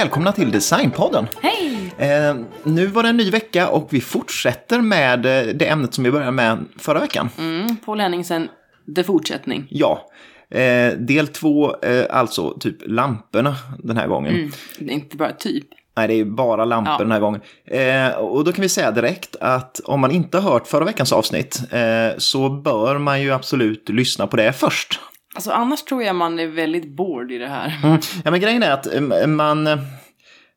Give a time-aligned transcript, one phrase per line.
[0.00, 1.26] Välkomna till Designpodden!
[1.42, 1.92] Hej!
[1.98, 6.04] Eh, nu var det en ny vecka och vi fortsätter med eh, det ämnet som
[6.04, 7.28] vi började med förra veckan.
[7.38, 8.48] Mm, Paul Henningsen,
[8.96, 9.66] The Fortsättning.
[9.70, 10.10] Ja,
[10.50, 14.34] eh, del två, eh, alltså typ lamporna den här gången.
[14.34, 15.66] Mm, det är inte bara typ.
[15.96, 16.98] Nej, det är bara lampor Ja.
[16.98, 17.40] den här gången.
[17.66, 21.12] Eh, och då kan vi säga direkt att om man inte har hört förra veckans
[21.12, 25.00] avsnitt eh, så bör man ju absolut lyssna på det först.
[25.34, 27.80] Alltså annars tror jag man är väldigt bored i det här.
[27.84, 27.98] Mm.
[28.24, 29.68] Ja, men grejen är att eh, man...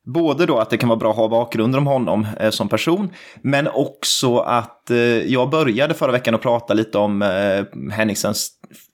[0.05, 3.09] Både då att det kan vara bra att ha bakgrunder om honom eh, som person,
[3.41, 8.50] men också att eh, jag började förra veckan att prata lite om eh, Henningsens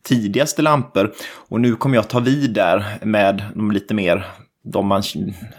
[0.07, 1.13] tidigaste lampor.
[1.49, 4.25] Och nu kommer jag ta vid där med de lite mer,
[4.71, 5.03] de man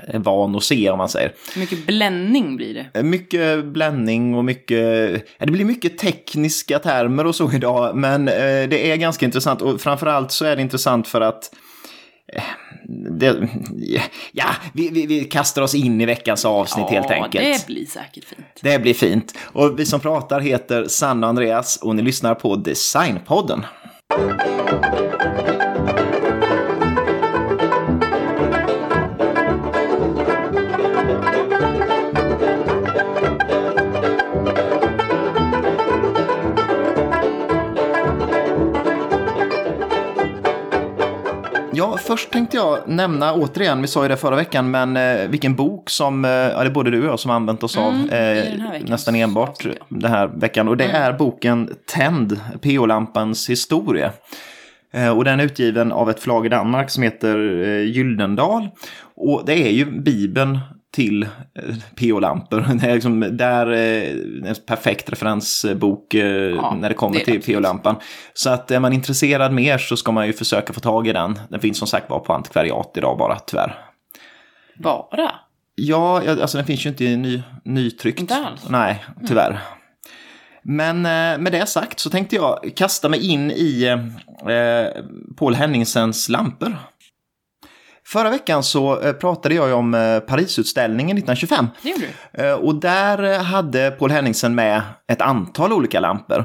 [0.06, 1.32] är van att se om man säger.
[1.56, 2.86] Mycket bländning blir det?
[2.98, 4.78] Eh, Mycket bländning och mycket,
[5.38, 8.34] ja, det blir mycket tekniska termer och så idag, men eh,
[8.68, 11.54] det är ganska intressant och framförallt så är det intressant för att
[12.32, 12.42] eh,
[13.10, 13.48] det,
[14.32, 17.44] ja, vi, vi, vi kastar oss in i veckans avsnitt helt enkelt.
[17.44, 18.46] det blir säkert fint.
[18.62, 19.34] Det blir fint.
[19.42, 23.64] Och vi som pratar heter Sanna och Andreas och ni lyssnar på Designpodden.
[42.10, 45.90] Först tänkte jag nämna återigen, vi sa ju det förra veckan, men eh, vilken bok
[45.90, 48.82] som, eh, ja, det är både du och jag som använt oss av Mm, eh,
[48.86, 50.68] nästan enbart den här veckan.
[50.68, 54.12] Och det är boken Tänd, PO-lampans historia.
[54.92, 58.68] Eh, och den är utgiven av ett förlag i Danmark som heter eh, Gyldendal.
[59.16, 60.58] Och det är ju Bibeln
[60.92, 61.28] till eh,
[61.96, 62.60] PO-lampor.
[62.80, 67.42] Det är liksom där eh, en perfekt referensbok eh, när det kommer det till.
[67.42, 67.96] PO-lampan.
[68.34, 71.40] Så att är man intresserad mer så ska man ju försöka få tag i den.
[71.48, 73.78] Den finns som sagt bara på antikvariat idag bara, tyvärr.
[74.78, 75.34] Bara?
[75.74, 78.20] Ja, ja, alltså den finns ju inte i ny, nytryckt.
[78.20, 78.68] Inte alls?
[78.68, 79.60] Nej, tyvärr.
[80.62, 83.84] Men eh, med det sagt så tänkte jag kasta mig in i
[84.48, 85.04] eh,
[85.36, 86.76] Paul Henningsens lampor.
[88.12, 91.66] Förra veckan så eh, pratade jag ju om eh, Parisutställningen 1925.
[91.82, 92.42] Det gjorde du.
[92.42, 96.44] Eh, Och där hade Paul Henningsen med ett antal olika lampor.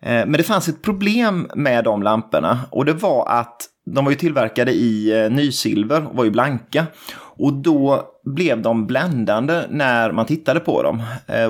[0.00, 3.56] Men det fanns ett problem med de lamporna och det var att
[3.94, 6.86] de var ju tillverkade i nysilver och var ju blanka.
[7.16, 11.02] Och då blev de bländande när man tittade på dem.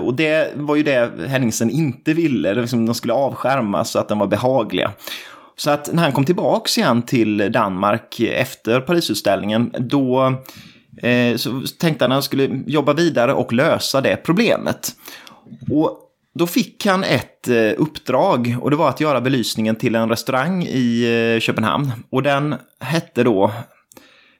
[0.03, 4.09] Och det var ju det Henningsen inte ville, det liksom, de skulle avskärmas så att
[4.09, 4.93] de var behagliga.
[5.57, 10.35] Så att när han kom tillbaks igen till Danmark efter Parisutställningen, då
[11.03, 14.93] eh, så tänkte han att han skulle jobba vidare och lösa det problemet.
[15.71, 16.01] Och
[16.35, 20.63] då fick han ett eh, uppdrag och det var att göra belysningen till en restaurang
[20.63, 21.93] i eh, Köpenhamn.
[22.11, 23.53] Och den hette då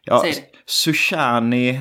[0.05, 0.25] ja.
[0.67, 1.81] Sushani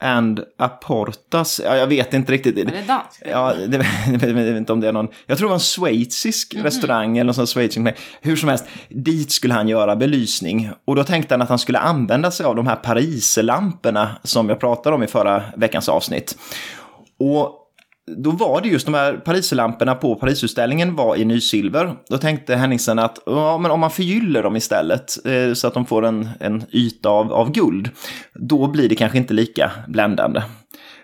[0.00, 1.60] and Aportas.
[1.64, 2.58] Ja, jag vet inte riktigt.
[2.58, 3.22] Är det danskt?
[3.30, 6.54] Ja, det, jag vet inte om det är någon, jag tror det var en schweizisk
[6.54, 10.70] restaurang eller någon sån schweizisk, hur som helst, dit skulle han göra belysning.
[10.84, 14.60] Och då tänkte han att han skulle använda sig av de här pariserlamporna som jag
[14.60, 16.38] pratade om i förra veckans avsnitt.
[17.18, 17.59] Och
[18.16, 21.94] då var det just de här pariserlamporna på Parisutställningen var i nysilver.
[22.08, 25.86] Då tänkte Henningsen att ja, men om man förgyller dem istället eh, så att de
[25.86, 27.90] får en, en yta av, av guld,
[28.34, 30.42] då blir det kanske inte lika bländande.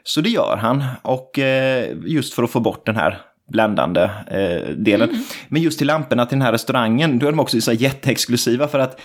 [0.04, 3.20] Så det gör han, och eh, just för att få bort den här
[3.52, 5.24] bländande eh, delen.
[5.48, 8.78] Men just till lamporna till den här restaurangen, då är de också så jätteexklusiva för
[8.78, 9.00] att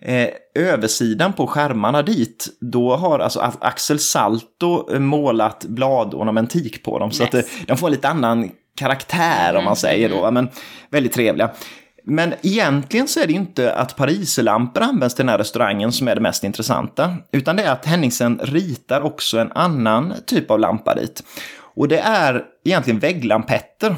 [0.00, 7.10] Eh, översidan på skärmarna dit, då har alltså Axel Salto eh, målat bladornamentik på dem.
[7.10, 10.30] Så att eh, de får en lite annan karaktär om man säger då.
[10.30, 10.48] Men
[10.90, 11.50] väldigt trevliga.
[12.06, 16.14] Men egentligen så är det inte att pariserlampor används till den här restaurangen som är
[16.14, 17.16] det mest intressanta.
[17.32, 21.24] Utan det är att Henningsen ritar också en annan typ av lampa dit.
[21.74, 23.96] Och det är egentligen vägglampetter.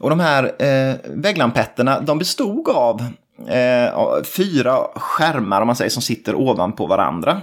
[0.00, 3.06] Och de här eh, vägglampetterna, de bestod av
[3.48, 7.40] eh, fyra skärmar om man säger, som sitter ovanpå varandra.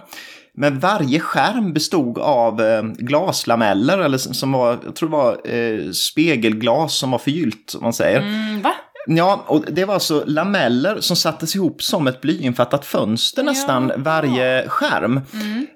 [0.54, 5.92] Men varje skärm bestod av eh, glaslameller, eller som var, jag tror det var eh,
[5.92, 8.20] spegelglas som var förgyllt, om man säger.
[8.22, 8.74] Mm, va?
[9.10, 13.96] Ja, och det var alltså lameller som sattes ihop som ett blyinfattat fönster nästan Ja.
[13.98, 15.22] varje skärm.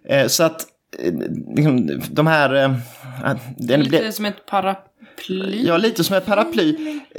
[0.09, 0.65] Eh, så att
[1.56, 2.53] liksom, de här...
[2.56, 2.71] Eh,
[3.57, 4.91] den, Lite det, som ett paraply.
[5.65, 6.75] Ja, lite som ett paraply.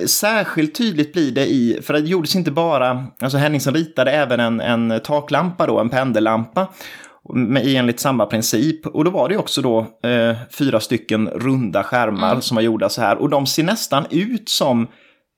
[0.07, 4.61] Särskilt tydligt blir det i, för det gjordes inte bara, alltså Henningsen ritade även en,
[4.61, 6.67] en taklampa då, en pendellampa.
[7.35, 8.87] Med, enligt samma princip.
[8.87, 9.79] Och då var det också då
[10.09, 12.43] eh, fyra stycken runda skärmar Mm.
[12.43, 13.17] som var gjorda så här.
[13.17, 14.87] Och de ser nästan ut som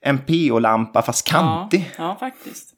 [0.05, 1.91] en PO-lampa fast kantig.
[1.99, 2.71] Ja, ja, faktiskt.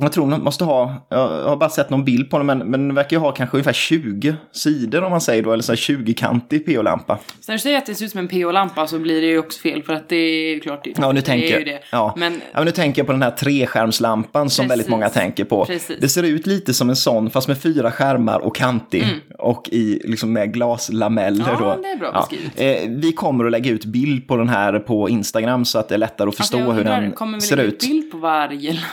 [0.00, 2.70] Jag tror de måste ha, jag har bara sett någon bild på den, men, men
[2.88, 5.76] den verkar ju ha kanske ungefär 20 sidor om man säger då, eller så här
[5.76, 7.18] 20-kantig PO-lampa.
[7.40, 9.38] Så när du säger att det ser ut som en PO-lampa så blir det ju
[9.38, 11.64] också fel för att det är ju klart det, Ja, nu det tänker, är ju
[11.64, 11.80] det.
[11.92, 12.14] Ja.
[12.16, 14.70] Men ja, men nu tänker jag på den här treskärmslampan som Precis.
[14.70, 15.64] väldigt många tänker på.
[15.64, 15.98] Precis.
[16.00, 19.04] Det ser ut lite som en sån, fast med fyra skärmar och kantig.
[19.38, 21.44] Och i, liksom med glaslameller.
[21.44, 21.56] Mm.
[21.60, 21.82] Ja, då.
[21.82, 22.82] det är bra beskrivet.
[22.84, 25.94] Eh, vi kommer att lägga ut bild på den här på Instagram så att det
[25.94, 27.80] är lättare att förstå Alltså, hur den kommer vi ser lägga ut.
[27.80, 28.86] bild på varje lampa?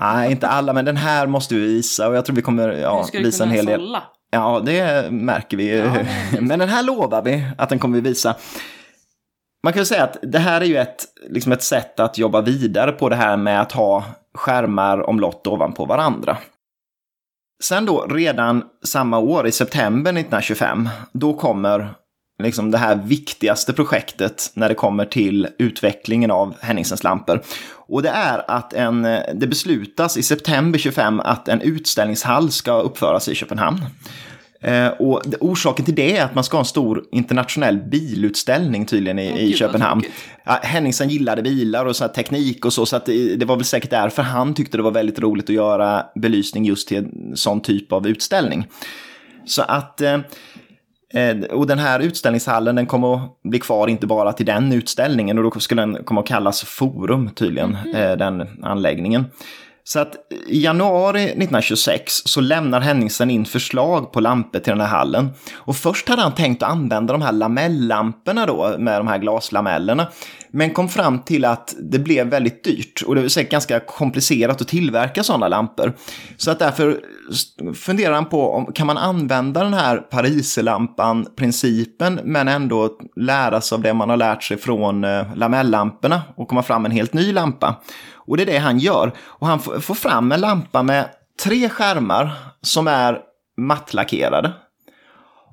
[0.00, 3.06] Nej, inte alla, men den här måste vi visa och jag tror vi kommer ja,
[3.12, 3.80] visa en hel del.
[3.80, 4.02] sålla?
[4.30, 5.78] Ja, det märker vi.
[5.78, 8.36] Ja, det Men den här lovar vi att den kommer vi visa.
[9.64, 12.92] Man kan säga att det här är ju ett, liksom ett sätt att jobba vidare
[12.92, 14.04] på det här med att ha
[14.34, 16.36] skärmar omlott ovanpå varandra.
[17.62, 21.94] Sen då, redan samma år, i september 1925, då kommer
[22.42, 27.42] liksom det här viktigaste projektet när det kommer till utvecklingen av Henningsens lampor.
[27.70, 29.02] Och det är att en,
[29.34, 33.80] det beslutas i september 25 att en utställningshall ska uppföras i Köpenhamn.
[34.60, 39.18] Eh, och orsaken till det är att man ska ha en stor internationell bilutställning tydligen
[39.18, 40.02] i, Åh, i Köpenhamn.
[40.44, 43.64] Ja, Henningsen gillade bilar och så teknik och så, så att det, det var väl
[43.64, 47.60] säkert därför han tyckte det var väldigt roligt att göra belysning just till en sån
[47.60, 48.66] typ av utställning.
[49.46, 50.18] Så att, eh,
[51.50, 55.44] och den här utställningshallen den kommer att bli kvar inte bara till den utställningen och
[55.44, 59.24] då skulle den komma att kallas Forum tydligen, eh, den anläggningen.
[59.84, 60.14] Så att
[60.46, 65.30] i januari 1926 så lämnar Henningsen in förslag på lampor till den här hallen.
[65.54, 70.06] Och först hade han tänkt att använda de här lamellamporna då med de här glaslamellerna.
[70.50, 74.60] Men kom fram till att det blev väldigt dyrt och det var säkert ganska komplicerat
[74.60, 75.92] att tillverka sådana lampor.
[76.36, 77.00] Så att därför
[77.74, 83.82] funderar han på om kan man använda den här pariserlampan-principen men ändå lära sig av
[83.82, 87.32] det man har lärt sig från eh, lamellamporna och komma fram med en helt ny
[87.32, 87.82] lampa.
[88.14, 89.12] Och det är det han gör.
[89.20, 91.08] Och han får fram en lampa med
[91.44, 93.18] tre skärmar som är
[93.56, 94.52] mattlackerade.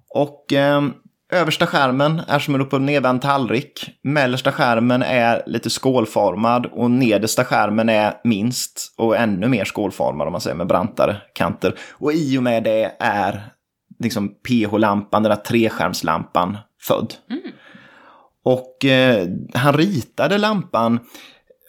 [0.09, 0.83] Och eh,
[1.31, 3.89] översta skärmen är som en upp och nedvänd tallrik.
[4.03, 10.31] Mellersta skärmen är lite skålformad och nedersta skärmen är minst och ännu mer skålformad om
[10.31, 11.75] man säger med brantare kanter.
[11.91, 13.41] Och i och med det är
[13.99, 17.13] liksom PH-lampan, den där treskärmslampan, född.
[18.43, 20.99] Och eh, han ritade lampan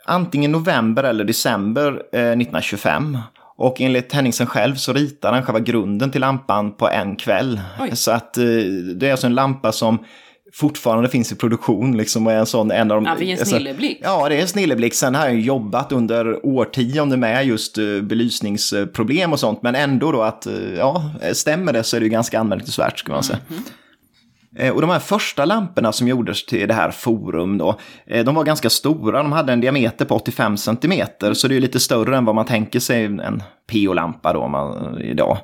[0.07, 3.19] antingen november eller december eh, 1925.
[3.59, 7.61] Och enligt Henningsen själv så ritade han själva grunden till lampan på en kväll.
[7.81, 7.97] Oj.
[7.97, 8.45] Så att eh,
[8.97, 9.99] det är alltså en lampa som
[10.53, 11.97] fortfarande finns i produktion.
[11.97, 14.01] Liksom, och är en sån, en av de, Ja, vilken alltså- snilleblixt.
[14.03, 14.95] Ja, det är en snilleblick.
[14.95, 19.63] Sen har jag jobbat under årtionden med just eh, belysningsproblem och sånt.
[19.63, 23.15] Men ändå då att, eh, ja, stämmer det så är det ju ganska anmärkningsvärt skulle
[23.15, 23.39] man säga.
[23.51, 23.57] Eh,
[24.57, 28.35] Eh, och de här första lamporna som gjordes till det här forum då, eh, de
[28.35, 29.23] var ganska stora.
[29.23, 32.35] De hade en diameter på 85 cm, så det är ju lite större än vad
[32.35, 33.43] man tänker sig en
[33.73, 35.39] PO-lampa då man, idag.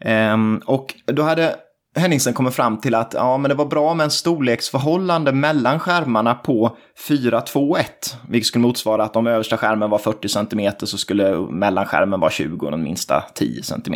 [0.00, 1.54] Ehm, och då hade
[1.96, 6.34] Henningsen kommit fram till att ja, men det var bra med en storleksförhållande mellan skärmarna
[6.34, 6.76] på
[7.08, 7.84] 4-2-1,
[8.28, 12.66] vilket skulle motsvara att om översta skärmen var 40 cm så skulle mellanskärmen vara 20
[12.66, 13.94] och den minsta 10 cm.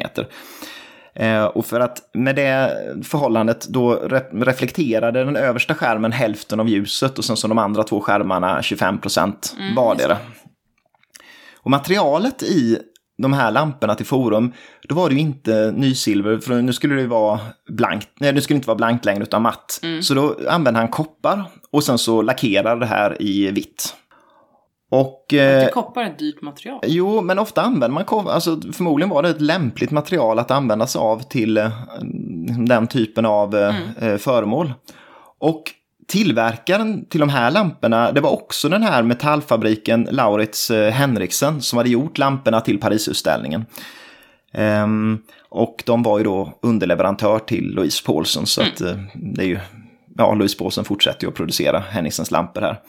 [1.16, 6.68] Eh, och för att med det förhållandet då re- reflekterade den översta skärmen hälften av
[6.68, 10.16] ljuset och sen så de andra två skärmarna 25 procent vardera.
[11.56, 12.78] Och materialet i
[13.22, 14.52] de här lamporna till Forum,
[14.88, 18.56] då var det ju inte nysilver, för nu skulle det vara blankt, nej det skulle
[18.56, 19.80] inte vara blankt längre utan matt.
[20.02, 23.94] Så då använde han koppar och sen så lackerade det här i vitt.
[25.00, 25.34] Och...
[25.34, 26.80] eh, koppar är ett dyrt material.
[26.86, 28.30] Jo, men ofta använder man koppar.
[28.32, 31.70] Alltså, förmodligen var det ett lämpligt material att använda sig av till eh,
[32.66, 34.72] den typen av eh, eh, föremål.
[35.38, 35.62] Och
[36.08, 41.76] tillverkaren till de här lamporna, det var också den här metallfabriken Lauritz eh, Henriksen som
[41.76, 43.64] hade gjort lamporna till Parisutställningen.
[44.52, 49.46] Ehm, och de var ju då underleverantör till Louise Paulsen, så att eh, det är
[49.46, 49.58] ju,
[50.16, 52.80] ja, Louise Paulsen fortsätter ju att producera Henningsens lampor här.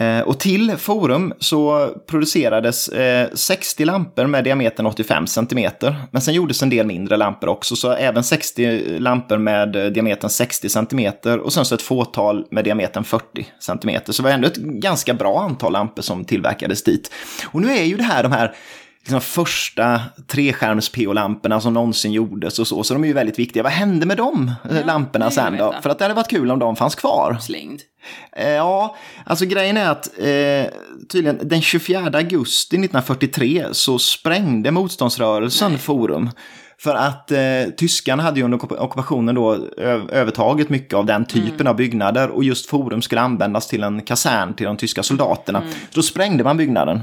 [0.00, 5.70] Eh, Och till Forum så producerades eh, 60 lampor med diametern 85 cm.
[6.10, 10.30] Men sen gjordes en del mindre lampor också, så även 60 lampor med eh, diametern
[10.30, 14.00] 60 cm och sen så ett fåtal med diametern 40 cm.
[14.06, 17.10] Så det var ändå ett ganska bra antal lampor som tillverkades dit.
[17.46, 18.54] Och nu är ju det här de här
[19.02, 23.62] liksom första treskärms-PO-lamporna som någonsin gjordes och så, så de är ju väldigt viktiga.
[23.62, 25.74] Vad hände med de eh, lamporna sen då?
[25.82, 27.36] För att det hade varit kul om de fanns kvar.
[27.40, 27.80] Slängd.
[28.36, 30.72] Eh, Ja, alltså grejen är att eh,
[31.08, 36.30] tydligen den 24 augusti 1943 så sprängde motståndsrörelsen Forum.
[36.78, 37.38] För att eh,
[37.76, 39.54] tyskarna hade ju under ockupation- ockupationen då
[40.12, 44.54] övertagit mycket av den typen av byggnader och just Forum skulle användas till en kasern
[44.54, 45.62] till de tyska soldaterna.
[45.94, 47.00] Då sprängde man byggnaden.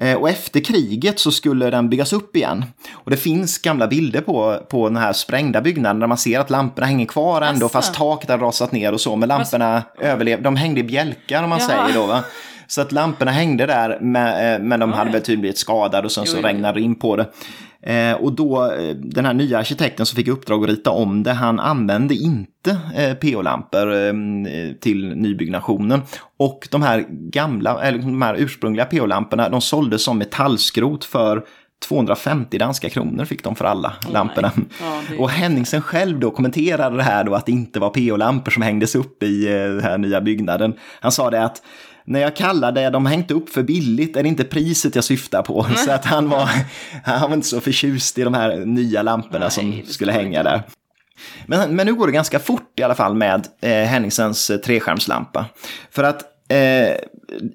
[0.00, 2.64] Eh, Och efter kriget så skulle den byggas upp igen.
[2.92, 6.50] Och det finns gamla bilder på, på den här sprängda byggnaden där man ser att
[6.50, 7.72] lamporna hänger kvar ändå Asså.
[7.72, 9.16] fast taket har rasat ner och så.
[9.16, 11.68] Men lamporna överlevde, de hängde i bjälkar om man Jaha.
[11.68, 12.24] säger då va.
[12.66, 15.12] Så att lamporna hängde där med, eh, men de hade ja.
[15.12, 17.26] väl tydligen blivit skadade och sen Jo, så regnade det in på det.
[17.86, 21.32] Eh, och då, eh, den här nya arkitekten som fick uppdrag att rita om det,
[21.32, 24.12] han använde inte eh, PO-lampor eh,
[24.80, 26.02] till nybyggnationen.
[26.36, 31.44] Och de här gamla, eller de här ursprungliga PO-lamporna, de såldes som metallskrot för
[31.88, 34.52] 250 danska kronor fick de för alla lamporna.
[34.80, 38.62] Ja, Och Henningsen själv då kommenterade det här då att det inte var PO-lampor som
[38.62, 40.74] hängdes upp i eh, den här nya byggnaden.
[41.00, 41.62] Han sa det att
[42.06, 45.42] när jag kallar det de hängt upp för billigt är det inte priset jag syftar
[45.42, 45.66] på.
[45.76, 46.48] Så att han var,
[47.04, 50.62] han var inte så förtjust i de här nya lamporna Nej, som skulle hänga där.
[51.46, 55.46] Men, men nu går det ganska fort i alla fall med eh, Henningsens eh, treskärmslampa.
[55.90, 56.96] För att eh,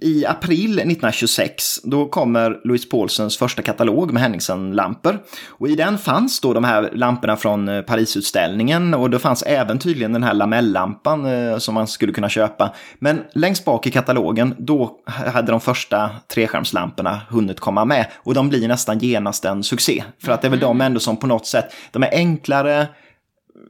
[0.02, 5.20] i april 1926 då kommer Louise Paulsens första katalog med Henningsen-lampor.
[5.48, 9.80] Och i den fanns då de här lamporna från eh, Parisutställningen och det fanns även
[9.80, 12.74] tydligen den här lamelllampan eh, som man skulle kunna köpa.
[13.00, 18.50] Men längst bak i katalogen då hade de första treskärmslamporna hunnit komma med och de
[18.50, 20.04] blir nästan genast en succé.
[20.24, 22.88] För att det är väl de ändå som på något sätt, de är enklare,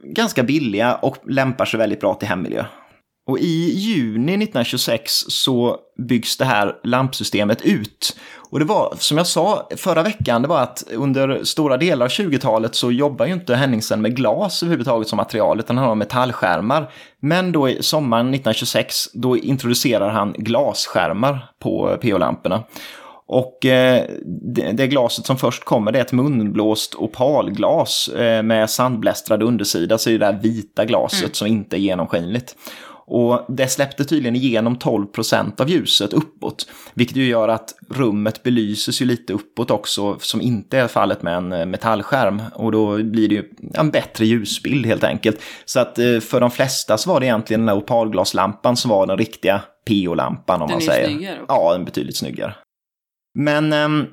[0.04, 2.64] ganska billiga och lämpar sig väldigt bra till hemmiljö.
[3.30, 5.76] Och i juni 1926 så
[6.08, 8.16] byggs det här lampsystemet ut.
[8.50, 12.10] Och det var, som jag sa förra veckan, det var att under stora delar av
[12.10, 16.90] 20-talet så jobbar ju inte Henningsen med glas överhuvudtaget som material, utan han har metallskärmar.
[17.20, 22.62] Men då i sommaren 1926, då introducerar han glasskärmar på PO-lamporna.
[23.32, 24.04] Och eh,
[24.54, 29.98] det, det glaset som först kommer det är ett munblåst opalglas eh, med sandblästrad undersida,
[29.98, 32.56] så är det där vita glaset som inte är genomskinligt.
[33.12, 39.02] Och det släppte tydligen igenom 12% av ljuset uppåt, vilket ju gör att rummet belyses
[39.02, 42.42] ju lite uppåt också, som inte är fallet med en eh, metallskärm.
[42.54, 45.40] Och då blir det ju en bättre ljusbild helt enkelt.
[45.64, 49.06] Så att eh, för de flesta så var det egentligen den här opalglaslampan som var
[49.06, 51.08] den riktiga PO-lampan om Den man är ju säger.
[51.08, 51.38] snyggare.
[51.48, 52.54] Ja, den är betydligt snyggare.
[53.38, 54.06] Men ehm,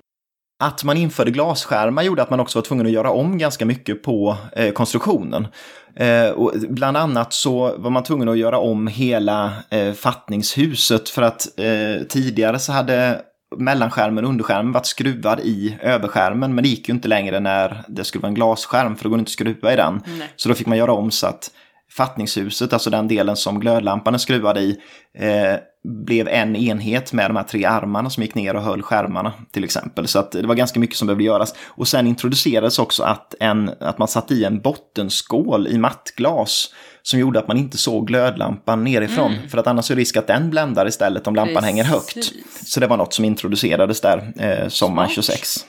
[0.59, 4.03] att man införde glasskärmar gjorde att man också var tvungen att göra om ganska mycket
[4.03, 5.47] på eh, konstruktionen.
[5.95, 11.21] Eh, och bland annat så var man tvungen att göra om hela eh, fattningshuset för
[11.21, 13.21] att eh, tidigare så hade
[13.57, 18.03] mellanskärmen och underskärmen varit skruvad i överskärmen men det gick ju inte längre när det
[18.03, 20.01] skulle vara en glasskärm för då går det inte att skruva i den.
[20.05, 20.33] Nej.
[20.35, 21.51] Så då fick man göra om så att
[21.91, 24.77] fattningshuset, alltså den delen som glödlampan är skruvad i,
[25.19, 25.55] eh,
[25.88, 29.63] blev en enhet med de här tre armarna som gick ner och höll skärmarna till
[29.63, 30.08] exempel.
[30.08, 31.53] Så att det var ganska mycket som behövde göras.
[31.67, 36.70] Och sen introducerades också att, en, att man satte i en bottenskål i mattglas
[37.01, 39.36] som gjorde att man inte såg glödlampan nerifrån.
[39.50, 42.13] För att annars är risk att den bländar istället om lampan hänger högt.
[42.13, 42.74] Precis.
[42.74, 45.25] Så det var något som introducerades där eh, sommaren Smart.
[45.25, 45.65] 26.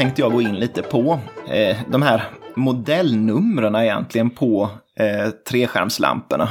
[0.00, 2.22] Tänkte jag gå in lite på eh, de här
[2.54, 6.48] modellnumren egentligen på eh, treskärmslamporna.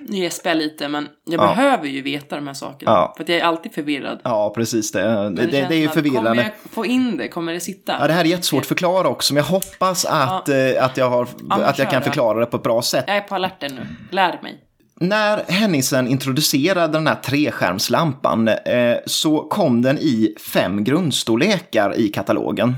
[0.00, 1.46] Nu gäspar jag lite, men jag Ja.
[1.46, 2.92] behöver ju veta de här sakerna.
[2.92, 3.14] Ja.
[3.16, 4.20] För att jag är alltid förvirrad.
[4.24, 5.02] Ja, precis det.
[5.02, 6.42] Det, det, det är ju att, Kommer förvirrande.
[6.42, 7.28] jag få in det?
[7.28, 7.96] Kommer det sitta?
[8.00, 11.10] Ja, det här är jättesvårt att förklara också, men jag hoppas att, eh, att, jag,
[11.10, 13.04] har, att jag kan förklara det på ett bra sätt.
[13.06, 13.86] Jag är på alerten nu.
[14.10, 14.58] Lär mig.
[15.02, 22.74] När Henningsen introducerade den här treskärmslampan eh, så kom den i fem grundstorlekar i katalogen.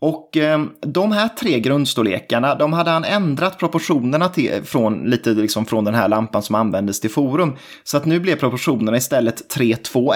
[0.00, 5.66] Och eh, de här tre grundstorlekarna, de hade han ändrat proportionerna till, från, lite liksom
[5.66, 7.56] från den här lampan som användes till forum.
[7.84, 10.14] Så att nu blev proportionerna istället 3-2-1.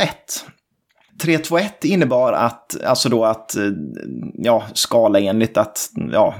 [1.22, 3.62] 3-2-1 innebar att, alltså då att, eh,
[4.34, 6.34] ja, skala enligt att, ja,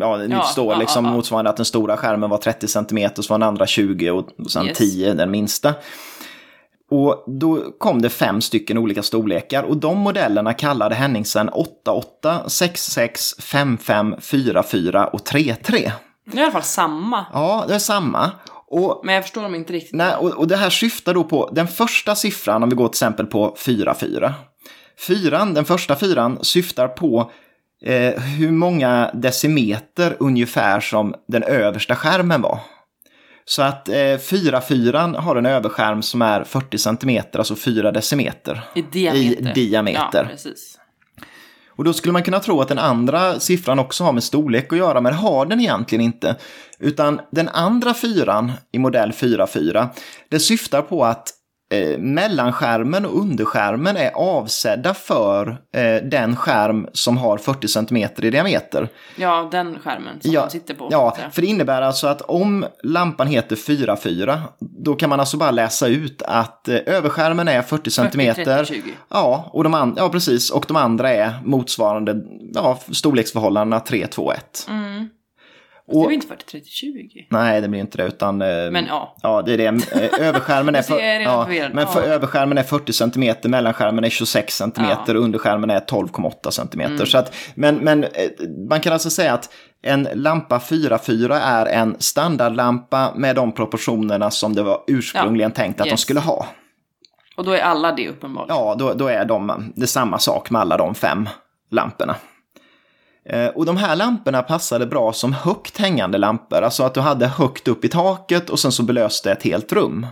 [0.00, 3.10] ja, det Ja, står ja, liksom ja, motsvarande att den stora skärmen var 30 cm,
[3.14, 4.78] så var den andra 20 och sen Yes.
[4.78, 5.74] 10 den minsta.
[6.90, 13.34] Och då kom det fem stycken olika storlekar och de modellerna kallade Henningsen 88, 66,
[13.40, 15.92] 55, 44 och 33.
[16.26, 17.26] Det är i alla fall samma.
[17.32, 18.30] Ja, det är samma.
[18.66, 19.94] Och Men jag förstår dem inte riktigt.
[19.94, 22.94] Nej, och, och det här syftar då på den första siffran, om vi går till
[22.96, 24.32] exempel på 4-4.
[24.98, 27.30] Fyran, den första fyran, syftar på
[27.86, 32.58] eh, hur många decimeter ungefär som den översta skärmen var.
[33.44, 38.64] Så att eh, 4-4 har en överskärm som är 40 cm, alltså 4 decimeter.
[38.74, 39.50] I diameter.
[39.50, 40.22] I diameter.
[40.22, 40.78] Ja, precis.
[41.76, 44.78] Och då skulle man kunna tro att den andra siffran också har med storlek att
[44.78, 46.36] göra, men det har den egentligen inte.
[46.78, 49.88] Utan den andra fyran i modell 4.4,
[50.28, 51.32] det syftar på att
[51.72, 58.30] eh, mellanskärmen och underskärmen är avsedda för eh, den skärm som har 40 cm i
[58.30, 58.88] diameter.
[59.16, 60.88] Ja, den skärmen som Ja, man sitter på.
[60.90, 65.50] Ja, för det innebär alltså att om lampan heter 4.4, då kan man alltså bara
[65.50, 68.34] läsa ut att eh, överskärmen är 40 cm.
[68.34, 68.82] 30, 20.
[69.08, 70.50] Ja, och de an- ja, precis.
[70.50, 72.16] Och de andra är motsvarande
[72.54, 74.66] ja, storleksförhållandena 3, 2, 1.
[74.70, 75.08] Mm.
[75.86, 77.26] Och- Det var inte 40, 30, 20.
[77.30, 78.42] Nej, det blir inte det, utan...
[78.42, 79.16] eh, Men ja.
[79.22, 79.64] Ja, det är det.
[79.66, 80.82] Eh, Överskärmen är,
[81.18, 82.06] redan ja, men för, Ja.
[82.14, 85.04] överskärmen är 40 cm, mellanskärmen är 26 cm Ja.
[85.08, 86.80] och underskärmen är 12,8 cm.
[86.80, 87.06] Mm.
[87.06, 88.10] Så att, men, men eh,
[88.68, 89.50] man kan alltså säga att
[89.82, 95.84] en lampa 4.4 är en standardlampa med de proportionerna som det var ursprungligen tänkt att
[95.86, 96.00] de Yes.
[96.00, 96.46] skulle ha.
[97.36, 98.56] Och då är alla det uppenbarligen.
[98.56, 101.28] Ja, då, då är de, det är samma sak med alla de fem
[101.70, 102.16] lamporna.
[103.26, 107.26] Eh, och de här lamporna passade bra som högt hängande lampor, alltså att du hade
[107.26, 110.06] högt upp i taket och sen så belöste ett helt rum.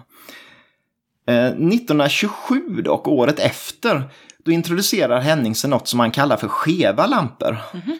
[1.26, 4.10] Eh, 1927 dock, året efter,
[4.44, 7.58] då introducerar Henningsen något som han kallar för skeva lampor.
[7.72, 7.98] Mhm.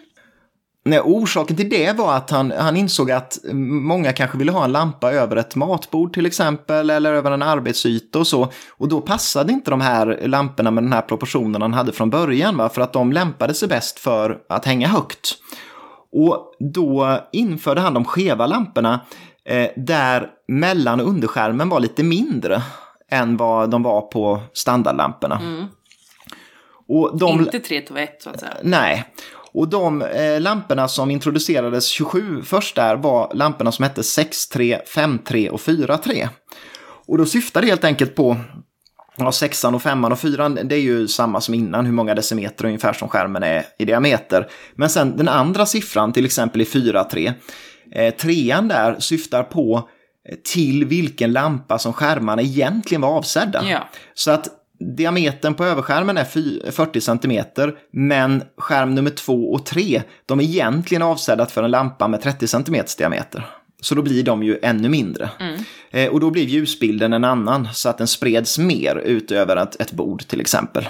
[0.85, 4.73] Nej, orsaken till det var att han, han insåg att många kanske ville ha en
[4.73, 8.53] lampa över ett matbord till exempel, eller över en arbetsyta och så.
[8.71, 12.57] Och då passade inte de här lamporna med den här proportionen han hade från början,
[12.57, 12.69] va?
[12.69, 15.35] för att de lämpade sig bäst för att hänga högt.
[16.13, 19.01] Och då införde han de skeva lamporna
[19.45, 22.63] eh, där mellan och underskärmen var lite mindre
[23.11, 25.69] än vad de var på standardlamporna.
[26.89, 27.41] Och de...
[27.41, 28.53] Inte 3, 2, 1 så att säga.
[28.63, 29.05] Nej.
[29.55, 35.49] Och de eh, lamporna som introducerades 27 först där var lamporna som hette 6.3, 5.3
[35.49, 36.29] och 4.3.
[37.07, 38.37] Och då syftar det helt enkelt på
[39.17, 42.65] Ja, sexan och femman och fyran, det är ju samma som innan, hur många decimeter
[42.65, 44.49] ungefär som skärmen är i diameter.
[44.75, 47.33] Men sen den andra siffran, till exempel i 4.3,
[47.93, 49.89] eh, trean där syftar på
[50.29, 53.65] eh, till vilken lampa som skärmarna egentligen var avsedda.
[53.65, 53.89] Ja.
[54.15, 54.49] Så att
[54.97, 57.45] diametern på överskärmen är fy- 40 cm,
[57.93, 62.47] men skärm nummer 2 och 3, de är egentligen avsedda för en lampa med 30
[62.49, 63.47] cm diameter.
[63.81, 65.31] Så då blir de ju ännu mindre.
[65.91, 69.81] Eh, och då blir ljusbilden en annan, så att den spreds mer ut över ett,
[69.81, 70.89] ett bord till exempel.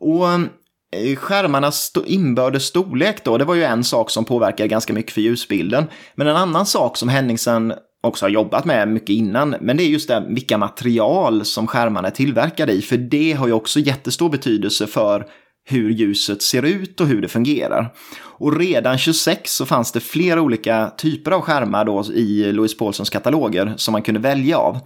[0.00, 5.12] Och eh, skärmarnas inbördes storlek då, det var ju en sak som påverkade ganska mycket
[5.12, 5.84] för ljusbilden.
[6.14, 9.88] Men en annan sak som Henningsen också har jobbat med mycket innan, men det är
[9.88, 14.30] just det vilka material som skärmarna är tillverkade i, för det har ju också jättestor
[14.30, 15.26] betydelse för
[15.64, 17.94] hur ljuset ser ut och hur det fungerar.
[18.22, 23.10] Och redan 26 så fanns det flera olika typer av skärmar då i Louis Paulsons
[23.10, 24.78] kataloger som man kunde välja av.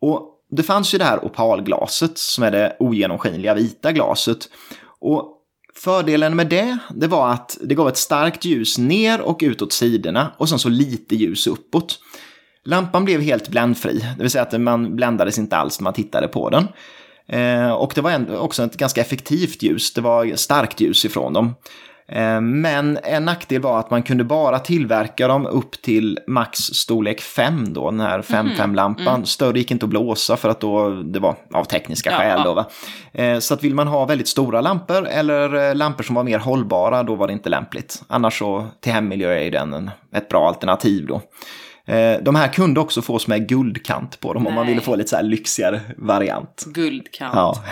[0.00, 4.48] Och det fanns ju det här opalglaset som är det ogenomskinliga vita glaset.
[5.00, 5.38] Och
[5.74, 10.32] fördelen med det, det var att det gav ett starkt ljus ner och utåt sidorna
[10.38, 11.98] och sen så lite ljus uppåt.
[12.64, 16.28] Lampan blev helt bländfri, det vill säga att man bländades inte alls när man tittade
[16.28, 16.68] på den.
[17.28, 21.54] Eh, och det var också ett ganska effektivt ljus, det var starkt ljus ifrån dem.
[22.08, 27.20] Eh, Men en nackdel var att man kunde bara tillverka dem upp till max storlek
[27.20, 29.26] 5 då, den här 5-5-lampan.
[29.26, 32.54] Större gick inte att blåsa för att då, det var av tekniska Ja, skäl då
[32.54, 32.66] va.
[33.12, 37.02] Eh, Så att vill man ha väldigt stora lampor eller lampor som var mer hållbara,
[37.02, 38.02] då var det inte lämpligt.
[38.08, 41.20] Annars så till hemmiljö är den en, ett bra alternativ då.
[41.86, 44.74] Eh, De här kunde också fås med guldkant på dem om man Nej.
[44.74, 46.64] ville få lite så här lyxigare variant.
[46.66, 47.32] Guldkant.
[47.34, 47.62] Ja.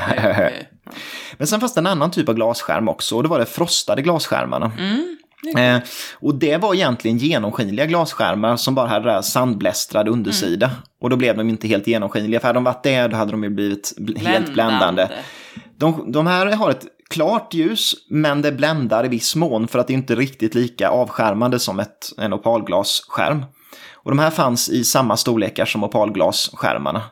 [1.39, 4.03] Men sen fanns det en annan typ av glasskärm också och det var det frostade
[4.03, 4.73] glasskärmarna.
[5.59, 5.79] Eh,
[6.15, 10.71] och det var egentligen genomskinliga glasskärmar som bara hade sandblästrad undersida.
[11.01, 13.45] Och då blev de inte helt genomskinliga, för hade de varit det då hade de
[13.45, 15.09] ju blivit bl- helt bländande.
[15.77, 19.87] De, de här har ett klart ljus, men det bländar i viss mån för att
[19.87, 23.45] det inte är riktigt lika avskärmande som ett, en opalglasskärm.
[24.03, 27.03] Och de här fanns i samma storlekar som opalglasskärmarna.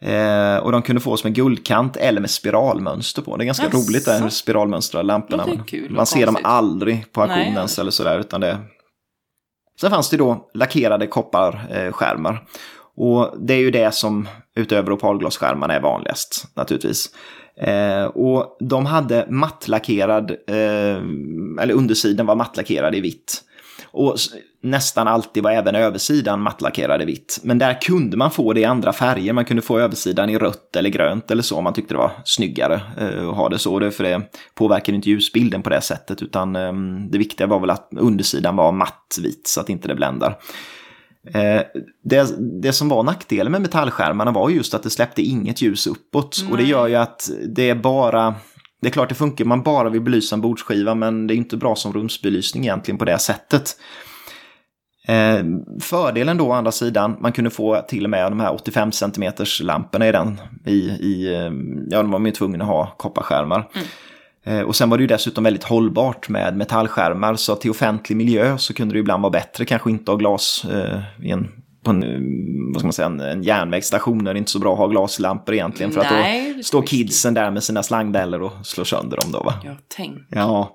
[0.00, 3.36] Eh, och de kunde fås med guldkant eller med spiralmönster på.
[3.36, 3.76] Det är ganska Jaså?
[3.76, 5.44] roligt det här spiralmönstrade lamporna.
[5.44, 7.54] Och Man ser dem aldrig på auktion Nej.
[7.54, 8.58] ens eller sådär, utan det...
[9.80, 12.44] Sen fanns det då lackerade kopparskärmar.
[12.96, 17.10] Och det är ju det som utöver opalglasskärmarna är vanligast naturligtvis.
[17.60, 21.02] Eh, och de hade mattlackerad, eh,
[21.60, 23.42] eller undersidan var mattlackerad i vitt.
[23.98, 24.16] Och
[24.62, 27.40] nästan alltid var även översidan mattlackerad i vitt.
[27.42, 29.32] Men där kunde man få det i andra färger.
[29.32, 32.12] Man kunde få översidan i rött eller grönt eller så om man tyckte det var
[32.24, 33.90] snyggare eh, att ha det så.
[33.90, 34.22] För det
[34.54, 36.72] påverkar inte ljusbilden på det sättet utan eh,
[37.10, 40.38] det viktiga var väl att undersidan var mattvit så att inte det bländar.
[41.34, 41.62] Eh,
[42.04, 46.44] det, det som var nackdelen med metallskärmarna var just att det släppte inget ljus uppåt.
[46.50, 48.34] Och det gör ju att det är bara...
[48.80, 51.56] Det är klart det funkar man bara vill belysa en bordsskiva men det är inte
[51.56, 53.76] bra som rumsbelysning egentligen på det sättet.
[55.08, 55.44] Eh,
[55.80, 59.32] fördelen då å andra sidan, man kunde få till och med de här 85 cm
[59.62, 60.40] lamporna i den.
[60.66, 61.52] I, i, eh,
[61.90, 63.68] ja, de var man ju tvungna att ha kopparskärmar.
[64.44, 68.58] Eh, Och sen var det ju dessutom väldigt hållbart med metallskärmar så till offentlig miljö
[68.58, 71.48] så kunde det ibland vara bättre kanske inte ha glas eh, i en,
[71.88, 74.72] på en, vad ska man säga, en, en järnvägsstation där det är inte så bra
[74.72, 78.52] att ha glaslampor egentligen för Nej, att då står kidsen där med sina slangbällor och
[78.62, 79.54] slår sönder dem då va?
[79.64, 80.18] Ja, tänk.
[80.30, 80.74] Ja.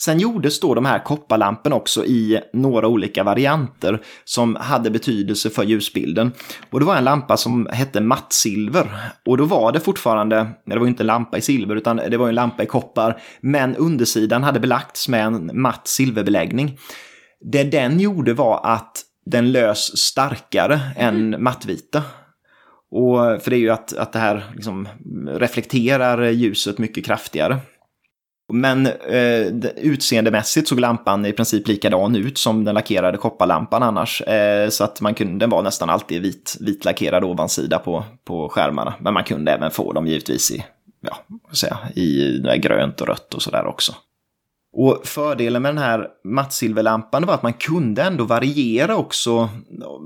[0.00, 5.62] Sen gjordes då de här kopparlamporna också i några olika varianter som hade betydelse för
[5.62, 6.32] ljusbilden.
[6.70, 8.90] Och det var en lampa som hette mattsilver.
[9.26, 12.28] Och då var det fortfarande, det var inte en lampa i silver utan det var
[12.28, 13.20] en lampa i koppar.
[13.40, 16.78] Men undersidan hade belagts med en matt silverbeläggning.
[17.52, 22.02] Det den gjorde var att den lös starkare än mattvita.
[22.90, 24.88] Och, för det är ju att, att det här liksom
[25.26, 27.58] reflekterar ljuset mycket kraftigare.
[28.52, 34.20] Men eh, utseendemässigt såg lampan i princip likadan ut som den lackerade kopparlampan annars.
[34.20, 38.94] Eh, så att man kunde, den var nästan alltid vit, vitlackerad ovansida på, på skärmarna.
[39.00, 40.64] Men man kunde även få dem givetvis i,
[41.00, 41.16] ja,
[41.52, 43.94] säga, i grönt och rött och sådär också.
[44.76, 49.48] Och fördelen med den här mattsilverlampan var att man kunde ändå variera också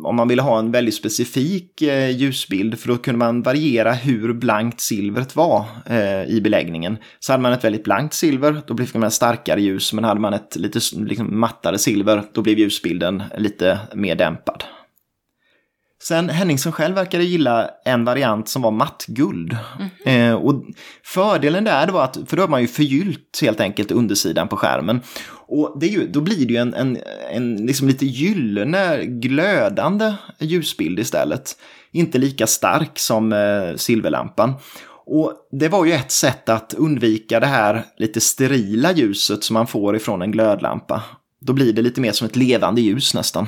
[0.04, 4.32] om man ville ha en väldigt specifik eh, ljusbild för då kunde man variera hur
[4.32, 6.96] blankt silvret var eh, i beläggningen.
[7.18, 10.34] Så hade man ett väldigt blankt silver, då blev det starkare ljus, men hade man
[10.34, 14.64] ett lite liksom, mattare silver, då blev ljusbilden lite mer dämpad.
[16.02, 19.56] Sen Henningsson själv verkade gilla en variant som var mattguld.
[20.04, 20.64] Eh, och
[21.04, 25.00] fördelen där var att, för då har man ju förgyllt helt enkelt undersidan på skärmen.
[25.30, 26.98] Och det är ju, då blir det ju en, en,
[27.32, 31.56] en liksom lite gyllene, glödande ljusbild istället.
[31.92, 34.54] Inte lika stark som eh, silverlampan.
[35.06, 39.66] Och det var ju ett sätt att undvika det här lite sterila ljuset som man
[39.66, 41.02] får ifrån en glödlampa.
[41.40, 43.46] Då blir det lite mer som ett levande ljus nästan.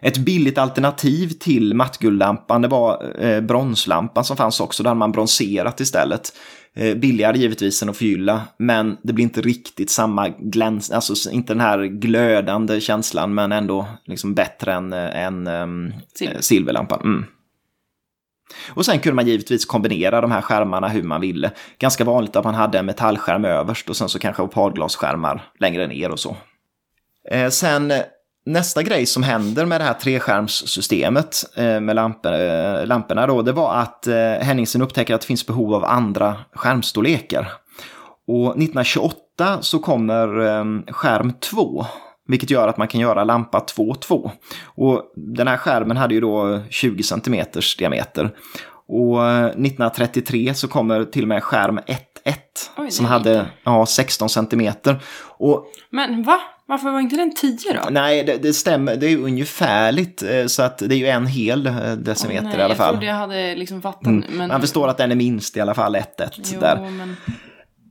[0.00, 4.82] Ett billigt alternativ till mattguldlampan det var eh, bronslampan som fanns också.
[4.82, 6.32] Där hade man bronserat istället.
[6.74, 11.52] Eh, billigare givetvis än att förgylla, men det blir inte riktigt samma gläns, alltså inte
[11.52, 16.40] den här glödande känslan, men ändå liksom bättre än, eh, än ehm, Silver.
[16.40, 17.00] silverlampan.
[17.00, 17.24] Mm.
[18.70, 21.50] Och sen kunde man givetvis kombinera de här skärmarna hur man ville.
[21.78, 26.10] Ganska vanligt att man hade en metallskärm överst och sen så kanske opalglasskärmar längre ner
[26.10, 26.36] och så.
[27.30, 27.92] Eh, sen
[28.48, 33.52] nästa grej som händer med det här treskärmssystemet eh, med lampor, eh, lamporna då, det
[33.52, 37.52] var att eh, Henningsen upptäcker att det finns behov av andra skärmstorlekar.
[38.26, 41.86] Och 1928 så kommer skärm 2,
[42.28, 44.30] vilket gör att man kan göra lampa 2-2.
[44.64, 47.44] Och den här skärmen hade ju då 20 cm
[47.78, 48.30] diameter.
[48.88, 51.94] Och eh, 1933 så kommer till och med skärm 1-1
[52.76, 54.72] Oj, det som hade ja, 16 cm.
[55.38, 56.40] Och Men va?
[56.68, 57.90] Varför var inte den 10 då?
[57.90, 58.96] Nej, det, det stämmer.
[58.96, 60.22] Det är ju ungefärligt.
[60.22, 62.92] eh, Så att det är ju en hel eh, decimeter Nej, i alla Jag fall.
[62.94, 64.06] trodde jag hade liksom fattat.
[64.06, 64.24] Mm.
[64.30, 64.48] Men...
[64.48, 66.02] Man förstår att den är minst i alla fall 1-1
[66.52, 66.76] Jo, där.
[66.90, 67.16] men...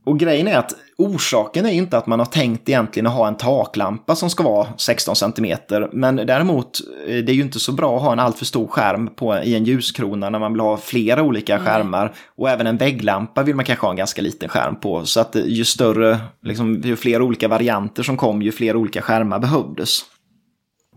[0.08, 3.36] Och grejen är att orsaken är inte att man har tänkt egentligen att ha en
[3.36, 5.58] taklampa som ska vara 16 cm.
[5.92, 9.10] Men däremot, eh, det är ju inte så bra att ha en alltför stor skärm
[9.16, 12.12] på, i en ljuskrona när man vill ha flera olika skärmar.
[12.36, 15.04] Och även en vägglampa vill man kanske ha en ganska liten skärm på.
[15.04, 19.38] Så att ju större, liksom, ju fler olika varianter som kom, ju fler olika skärmar
[19.38, 20.04] behövdes.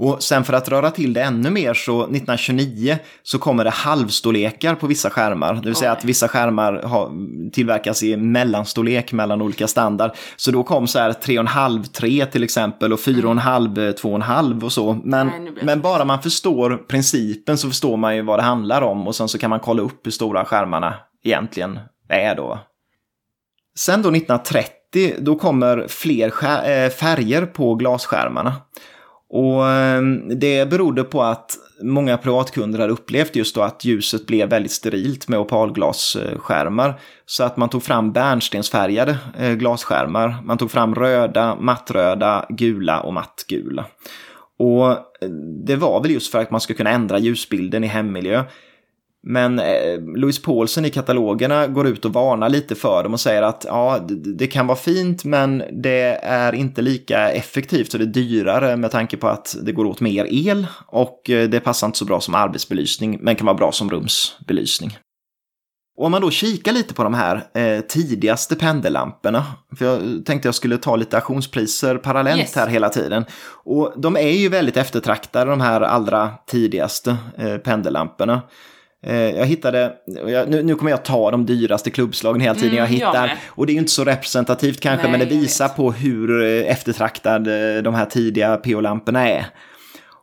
[0.01, 4.75] Och sen för att röra till det ännu mer så 1929 så kommer det halvstorlekar
[4.75, 5.53] på vissa skärmar.
[5.53, 7.11] Det vill säga att vissa skärmar har,
[7.51, 10.11] tillverkas i mellanstorlek mellan olika standard.
[10.35, 15.01] Så då kom så här 3,5 3 till exempel och 4,5 2,5 och så.
[15.03, 19.07] Men, Nej, men bara man förstår principen så förstår man ju vad det handlar om
[19.07, 22.59] och sen så kan man kolla upp hur stora skärmarna egentligen är då.
[23.77, 26.27] Sen då 1930, då kommer fler
[26.69, 28.53] eh, färger på glasskärmarna.
[29.33, 34.49] Och ehm, det berodde på att många privatkunder hade upplevt just då att ljuset blev
[34.49, 36.99] väldigt sterilt med opalglasskärmar.
[37.25, 40.35] Så att man tog fram bärnstensfärgade eh, glasskärmar.
[40.43, 43.85] Man tog fram röda, mattröda, gula och mattgula.
[44.59, 45.29] Och eh,
[45.65, 48.43] det var väl just för att man ska kunna ändra ljusbilden i hemmiljö.
[49.23, 53.41] Men eh, Louise Paulsen i katalogerna går ut och varnar lite för dem och säger
[53.41, 58.05] att ja, det, det kan vara fint men det är inte lika effektivt och det
[58.05, 61.87] är dyrare med tanke på att det går åt mer el och eh, det passar
[61.87, 64.97] inte så bra som arbetsbelysning men kan vara bra som rumsbelysning.
[65.97, 69.45] Och om man då kikar lite på de här eh, tidigaste pendellamporna,
[69.77, 72.55] för jag tänkte jag skulle ta lite auktionspriser parallellt Yes.
[72.55, 73.25] här hela tiden.
[73.63, 78.41] Och de är ju väldigt eftertraktade, de här allra tidigaste eh, pendellamporna.
[79.07, 79.93] Eh, jag hittade,
[80.27, 83.27] jag, nu, nu kommer jag ta de dyraste klubbslagen hela tiden Mm, jag jag hittar.
[83.27, 83.37] med.
[83.47, 86.41] och det är ju inte så representativt kanske, Nej, men det jag visar på hur
[86.43, 89.45] eh, eftertraktade de här tidiga PO-lamporna är.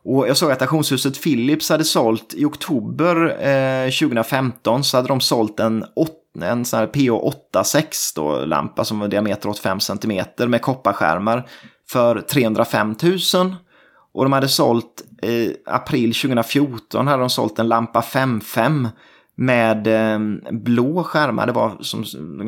[0.03, 5.21] Och jag såg att auktionshuset Philips hade sålt i oktober eh, 2015 så hade de
[5.21, 5.85] sålt en,
[6.41, 7.83] en sån här PO86
[8.15, 11.47] då, lampa som var diameter 85 cm med kopparskärmar
[11.89, 13.55] för 305 000.
[14.13, 18.87] Och de hade sålt i april 2014 hade de sålt en lampa 55
[19.35, 20.19] med eh,
[20.51, 21.45] blå skärmar.
[21.45, 22.03] Det var som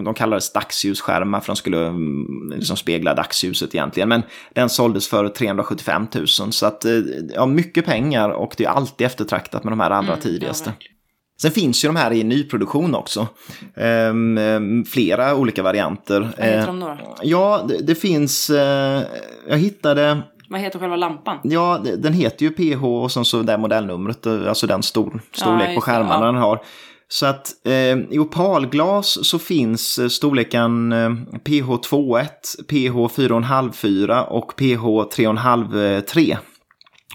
[0.05, 4.09] de kallades dagsljusskärmar för de skulle mm, liksom spegla dagsljuset egentligen.
[4.09, 6.91] Men den såldes för 375 000 så att eh,
[7.35, 10.69] ja, mycket pengar och det är alltid eftertraktat med de här allra tidigaste.
[10.69, 10.97] Mm, verkligen.
[11.41, 13.27] Sen finns ju de här i nyproduktion också.
[13.75, 16.19] Ehm, ehm, flera olika varianter.
[16.19, 16.97] Vad heter Eh, de då?
[17.21, 19.03] Ja, det, det finns, eh,
[19.49, 20.21] jag hittade,
[20.51, 21.37] Vad heter själva lampan?
[21.43, 25.67] ja den heter ju PH och sen så det modellnumret, eh, alltså den stor, storlek
[25.67, 26.31] på just det, skärmarna ja.
[26.31, 26.61] den har.
[27.07, 27.73] Så att eh,
[28.09, 31.09] i opalglas så finns eh, storleken eh,
[31.45, 32.27] PH21,
[32.69, 36.37] PH4,5,4 och PH3,5,3.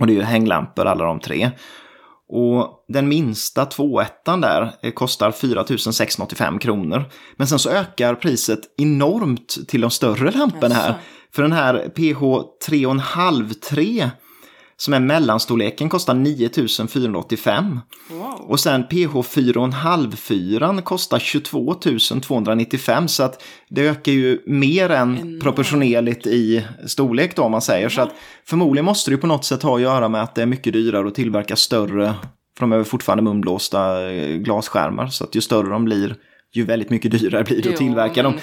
[0.01, 1.51] Och det är ju hänglampor alla de tre.
[2.29, 7.05] Och den minsta 2.1 där eh, kostar 4 685 kronor.
[7.37, 10.89] Men sen så ökar priset enormt till de större lamporna här.
[10.89, 11.01] Jaså.
[11.37, 12.21] För den här PH
[12.69, 14.11] 3,5-3
[14.77, 16.51] som är mellanstorleken kostar 9
[16.89, 17.81] 485.
[18.11, 18.51] Wow.
[18.51, 21.75] Och sen PH 4,5-4 kostar 22
[22.23, 25.43] 295 så att det ökar ju mer än Enormt.
[25.43, 27.89] proportionerligt i storlek då om man säger.
[27.89, 30.43] Så att förmodligen måste det ju på något sätt ha att göra med att det
[30.43, 32.15] är mycket dyrare att tillverka större,
[32.59, 35.07] för de är fortfarande munblåsta eh, glasskärmar.
[35.07, 36.15] Så att ju större de blir,
[36.53, 38.41] ju väldigt mycket dyrare blir det att Jo, tillverka men dem.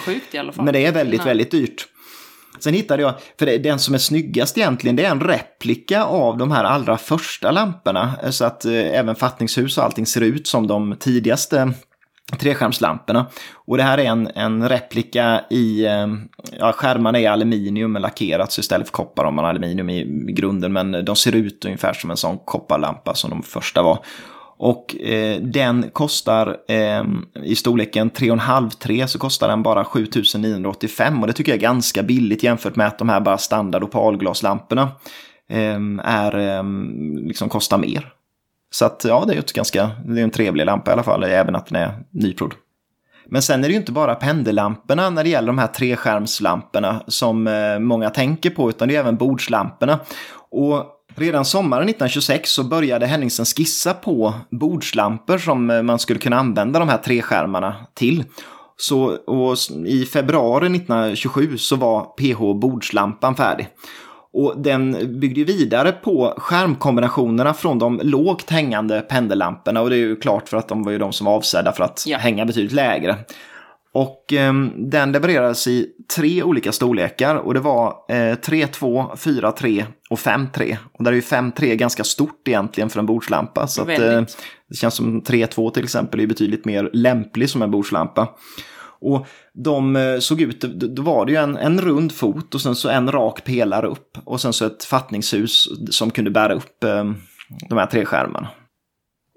[0.66, 1.88] Men det är väldigt, väldigt dyrt.
[2.60, 6.52] Sen hittade jag, för den som är snyggast egentligen, det är en replika av de
[6.52, 8.14] här allra första lamporna.
[8.30, 11.60] Så att eh, även fattningshus och allting ser ut som de tidigaste
[12.32, 13.26] eh, treskärmslamporna.
[13.54, 16.08] Och det här är en, en replika i, eh,
[16.60, 20.32] ja skärmarna är aluminium men lackerat så istället för koppar har man aluminium i, i
[20.32, 20.74] grunden.
[20.74, 24.06] Men de ser ut ungefär som en sån kopparlampa som de första var.
[24.64, 27.04] Och eh, den kostar eh,
[27.44, 32.44] i storleken 3,5-3 så kostar den bara 7985 och det tycker jag är ganska billigt
[32.44, 34.92] jämfört med att de här bara standard opalglaslamporna
[35.50, 36.64] eh, är, eh,
[37.28, 38.14] liksom kostar mer.
[38.72, 41.04] Så att ja, det är ju ett ganska, det är en trevlig lampa i alla
[41.04, 42.54] fall, även att den är nyprodd.
[43.26, 47.48] Men sen är det ju inte bara pendellamporna när det gäller de här treskärmslamporna som
[47.48, 50.00] eh, många tänker på, utan det är även bordslamporna.
[50.52, 56.38] Och redan sommaren 1926 så började Henningsen skissa på bordslampor som eh, man skulle kunna
[56.38, 58.24] använda de här treskärmarna till.
[58.78, 63.68] Så och i februari 1927 så var PH bordslampan färdig.
[64.34, 70.16] Och den byggde vidare på skärmkombinationerna från de lågt hängande pendellamporna och det är ju
[70.16, 72.18] klart för att de var ju de som var avsedda för att Ja.
[72.18, 73.16] hänga betydligt lägre.
[73.94, 80.20] Och ehm, den levererades i tre olika storlekar och det var eh, 3-2, 4-3 och
[80.20, 80.78] 5-3.
[80.94, 83.68] Och där är ju 5-3 ganska stort egentligen för en bordslampa.
[83.68, 84.22] Så att, eh,
[84.70, 88.30] det känns som 3-2 till exempel är betydligt mer lämplig som en bordslampa.
[89.02, 92.76] Och de eh, såg ut, då- var det ju en, en rund fot och sen
[92.76, 94.18] så en rak pelare upp.
[94.26, 97.04] Och sen så ett fattningshus som kunde bära upp eh,
[97.70, 98.48] de här tre skärmarna.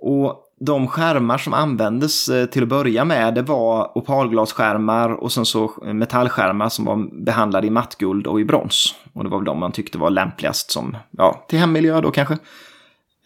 [0.03, 5.47] Och de skärmar som användes eh, till att börja med det var opalglasskärmar och sen
[5.47, 8.95] så metallskärmar som var behandlade i mattguld och i brons.
[9.13, 12.39] Och det var väl de man tyckte var lämpligast som, ja, till hemmiljö då kanske.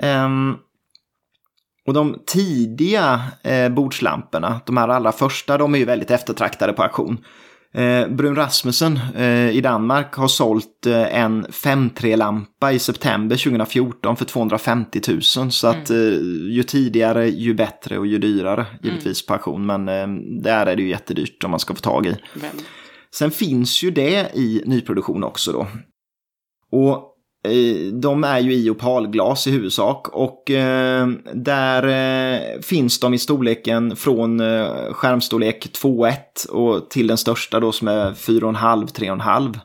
[0.03, 0.59] Um,
[1.87, 6.83] och de tidiga eh, bordslamporna, de här allra första, de är ju väldigt eftertraktade på
[6.83, 7.19] auktion.
[7.75, 14.25] Eh, Brun Rasmussen eh, i Danmark har sålt eh, en 5-3-lampa i september 2014 för
[14.25, 15.53] 250 000.
[15.53, 15.97] Så att eh,
[16.51, 19.67] ju tidigare ju bättre och ju dyrare givetvis på auktion.
[19.67, 20.07] Men eh,
[20.43, 22.17] där är det ju jättedyrt om man ska få tag i.
[22.35, 22.67] Väldigt.
[23.15, 25.67] Sen finns ju det i nyproduktion också då.
[26.73, 27.10] Och
[27.93, 33.97] de är ju i opalglas i huvudsak och eh, där eh, finns de i storleken
[33.97, 39.59] från eh, skärmstorlek 2.1 och till den största då som är 4,5 3,5.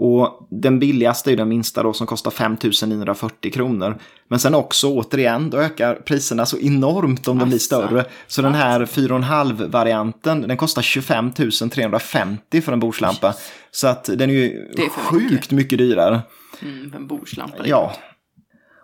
[0.00, 3.98] Och den billigaste är den minsta då som kostar 5 940 kronor.
[4.28, 8.04] Men sen också återigen, då ökar priserna så enormt om de blir större.
[8.26, 13.34] Så den här 4,5-varianten, den kostar 25 350 för en bordslampa.
[13.70, 14.44] Så att den är ju
[14.76, 16.20] är sjukt mycket dyrare.
[16.62, 17.56] Mm, en bordslampa.
[17.66, 17.92] Ja.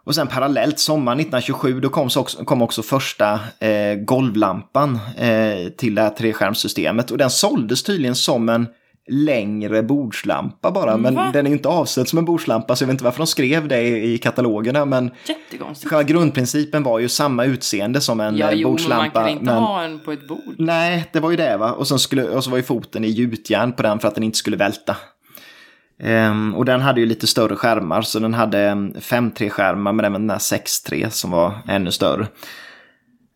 [0.06, 5.68] Och sen parallellt sommaren 1927 då kom, så också, kom också första eh, golvlampan eh,
[5.76, 7.10] till det här treskärmssystemet.
[7.10, 8.66] Och den såldes tydligen som en
[9.10, 10.96] längre bordslampa bara.
[10.96, 11.30] Men Va?
[11.32, 13.80] den är inte avsedd som en bordslampa så jag vet inte varför de skrev det
[13.82, 14.84] i, i katalogerna.
[14.84, 15.10] Men
[15.84, 19.20] själva grundprincipen var ju samma utseende som en Ja, jo, men man bordslampa.
[19.20, 20.54] kan inte ha en på ett bord.
[20.58, 21.72] Nej, det var ju det va.
[21.72, 24.24] Och, sen skulle, och så var ju foten i gjutjärn på den för att den
[24.24, 24.96] inte skulle välta.
[26.02, 30.30] Ehm, och den hade ju lite större skärmar, så den hade 5.3-skärmar men även den
[30.30, 32.26] här 6.3 som var ännu större.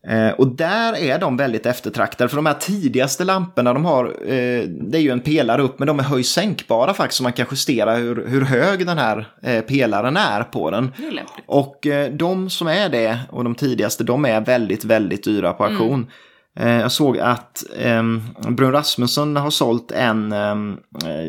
[0.07, 4.63] Eh, och där är de väldigt eftertraktade, för de här tidigaste lamporna de har, eh,
[4.63, 7.95] det är ju en pelare upp, men de är höj-sänkbara faktiskt, så man kan justera
[7.95, 10.83] hur, hur hög den här eh, pelaren är på den.
[10.83, 11.23] Är.
[11.45, 15.63] Och eh, de som är det, och de tidigaste, de är väldigt, väldigt dyra på
[15.63, 16.01] auktion.
[16.01, 16.07] Eh,
[16.55, 18.03] Jag såg att eh,
[18.49, 20.55] Brun Rasmussen har sålt en eh,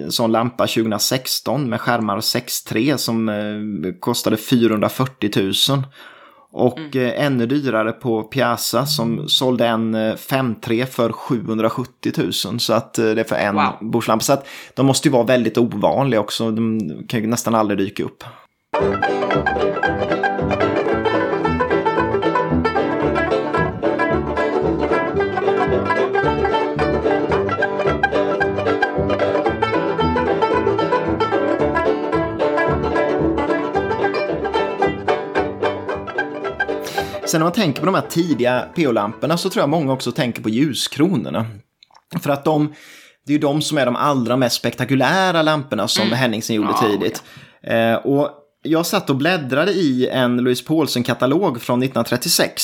[0.09, 5.31] sån lampa 2016 med skärmar 6.3 som eh, kostade 440
[5.71, 5.83] 000.
[6.53, 12.33] Och eh, ännu dyrare på Piazza som sålde en eh, 5.3 för 770 000.
[12.61, 13.65] Så att eh, det är för en Wow.
[13.81, 14.23] bordslampa.
[14.23, 16.51] Så att de måste ju vara väldigt ovanliga också.
[16.51, 18.25] De kan ju nästan aldrig dyka upp.
[37.31, 40.43] Sen när man tänker på de här tidiga PO-lamporna så tror jag många också tänker
[40.43, 41.47] på ljuskronorna.
[42.23, 42.75] För att de,
[43.27, 46.89] det är ju de som är de allra mest spektakulära lamporna som Henningsen gjorde Ja,
[46.89, 47.23] tidigt.
[47.63, 48.31] Eh, och
[48.63, 52.63] jag satt och bläddrade i en Louise Paulsen-katalog från 1936.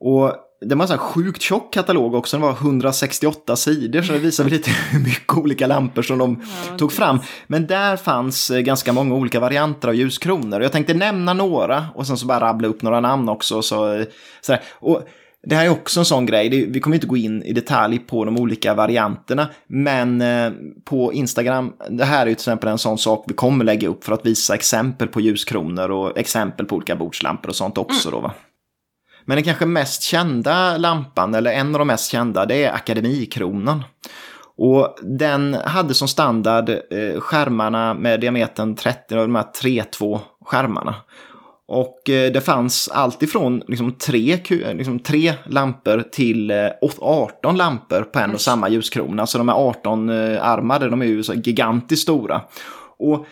[0.00, 4.18] Och det var en sån sjukt tjock katalog också, den var 168 sidor, så det
[4.18, 6.42] visar väl lite hur mycket olika lampor som de
[6.78, 7.18] tog fram.
[7.46, 10.62] Men där fanns eh, ganska många olika varianter av ljuskronor.
[10.62, 13.62] Jag tänkte nämna några och sen så bara rabbla upp några namn också.
[13.62, 14.04] Så, eh,
[14.40, 14.62] sådär.
[14.72, 15.08] Och
[15.46, 18.24] det här är också en sån grej, vi kommer inte gå in i detalj på
[18.24, 20.52] de olika varianterna, men eh,
[20.84, 24.04] på Instagram, det här är ju till exempel en sån sak vi kommer lägga upp
[24.04, 28.20] för att visa exempel på ljuskronor och exempel på olika bordslampor och sånt också då
[28.20, 28.32] va.
[29.24, 33.84] Men den kanske mest kända lampan, eller en av de mest kända, det är Akademikronan.
[34.58, 40.94] Och den hade som standard eh, skärmarna med diametern 30, de här 3-2 skärmarna.
[41.68, 46.98] Och eh, det fanns allt ifrån liksom, tre, ku- liksom, tre lampor till eh, åt-
[47.00, 49.26] 18 lampor på en och samma ljuskrona.
[49.26, 52.40] Så de är 18 eh, armade, de är ju så gigantiskt stora.
[52.98, 53.26] Och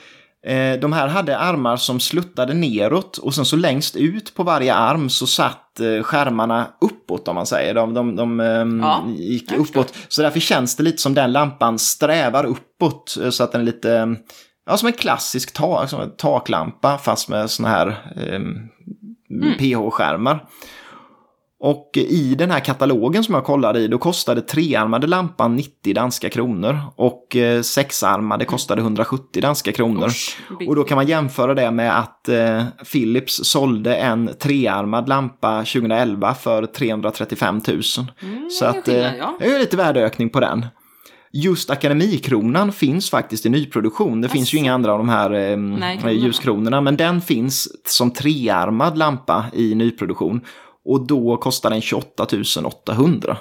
[0.46, 4.74] Eh, de här hade armar som sluttade neråt och sen så längst ut på varje
[4.74, 7.74] arm så satt eh, skärmarna uppåt om man säger.
[7.74, 9.94] De, de, de ehm, Ja, gick uppåt.
[10.08, 13.64] Så därför känns det lite som den lampan strävar uppåt eh, så att den är
[13.64, 14.06] lite, eh,
[14.66, 18.68] ja som en klassisk ta, som en taklampa fast med såna här ehm,
[19.58, 20.44] PH-skärmar.
[21.62, 26.30] Och i den här katalogen som jag kollade i, då kostade trearmade lampan 90 danska
[26.30, 30.06] kronor och eh, sexarmade kostade 170 danska kronor.
[30.06, 35.58] Usch, och då kan man jämföra det med att eh, Philips sålde en trearmad lampa
[35.58, 37.82] 2011 för 335 000.
[37.82, 38.04] Så
[38.64, 38.94] det är att eh,
[39.38, 40.66] det är ju lite värdeökning på den.
[41.32, 44.20] Just Akademikronan finns faktiskt i nyproduktion.
[44.20, 46.12] Det finns ju inga andra av de här eh, kronorna.
[46.12, 50.40] ljuskronorna, men den finns som trearmad lampa i nyproduktion.
[50.90, 52.26] Och då kostar den 28
[52.64, 53.36] 800.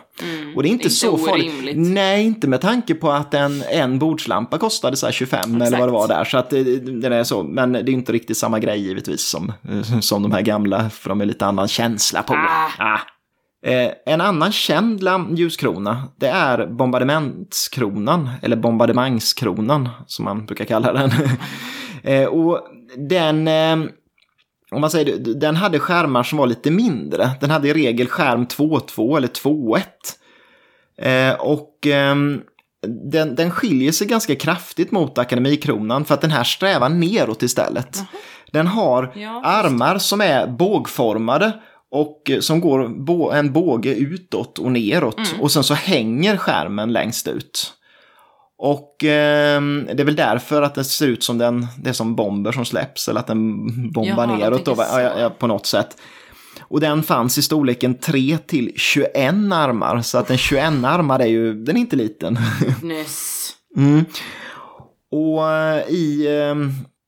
[0.55, 1.53] och det är inte, inte så farligt.
[1.53, 1.75] orimligt.
[1.77, 5.87] Nej, inte med tanke på att en, en bordslampa kostade så här 25 eller vad
[5.87, 6.23] det var där.
[6.23, 7.43] Så att det, det är så.
[7.43, 9.53] Men det är inte riktigt samma grej givetvis som,
[10.01, 12.33] som de här gamla, för de är lite annan känsla på.
[12.33, 12.69] Ah.
[12.77, 12.99] Ah.
[13.65, 15.03] Eh, en annan känd
[15.37, 21.11] ljuskrona, det är bombardementskronan, eller bombardemangskronan som man brukar kalla den.
[22.03, 22.59] eh, och
[23.09, 23.91] den, eh,
[24.71, 27.29] om man säger det, den hade skärmar som var lite mindre.
[27.41, 29.81] Den hade i regel skärm 2.2 eller 2.1.
[31.01, 32.41] Eh, och ehm,
[33.11, 38.03] den, den skiljer sig ganska kraftigt mot Akademikronan för att den här strävar neråt istället.
[38.51, 41.51] Den har Ja, armar som är bågformade
[41.91, 45.35] och eh, som går en båge utåt och neråt.
[45.39, 47.73] Och sen så hänger skärmen längst ut.
[48.61, 52.15] Och ehm, det är väl därför att det ser ut som den, det är som
[52.15, 55.97] bomber som släpps eller att den bombar Jaha, neråt då, ja, ja, på något sätt.
[56.59, 61.25] Och den fanns i storleken 3 till 21 armar, så att en 21 armar är
[61.25, 62.39] ju, den är inte liten.
[62.83, 63.49] Ness.
[63.77, 64.05] Mm.
[65.11, 66.27] Och eh, i...
[66.27, 66.55] eh,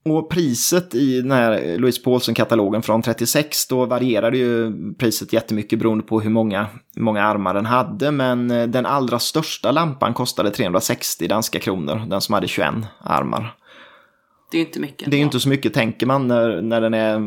[0.04, 6.04] Och priset i den här Louise Paulsen-katalogen från 36, då varierade ju priset jättemycket beroende
[6.04, 8.10] på hur många, hur många armar den hade.
[8.10, 13.56] Men eh, den allra största lampan kostade 360 danska kronor, den som hade 21 armar.
[14.52, 15.10] Det är inte mycket.
[15.10, 17.18] Det är inte så mycket tänker man när, när den är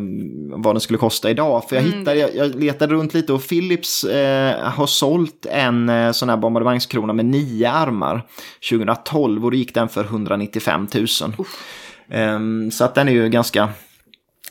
[0.61, 1.69] vad den skulle kosta idag.
[1.69, 6.11] För jag hittade, jag, jag letade runt lite och Philips eh, har sålt en eh,
[6.11, 8.27] sån här bombardemangskrona med nio armar
[8.69, 11.05] 2012 och då gick den för 195 000.
[11.23, 11.45] Ehm,
[12.09, 13.69] Ehm, så att den är ju ganska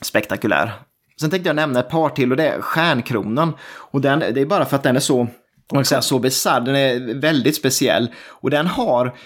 [0.01, 0.73] spektakulär.
[1.21, 3.53] Sen tänkte jag nämna ett par till och det är Stjärnkronan.
[3.75, 5.27] Och den, det är bara för att den är så,
[5.73, 8.13] man säga, så bisarr, den är väldigt speciell.
[8.29, 9.17] Och den har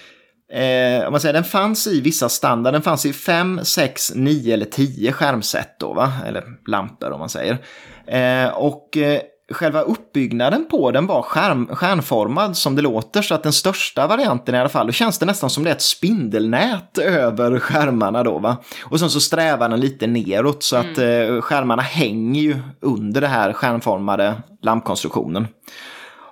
[0.53, 4.55] Eh, om man säger, den fanns i vissa standard, den fanns i 5, 6, 9
[4.55, 6.13] eller 10 skärmset då, va?
[6.27, 7.59] eller lampor om man säger.
[8.07, 9.21] Eh, och eh,
[9.51, 14.55] själva uppbyggnaden på den var skärm, stjärnformad som det låter, så att den största varianten
[14.55, 18.39] i alla fall, då känns det nästan som det är ett spindelnät över skärmarna då.
[18.39, 18.57] Va?
[18.85, 23.27] Och sen så strävar den lite neråt så att eh, skärmarna hänger ju under det
[23.27, 25.47] här stjärnformade lampkonstruktionen.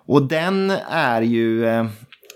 [0.06, 1.86] Och den är ju, eh,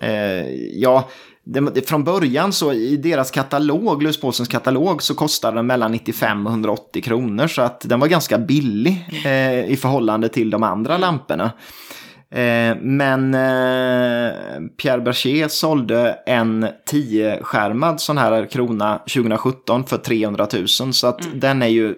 [0.00, 1.08] eh, ja,
[1.52, 6.46] det, från början så i deras katalog, Louis Paulsens katalog, så kostade den mellan 95
[6.46, 7.46] och 180 kronor.
[7.46, 11.50] Så att den var ganska billig eh, i förhållande till de andra lamporna.
[12.34, 14.32] Eh, men eh,
[14.82, 20.68] Pierre Berger sålde en 10-skärmad sån här krona 2017 för 300 000.
[20.68, 21.40] Så att Mm.
[21.40, 21.94] den är ju,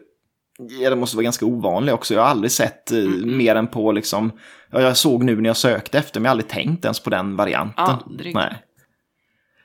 [0.82, 2.14] ja, det måste vara ganska ovanlig också.
[2.14, 3.36] Jag har aldrig sett eh, Mm.
[3.36, 4.32] mer än på liksom,
[4.72, 7.10] ja, jag såg nu när jag sökte efter, men jag har aldrig tänkt ens på
[7.10, 7.84] den varianten.
[8.06, 8.34] Aldrig.
[8.34, 8.54] Nej.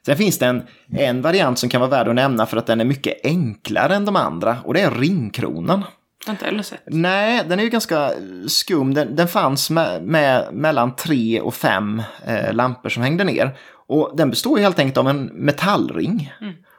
[0.08, 2.82] Sen finns det en, en variant som kan vara värd att nämna för att den
[2.82, 5.84] är mycket enklare än de andra och det är ringkronan.
[6.30, 6.80] Inte heller sett.
[6.86, 8.12] Nej, den är ju ganska
[8.48, 8.94] skum.
[8.94, 13.58] Den, den fanns med, med mellan tre och fem eh, lampor som hängde ner.
[13.88, 16.34] Och den består ju helt enkelt av en metallring.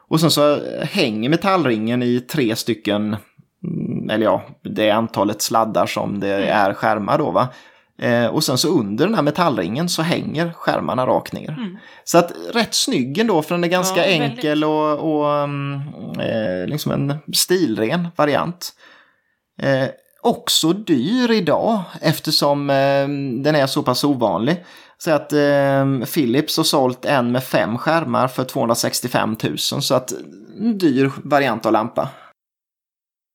[0.07, 3.15] Och sen så hänger metallringen i tre stycken,
[3.63, 7.47] mm, eller ja, det är antalet sladdar som det är skärmar då va.
[7.99, 11.79] Eh, och sen så under den här metallringen så hänger skärmarna rakt ner.
[12.03, 15.81] Så att rätt snygg ändå för den är ganska Ja, enkel och, och mm,
[16.19, 18.73] eh, liksom en stilren variant.
[19.61, 19.87] Eh,
[20.21, 23.07] också dyr idag eftersom eh,
[23.43, 24.65] den är så pass ovanlig.
[24.97, 30.13] Så att eh, Philips har sålt en med fem skärmar för 265 000 så att
[30.59, 32.09] en dyr variant av lampa.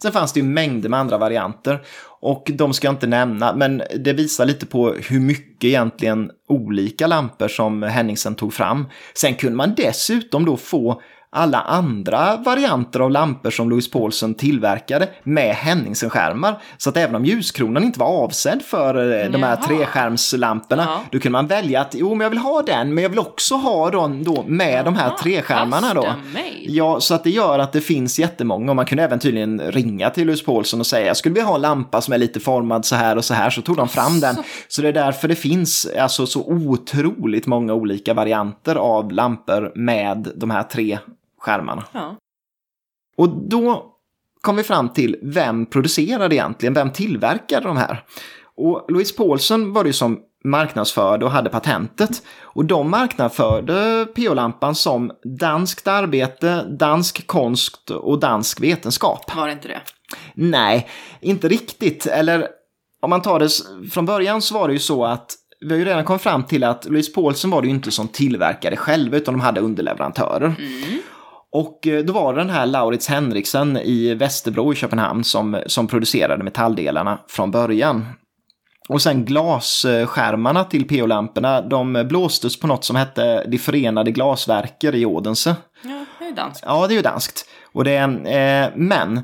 [0.02, 1.84] Sen fanns det ju mängder med andra varianter
[2.24, 7.06] och de ska jag inte nämna men det visar lite på hur mycket egentligen olika
[7.06, 8.86] lampor som Henningsen tog fram.
[9.14, 11.00] Sen kunde man dessutom då få
[11.36, 16.54] alla andra varianter av lampor som Louis Paulsen tillverkade med Henningsen-skärmar.
[16.78, 18.94] Så att även om ljuskronan inte var avsedd för
[19.24, 19.66] eh, de här Jaha.
[19.68, 21.00] treskärmslamporna, Ja.
[21.10, 23.54] då kunde man välja att jo, men jag vill ha den, men jag vill också
[23.54, 26.14] ha den då med de här Jaha, treskärmarna då.
[26.68, 30.10] Ja, så att det gör att det finns jättemånga och man kunde även tydligen ringa
[30.10, 32.84] till Louis Paulsen och säga jag skulle vilja ha en lampa som är lite formad
[32.84, 34.36] så här och så här så tog de fram den.
[34.68, 40.32] Så det är därför det finns alltså så otroligt många olika varianter av lampor med
[40.36, 40.98] de här tre
[41.38, 41.84] skärmarna.
[41.92, 42.16] Ja.
[43.16, 43.90] Och då
[44.40, 48.04] kom vi fram till vem producerade egentligen, vem tillverkade de här?
[48.56, 52.22] Och Louise Paulsen var det ju som marknadsförde och hade patentet.
[52.42, 59.36] Och de marknadsförde PO-lampan som danskt arbete, dansk konst och dansk vetenskap.
[59.36, 59.80] Var det inte det?
[60.34, 60.88] Nej,
[61.20, 62.06] inte riktigt.
[62.06, 62.48] Eller
[63.02, 63.48] om man tar det
[63.92, 66.64] från början så var det ju så att vi har ju redan kommit fram till
[66.64, 70.54] att Louise Paulsen var det ju inte som tillverkade själva utan de hade underleverantörer.
[71.52, 75.86] Och eh, då var det den här Lauritz Henriksen i Västerbro i Köpenhamn som, som
[75.86, 78.06] producerade metalldelarna från början.
[78.88, 85.06] Och sen glasskärmarna till PO-lamporna, de blåstes på något som hette De Förenade Glasverker i
[85.06, 85.56] Odense.
[85.82, 86.64] Ja, det är danskt.
[86.66, 87.48] Ja, det är ju danskt.
[87.72, 89.22] Och det, eh, men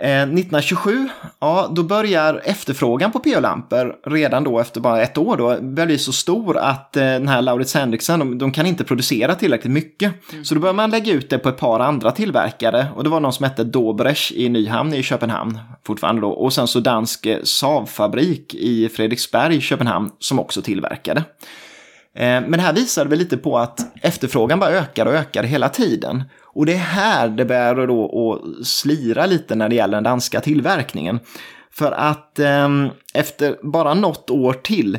[0.00, 1.08] eh, 1927,
[1.40, 6.12] ja, då börjar efterfrågan på PO-lampor redan då efter bara ett år då bli så
[6.12, 10.12] stor att eh, den här Lauritz Henriksen, de, de kan inte producera tillräckligt mycket.
[10.42, 13.20] Så då börjar man lägga ut det på ett par andra tillverkare och det var
[13.20, 17.38] någon som hette Dobresch i Nyhamn i Köpenhamn fortfarande då och sen så dansk eh,
[17.42, 21.24] Saab-fabrik i Fredriksberg, Köpenhamn som också tillverkade.
[22.16, 25.68] Eh, Men det här visar väl lite på att efterfrågan bara ökar och ökar hela
[25.68, 26.22] tiden.
[26.54, 30.40] Och det är här det börjar då att slira lite när det gäller den danska
[30.40, 31.20] tillverkningen.
[31.70, 32.68] För att eh,
[33.14, 34.98] efter bara något år till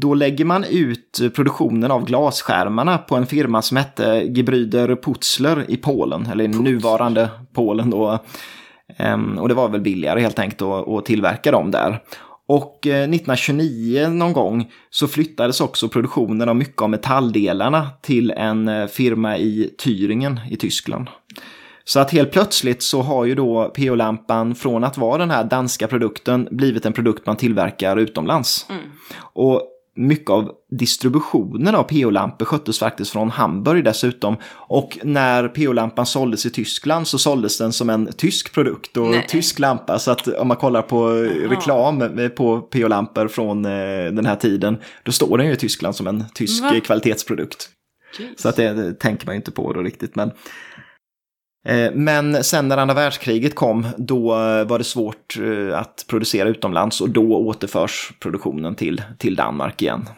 [0.00, 5.76] då lägger man ut produktionen av glasskärmarna på en firma som hette Gebrüder Putzler i
[5.76, 8.18] Polen, eller i nuvarande Polen då.
[8.96, 12.00] Ehm, och det var väl billigare helt enkelt att, att tillverka dem där.
[12.48, 18.68] Och eh, 1929 någon gång så flyttades också produktionen av mycket av metalldelarna till en
[18.68, 21.08] eh, firma i Thüringen i Tyskland.
[21.84, 25.88] Så att helt plötsligt så har ju då PO-lampan från att vara den här danska
[25.88, 28.66] produkten blivit en produkt man tillverkar utomlands.
[29.18, 29.62] Och
[29.96, 34.36] mycket av distributionen av PO-lampor sköttes faktiskt från Hamburg dessutom.
[34.46, 39.26] Och när PO-lampan såldes i Tyskland så såldes den som en tysk produkt och Nej.
[39.28, 39.98] tysk lampa.
[39.98, 41.08] Så att om man kollar på
[41.48, 43.70] reklam på PO-lampor från eh,
[44.12, 46.80] den här tiden, då står den ju i Tyskland som en tysk Va?
[46.84, 47.68] kvalitetsprodukt.
[48.18, 48.40] Jeez.
[48.42, 50.16] Så att det, tänker man ju inte på då riktigt.
[50.16, 50.30] Men,
[51.66, 56.48] Eh, men sen när andra världskriget kom, då eh, var det svårt eh, att producera
[56.48, 60.08] utomlands och då återförs produktionen till, till Danmark igen.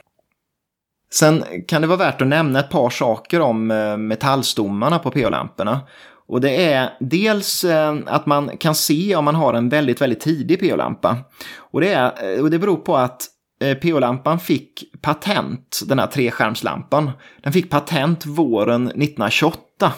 [1.13, 3.67] Sen kan det vara värt att nämna ett par saker om
[4.09, 5.81] metallstommarna på PO-lamporna.
[6.27, 7.65] Och det är dels
[8.07, 11.17] att man kan se om man har en väldigt, väldigt tidig PO-lampa.
[11.57, 13.27] Och det, är, och det beror på att
[13.61, 17.11] eh, PO-lampan fick patent, den här treskärmslampan.
[17.43, 19.93] Den fick patent våren 1928.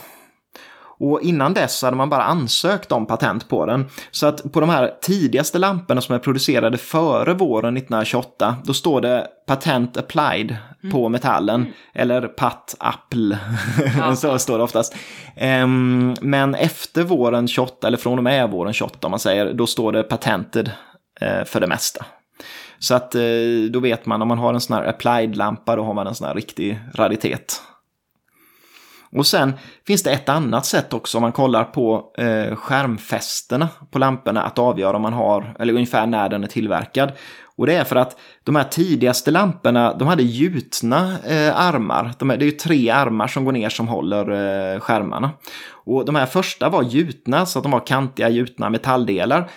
[1.01, 3.87] Och innan dess hade man bara ansökt om patent på den.
[4.11, 9.01] Så att på de här tidigaste lamporna som är producerade före våren 1928, då står
[9.01, 10.57] det patent applied
[10.93, 11.67] på metallen.
[11.95, 13.39] Eller pat apple,
[13.99, 14.17] Ja.
[14.17, 14.97] så står det oftast.
[15.37, 19.67] Ehm, men efter våren 28, eller från och med våren 28 om man säger, då
[19.67, 20.71] står det patented
[21.21, 22.05] eh, för det mesta.
[22.79, 23.23] Så att eh,
[23.71, 26.27] då vet man om man har en sån här applied-lampa, då har man en sån
[26.27, 27.63] här riktig raritet.
[29.17, 29.53] Och sen
[29.87, 34.59] finns det ett annat sätt också om man kollar på eh, skärmfästena på lamporna att
[34.59, 37.13] avgöra om man har, eller ungefär när den är tillverkad.
[37.57, 42.13] Och det är för att de här tidigaste lamporna, de hade gjutna eh, armar.
[42.19, 45.31] De det är ju tre armar som går ner som håller eh, skärmarna.
[45.71, 49.51] Och de här första var gjutna, så att de var kantiga gjutna metalldelar.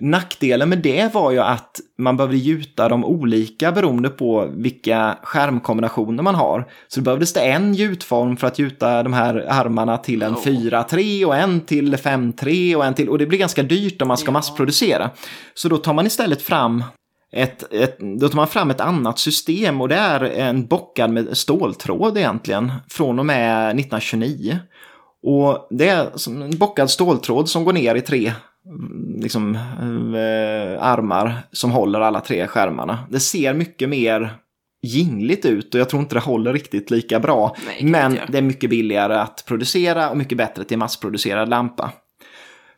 [0.00, 6.22] Nackdelen med det var ju att man behövde gjuta dem olika beroende på vilka skärmkombinationer
[6.22, 6.68] man har.
[6.88, 10.44] Så det behövdes det en gjutform för att gjuta de här armarna till en Oh.
[10.44, 13.08] 4-3 och en till 5-3 och en till...
[13.08, 14.32] Och det blir ganska dyrt om man ska Ja.
[14.32, 15.10] massproducera.
[15.54, 16.84] Så då tar man istället fram
[17.32, 21.36] ett, ett, då tar man fram ett annat system och det är en bockad med
[21.36, 24.58] ståltråd egentligen från och med 1929.
[25.22, 28.32] Och det är en bockad ståltråd som går ner i tre
[29.16, 32.98] liksom, eh, armar som håller alla tre skärmarna.
[33.10, 34.34] Det ser mycket mer
[34.82, 37.56] gingligt ut och jag tror inte det håller riktigt lika bra.
[37.66, 41.92] Nej, Men det är mycket billigare att producera och mycket bättre till massproducerad lampa.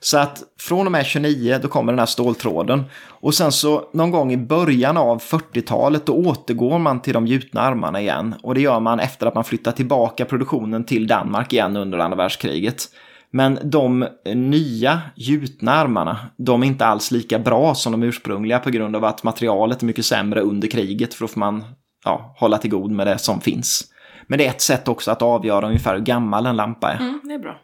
[0.01, 2.85] Så att från och med 29 då kommer den här ståltråden.
[3.09, 7.61] Och sen så någon gång i början av 40-talet då återgår man till de gjutna
[7.61, 8.35] armarna igen.
[8.43, 12.17] Och det gör man efter att man flyttar tillbaka produktionen till Danmark igen under andra
[12.17, 12.89] världskriget.
[13.35, 18.71] Men de nya gjutna armarna, de är inte alls lika bra som de ursprungliga på
[18.71, 21.65] grund av att materialet är mycket sämre under kriget för då får man
[22.05, 23.85] ja, hålla till god med det som finns.
[24.27, 27.01] Men det är ett sätt också att avgöra ungefär hur gammal en lampa är.
[27.01, 27.61] Mm, det är bra.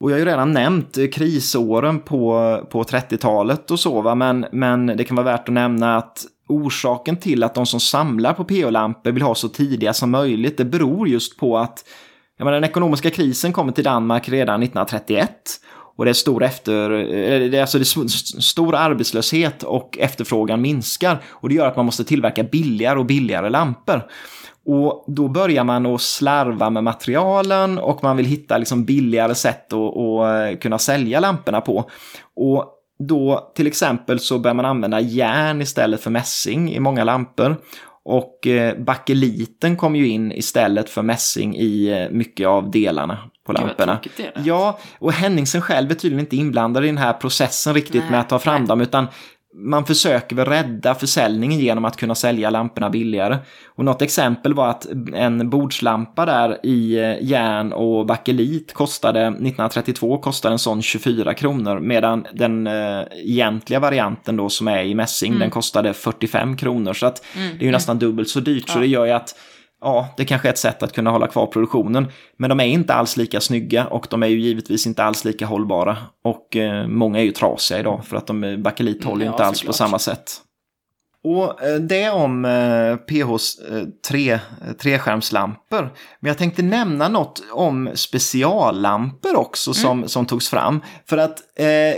[0.00, 4.14] Och jag har ju redan nämnt eh, krisåren på, på 30-talet och så, va?
[4.14, 8.32] Men, men det kan vara värt att nämna att orsaken till att de som samlar
[8.32, 11.84] på PO-lampor vill ha så tidiga som möjligt, det beror just på att
[12.38, 15.30] jag menar, den ekonomiska krisen kommer till Danmark redan 1931.
[15.96, 20.60] Och det är stor, efter, eh, det är alltså det är stor arbetslöshet och efterfrågan
[20.60, 21.22] minskar.
[21.28, 24.02] Och det gör att man måste tillverka billigare och billigare lampor.
[24.66, 29.72] Och då börjar man att slarva med materialen och man vill hitta liksom billigare sätt
[29.72, 31.90] att, att eh, kunna sälja lamporna på.
[32.36, 37.56] Och då till exempel så börjar man använda järn istället för mässing i många lampor.
[38.04, 43.52] Och eh, bakeliten kom ju in istället för mässing i eh, mycket av delarna på
[43.52, 44.00] lamporna.
[44.44, 48.20] Ja, och Henningsen själv är tydligen inte inblandad i den här processen riktigt Nej, med
[48.20, 48.68] att ta fram nej.
[48.68, 49.06] dem, utan
[49.56, 53.38] man försöker väl rädda försäljningen genom att kunna sälja lamporna billigare.
[53.66, 60.18] Och något exempel var att en bordslampa där i eh, järn och bakelit kostade 1932
[60.18, 65.38] kostade en sån 24 kronor medan den eh, egentliga varianten då som är i mässing
[65.38, 66.92] den kostade 45 kronor.
[66.92, 67.24] Så att
[67.58, 68.68] det är ju nästan dubbelt så dyrt.
[68.68, 68.80] Så Ja.
[68.80, 69.34] det gör ju att
[69.84, 72.06] ja, det kanske är ett sätt att kunna hålla kvar produktionen.
[72.36, 75.46] Men de är inte alls lika snygga och de är ju givetvis inte alls lika
[75.46, 75.96] hållbara.
[76.24, 79.62] Och eh, många är ju trasiga idag för att de, bakelit håller Ja, inte alls
[79.62, 80.40] på samma sätt.
[81.24, 84.38] Och eh, det om eh, PHs eh, tre,
[84.82, 85.92] treskärmslampor.
[86.20, 90.08] Men jag tänkte nämna något om speciallampor också som, mm.
[90.08, 90.80] som togs fram.
[91.08, 91.38] För att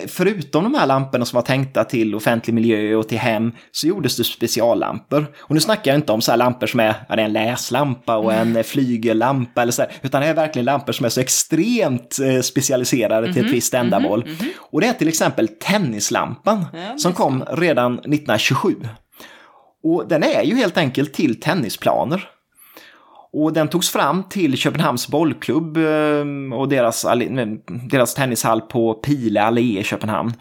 [0.07, 4.16] förutom de här lamporna som var tänkta till offentlig miljö och till hem så gjordes
[4.16, 5.27] det speciallampor.
[5.39, 7.33] Och nu snackar jag inte om så här lampor som är, ja, det är en
[7.33, 8.64] läslampa och en mm.
[8.64, 13.33] flygellampa eller så här, utan det är verkligen lampor som är så extremt specialiserade mm
[13.33, 13.55] till ett mhm.
[13.55, 14.22] visst ändamål.
[14.22, 14.49] Mm -hmm.
[14.59, 18.74] Och det är till exempel tennislampan ja, som kom redan 1927.
[19.83, 22.29] Och den är ju helt enkelt till tennisplaner.
[23.33, 27.47] Och den togs fram till Köpenhamns bollklubb eh, och deras, eh,
[27.91, 30.33] deras tennishall på Pile Allé i Köpenhamn.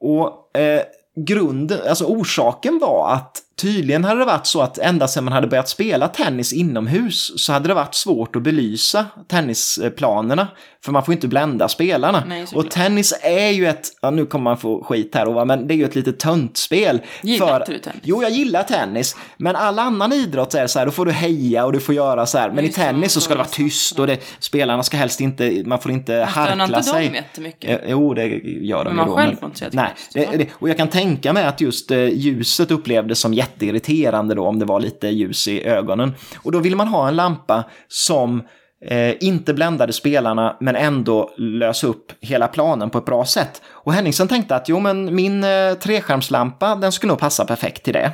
[0.00, 0.82] Och eh,
[1.26, 5.46] grunden, alltså orsaken var att Tydligen hade det varit så att ända sedan man hade
[5.46, 10.48] börjat spela tennis inomhus så hade det varit svårt att belysa tennisplanerna.
[10.84, 12.22] För man får inte blända spelarna.
[12.26, 15.68] Nej, och tennis är ju ett, ja, nu kommer man få skit här Ova, men
[15.68, 17.00] det är ju ett lite töntspel.
[17.22, 18.00] Gillar för, du tennis?
[18.02, 19.16] Jo, jag gillar tennis.
[19.36, 22.26] Men all annan idrott är så här, då får du heja och du får göra
[22.26, 22.50] så här.
[22.50, 25.80] Men i tennis så ska det vara tyst och det, spelarna ska helst inte, man
[25.80, 27.04] får inte harkla sig.
[27.04, 27.80] inte dem jättemycket?
[27.86, 30.88] Jo, det gör de Men man själv får inte Nej, det, det, och jag kan
[30.88, 35.08] tänka mig att just eh, ljuset upplevdes som jätte jätteirriterande då om det var lite
[35.08, 36.14] ljus i ögonen.
[36.36, 38.42] Och då vill man ha en lampa som
[38.84, 43.62] eh, inte bländade spelarna men ändå lös upp hela planen på ett bra sätt.
[43.68, 47.94] Och Henningsen tänkte att jo men min eh, treskärmslampa den skulle nog passa perfekt till
[47.94, 48.12] det.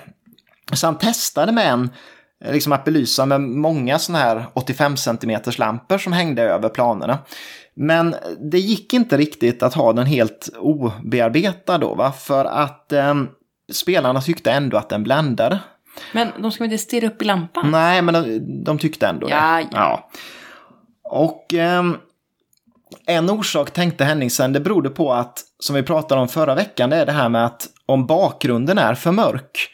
[0.73, 1.91] Så han testade med en
[2.45, 7.19] eh, liksom att belysa med många sådana här 85 cm lampor som hängde över planerna.
[7.77, 8.15] Men
[8.51, 12.13] det gick inte riktigt att ha den helt obearbetad då, va?
[12.13, 13.15] för att eh,
[13.73, 15.59] spelarna tyckte ändå att den bländade.
[16.13, 17.71] Men de ska inte stirra upp i lampan?
[17.71, 19.61] Nej, men de, de tyckte ändå ja, det.
[19.61, 19.69] Ja.
[19.73, 20.11] ja.
[21.03, 21.83] Och eh,
[23.07, 26.97] en orsak tänkte Henningsen, det berodde på att, som vi pratade om förra veckan, det
[26.97, 29.71] är det här med att om bakgrunden är för mörk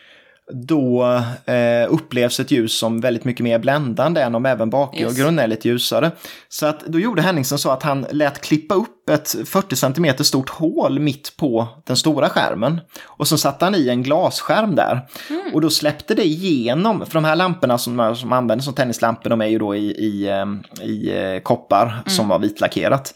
[0.53, 1.05] då
[1.45, 5.43] eh, upplevs ett ljus som väldigt mycket mer bländande än om även bakgrunden yes.
[5.43, 6.11] är lite ljusare.
[6.49, 10.51] Så att då gjorde Henningsen så att han lät klippa upp ett 40 cm stort
[10.51, 12.81] hål mitt på den stora skärmen.
[13.05, 15.01] Och så satte han i en glasskärm där.
[15.31, 15.55] Mm.
[15.55, 19.41] Och då släppte det igenom, för de här lamporna som, som användes som tennislampor, de
[19.41, 22.05] är ju då i, i, eh, i eh, koppar mm.
[22.07, 23.15] som var vitlackerat.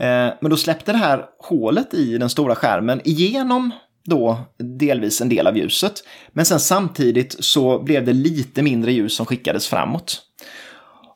[0.00, 3.70] Eh, men då släppte det här hålet i den stora skärmen igenom
[4.04, 5.92] då delvis en del av ljuset.
[6.32, 10.22] Men sen samtidigt så blev det lite mindre ljus som skickades framåt.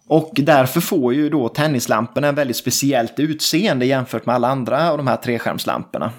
[0.09, 4.97] Och därför får ju då tennislamporna en väldigt speciellt utseende jämfört med alla andra av
[4.97, 6.13] de här treskärmslamporna.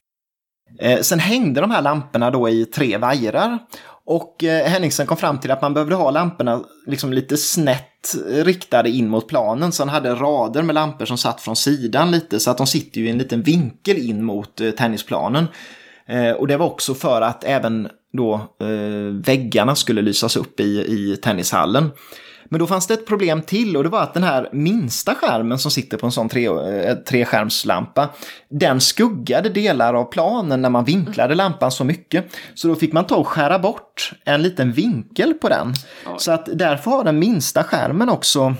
[0.79, 3.59] Eh, sen hängde de här lamporna då i tre vajrar
[4.05, 8.89] och eh, Henningsen kom fram till att man behövde ha lamporna liksom lite snett riktade
[8.89, 9.71] in mot planen.
[9.71, 13.01] Så han hade rader med lampor som satt från sidan lite så att de sitter
[13.01, 15.47] ju i en liten vinkel in mot eh, tennisplanen.
[16.09, 20.63] Eh, och det var också för att även då eh, väggarna skulle lysas upp i,
[20.63, 21.91] i tennishallen.
[22.51, 25.59] Men då fanns det ett problem till och det var att den här minsta skärmen
[25.59, 28.09] som sitter på en sån tre, eh, treskärmslampa,
[28.49, 32.25] den skuggade delar av planen när man vinklade lampan så mycket.
[32.53, 35.73] Så då fick man ta och skära bort en liten vinkel på den.
[36.05, 36.13] Oj.
[36.17, 38.55] Så att därför har den minsta skärmen också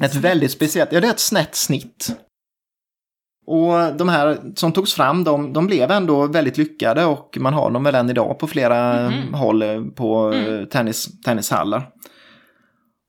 [0.00, 2.10] ett väldigt speciellt, ja det är ett snett snitt.
[3.50, 7.70] Och de här som togs fram, de, de blev ändå väldigt lyckade och man har
[7.70, 9.34] dem väl än idag på flera mm.
[9.34, 10.66] håll på mm.
[10.66, 11.88] tennis, tennishallar.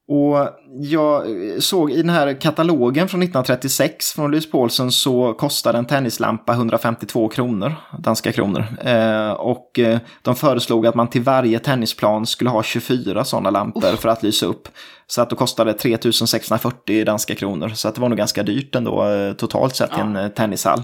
[0.10, 0.49] Och
[0.82, 1.24] jag
[1.60, 7.28] såg i den här katalogen från 1936 från Louise Paulsen så kostade en tennislampa 152
[7.28, 8.66] kronor, danska kronor.
[8.82, 13.84] Eh, och eh, de föreslog att man till varje tennisplan skulle ha 24 sådana lampor
[13.84, 13.95] oh.
[13.95, 14.68] för att lysa upp.
[15.07, 17.70] Så att då kostade 3640 danska kronor.
[17.70, 19.97] Så att det var nog ganska dyrt ändå eh, totalt sett ja.
[19.97, 20.84] i en eh, tennishall.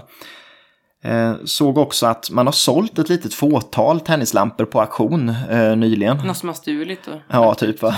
[1.04, 6.16] Eh, såg också att man har sålt ett litet fåtal tennislampor på auktion eh, nyligen.
[6.16, 7.12] Något som har stulit då?
[7.28, 7.82] Ja, typ.
[7.82, 7.94] Va?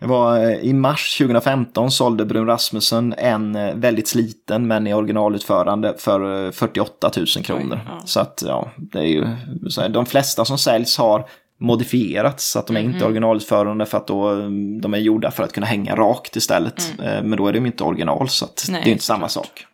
[0.00, 4.94] Det var eh, i mars 2015 sålde Brun Rasmussen en eh, väldigt sliten men i
[4.94, 7.80] originalutförande för 48 000 kronor.
[7.84, 8.02] Oj, ja.
[8.04, 9.26] Så att ja, det är ju
[9.68, 11.28] så här, de flesta som säljs har
[11.60, 12.94] modifierats så att de är mm -hmm.
[12.94, 14.34] inte originalutförande för att då,
[14.80, 16.94] de är gjorda för att kunna hänga rakt istället.
[16.98, 17.28] Mm.
[17.28, 19.32] Men då är de inte original så att Nej, det är inte samma klart.
[19.32, 19.66] sak.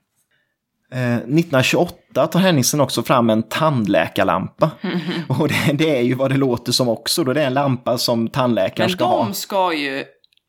[0.90, 4.70] 1928 tar Henningsen också fram en tandläkarlampa.
[4.80, 4.98] Mm
[5.28, 5.40] -hmm.
[5.40, 7.98] Och det, det, är ju vad det låter som också, då det är en lampa
[7.98, 9.18] som tandläkaren ska ha.
[9.18, 10.04] Men de ska ju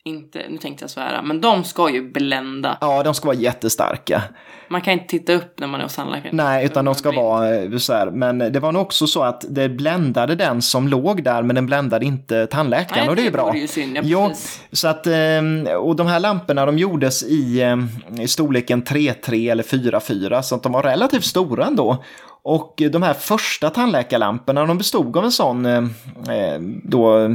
[0.08, 2.78] inte, nu tänkte jag svära, men de ska ju blända.
[2.82, 4.24] Ja, de ska vara jättestarka.
[4.68, 6.36] Man kan inte titta upp när man är hos tandläkaren.
[6.38, 8.12] Nej, utan de ska vara eh, så här.
[8.12, 11.66] Men det var nog också så att det bländade den som låg där, men den
[11.66, 13.56] bländade inte tandläkaren Nej, och det är det bra.
[13.56, 14.32] Ju synd, ja, jo,
[14.72, 17.88] så att, ehm, och de här lamporna de gjordes i, ehm,
[18.20, 22.03] i storleken 3-3 eller 4-4, så att de var relativt stora ändå.
[22.48, 25.84] Och de här första tandläkarlamporna de bestod av en sån eh,
[26.30, 27.30] eh då,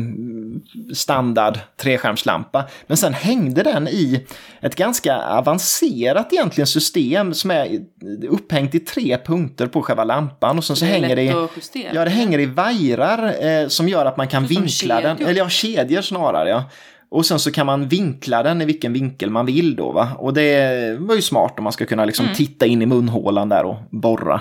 [0.95, 2.65] standard treskärmslampa.
[2.87, 4.27] Men sen hängde den i
[4.61, 7.81] ett ganska avancerat egentligen system som är
[8.29, 10.59] upphängt i tre punkter på själva lampan.
[10.59, 11.95] Och sen så det hänger det, justera.
[11.95, 15.17] ja, det hänger i vajrar eh, som gör att man kan vinkla den.
[15.19, 16.49] Eller ja, kedjor snarare.
[16.49, 16.65] Ja.
[17.11, 19.93] Och sen så kan man vinkla den i vilken vinkel man vill då.
[19.93, 20.09] Va?
[20.19, 23.65] Och det var ju smart om man ska kunna liksom titta in i munhålan där
[23.65, 24.41] och borra.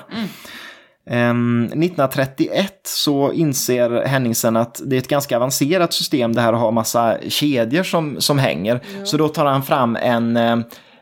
[1.10, 6.60] Ehm, 1931 så inser Henningsen att det är ett ganska avancerat system det här att
[6.60, 8.80] ha massa kedjor som, som hänger.
[9.04, 10.58] Så då tar han fram en, eh,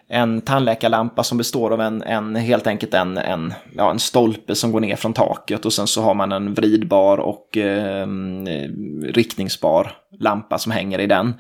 [0.09, 4.72] en tandläkarlampa som består av en, en helt enkelt en, en, ja, en stolpe som
[4.72, 8.07] går ner från taket och sen så har man en vridbar och eh,
[9.03, 11.34] riktningsbar lampa som hänger i den.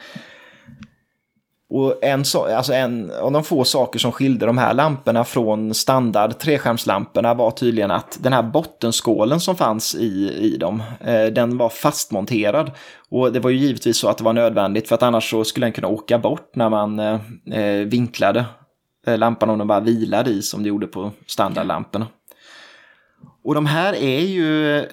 [1.69, 2.23] Och en,
[2.55, 7.51] alltså en av de få saker som skilde de här lamporna från standard treskärmslamporna var
[7.51, 12.71] tydligen att den här bottenskålen som fanns i, i dem, eh, den var fastmonterad.
[13.09, 15.65] Och det var ju givetvis så att det var nödvändigt för att annars så skulle
[15.65, 17.19] den kunna åka bort när man eh,
[17.51, 18.45] eh vinklade
[19.07, 22.07] eh, lampan om den bara vilade i som det gjorde på standardlamporna.
[23.43, 24.85] Och de här är ju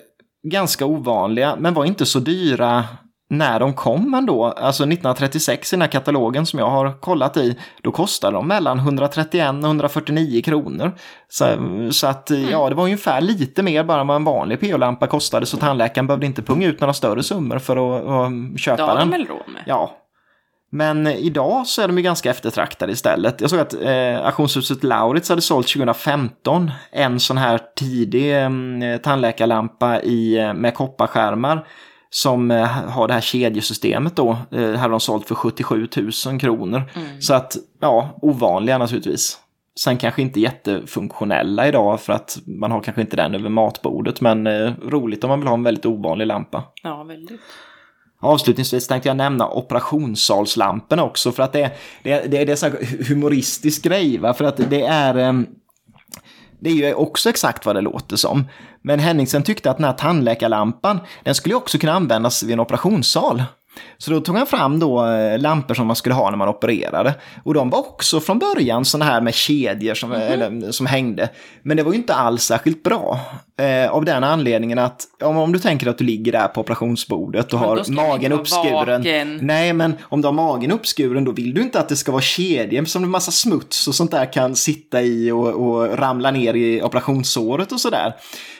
[0.42, 2.84] ganska ovanliga men var inte så dyra
[3.30, 4.44] när de kom ändå.
[4.44, 8.78] Alltså 1936 i den här katalogen som jag har kollat i, då kostade de mellan
[8.78, 10.92] 131 och 149 kronor.
[11.28, 11.44] Så,
[11.92, 15.46] så att ja, det var ungefär lite mer bara än vad en vanlig PO-lampa kostade
[15.46, 18.98] så tandläkaren behövde inte punga ut några större summor för att, att köpa Det har
[18.98, 19.10] den.
[19.10, 19.62] de väl råd med?
[19.66, 19.96] Ja.
[20.72, 23.40] Men idag så är de ju ganska eftertraktade istället.
[23.40, 28.50] Jag såg att eh, auktionshuset Lauritz hade sålt 2015 en sån här tidig eh,
[29.02, 31.66] tandläkarlampa i, eh, med kopparskärmar
[32.14, 34.36] som eh, har det här kedjesystemet då.
[34.50, 35.88] Eh, hade de sålt för 77
[36.26, 36.82] 000 kronor.
[37.20, 39.38] Så att, ja, ovanliga naturligtvis.
[39.80, 44.20] Sen kanske inte jättefunktionella idag för att man har kanske inte den över matbordet.
[44.20, 46.62] Men eh, roligt om man vill ha en väldigt ovanlig lampa.
[46.82, 47.40] Ja, väldigt.
[48.20, 51.70] Avslutningsvis tänkte jag nämna operationssalslamporna också för att det,
[52.02, 54.18] det, det, det är så här humoristisk grej.
[54.18, 54.34] Va?
[54.34, 55.44] För att det är,
[56.64, 58.48] det är ju också exakt vad det låter som.
[58.82, 62.60] Men Henningsen tyckte att den här tandläkarlampan, den skulle ju också kunna användas vid en
[62.60, 63.42] operationssal.
[63.98, 67.14] Så då tog han fram då eh, lampor som man skulle ha när man opererade.
[67.44, 71.28] Och de var också från början sådana här med kedjor som, eller, som hängde.
[71.62, 73.20] Men det var ju inte alls särskilt bra.
[73.60, 77.52] Eh, av den anledningen att om, om du tänker att du ligger där på operationsbordet
[77.52, 79.00] och Men har magen uppskuren.
[79.00, 79.38] vaken.
[79.42, 82.22] Nej, men om du har magen uppskuren då vill du inte att det ska vara
[82.22, 86.54] kedjor som en massa smuts och sånt där kan sitta i och, och ramla ner
[86.54, 88.14] i operationssåret och sådär.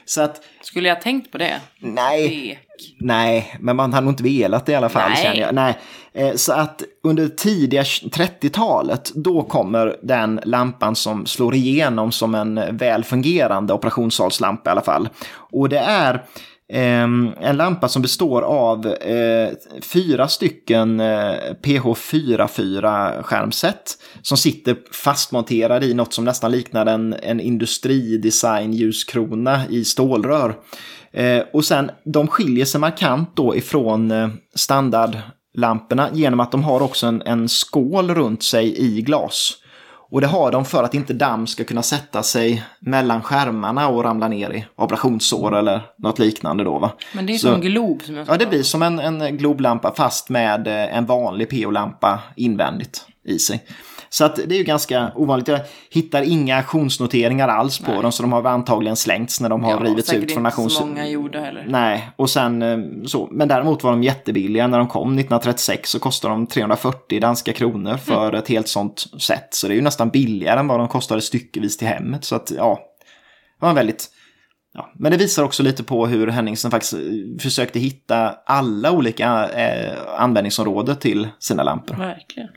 [0.05, 1.61] Så att, Skulle jag tänkt på det?
[1.79, 2.59] nej.
[2.99, 5.22] Nej, men man hade nog inte velat det i alla fall Nej.
[5.22, 5.55] känner jag.
[5.55, 5.79] Nej.
[6.12, 12.77] Eh, Så att under tidiga 30-talet, då kommer den lampan som slår igenom som en
[12.77, 15.09] väl fungerande operationssalslampa i alla fall.
[15.53, 16.25] Och det är
[16.73, 19.51] Ehm, en lampa som består av eh,
[19.83, 27.41] fyra stycken eh, PH44 skärmset som sitter fastmonterade i något som nästan liknar en, en
[27.41, 30.57] industridesign ljuskrona i stålrör.
[31.12, 36.83] Eh, och sen, de skiljer sig markant då ifrån eh, standardlamporna genom att de har
[36.83, 39.64] också en, en skål runt sig i glas.
[40.11, 44.05] Och det har de för att inte damm ska kunna sätta sig mellan skärmarna och
[44.05, 46.91] ramla ner i operationssår eller något liknande då va.
[47.15, 49.95] Men det är Så- som glob som jag Ja, det blir som en, en globlampa
[49.95, 53.63] fast med eh, en vanlig PO-lampa invändigt i sig.
[54.15, 55.49] Så att det är ju ganska ovanligt.
[55.49, 55.61] Jag
[55.91, 59.79] hittar inga auktionsnoteringar alls på dem så de har antagligen slängts när de har Ja,
[59.79, 60.77] rivits ut från inte auktions...
[60.77, 61.65] så många gjorda heller.
[61.69, 63.29] Nej, och sen eh, så.
[63.33, 67.97] Men däremot var de jättebilliga när de kom 1936 så kostade de 340 danska kronor
[67.97, 68.39] för Mm.
[68.39, 69.49] ett helt sånt set.
[69.55, 72.25] Så det är ju nästan billigare än vad de kostade styckevis till hemmet.
[72.25, 72.79] Så att ja,
[73.61, 74.11] det var en väldigt
[74.77, 77.01] Ja, men det visar också lite på hur Henningsen faktiskt eh,
[77.41, 81.97] försökte hitta alla olika eh, användningsområden till sina lampor.
[81.97, 82.49] Verkligen.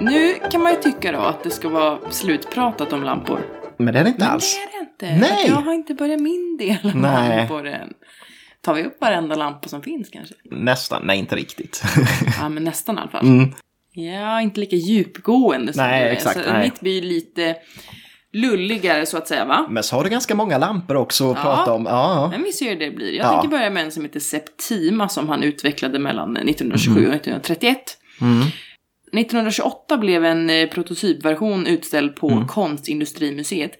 [0.00, 3.40] Nu kan man ju tycka då att det ska vara slutpratat om lampor.
[3.76, 4.56] Men det är det inte Men alls.
[4.56, 5.26] det är det inte.
[5.34, 5.44] Nej.
[5.48, 7.36] Jag har inte börjat min del av Nej.
[7.38, 7.94] lampor än.
[8.64, 10.34] Tar vi upp varenda lampa som finns kanske?
[10.50, 11.82] Nästan, nej inte riktigt.
[12.40, 13.26] Ja, men nästan i alla fall.
[13.26, 13.50] Mm.
[13.92, 16.12] Ja, inte lika djupgående som Nej, du är.
[16.12, 16.62] exakt, Så nej.
[16.64, 17.56] mitt blir lite
[18.32, 19.66] lulligare så att säga, va?
[19.70, 21.42] Men så har du ganska många lampor också att Ja.
[21.42, 21.86] prata om.
[21.86, 23.12] Ja, Men vi ser hur det blir.
[23.12, 23.30] Jag Ja.
[23.32, 27.78] tänker börja med en som heter Septima som han utvecklade mellan 1927 och 1931.
[28.20, 28.42] Mm.
[29.12, 32.46] 1928 blev en eh, prototypversion utställd på Mm.
[32.48, 33.72] Konstindustrimuseet.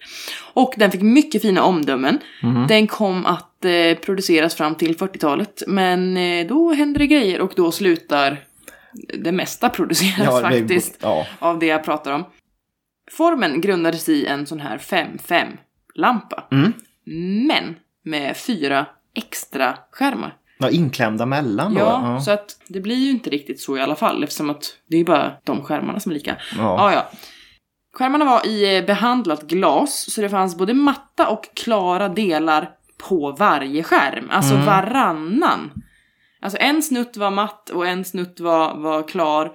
[0.53, 2.19] Och den fick mycket fina omdömen.
[2.43, 2.67] Mhm.
[2.67, 3.50] Den kom att
[4.05, 5.63] produceras fram till 40-talet.
[5.67, 8.37] Men eh, då händer det grejer och då slutar
[9.23, 11.25] det mesta produceras Ja, det- faktiskt Ja.
[11.39, 12.23] av det jag pratar om.
[13.11, 16.43] Formen grundades i en sån här 5-5-lampa.
[16.51, 16.73] Mm.
[17.47, 18.85] Men med fyra
[19.15, 20.35] extra skärmar.
[20.57, 21.79] ja, inklämda mellan då.
[21.79, 24.97] Ja, så att det blir ju inte riktigt så i alla fall eftersom att det
[24.97, 26.37] är bara de skärmarna som är lika.
[26.57, 26.61] Ja.
[26.77, 27.11] Ja, ja.
[27.93, 32.69] Skärmarna var i eh, behandlat glas så det fanns både matta och klara delar
[33.09, 34.29] på varje skärm.
[34.31, 34.65] Alltså Mm.
[34.65, 35.71] varannan.
[36.41, 39.51] Alltså en snutt var matt och en snutt var, var klar.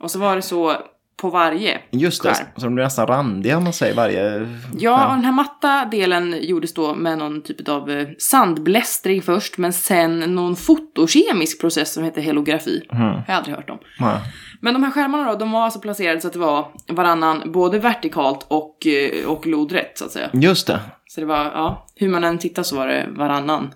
[0.00, 0.76] Och så var det så
[1.20, 1.78] på varje.
[1.90, 2.46] Just det, skärm.
[2.56, 4.46] så de blir nästan randiga om man säger varje...
[4.78, 9.58] Ja, och den här matta delen gjordes då med någon typ av eh, sandblästring först,
[9.58, 12.86] men sen någon fotokemisk process som heter helografi.
[12.92, 13.02] Mm.
[13.04, 13.78] Har jag aldrig hört om.
[13.98, 14.20] Ja.
[14.60, 17.78] Men de här skärmarna då, de var alltså placerade så att det var varannan både
[17.78, 20.30] vertikalt och, eh, och lodrätt så att säga.
[20.32, 20.80] Just det.
[21.06, 23.74] Så det var, ja, hur man än tittar så var det varannan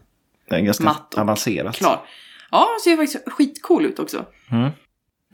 [0.49, 1.76] Det är ganska Matt avancerat.
[1.76, 2.01] klar.
[2.51, 4.24] Ja, ser faktiskt skitcool ut också.
[4.51, 4.70] Mm.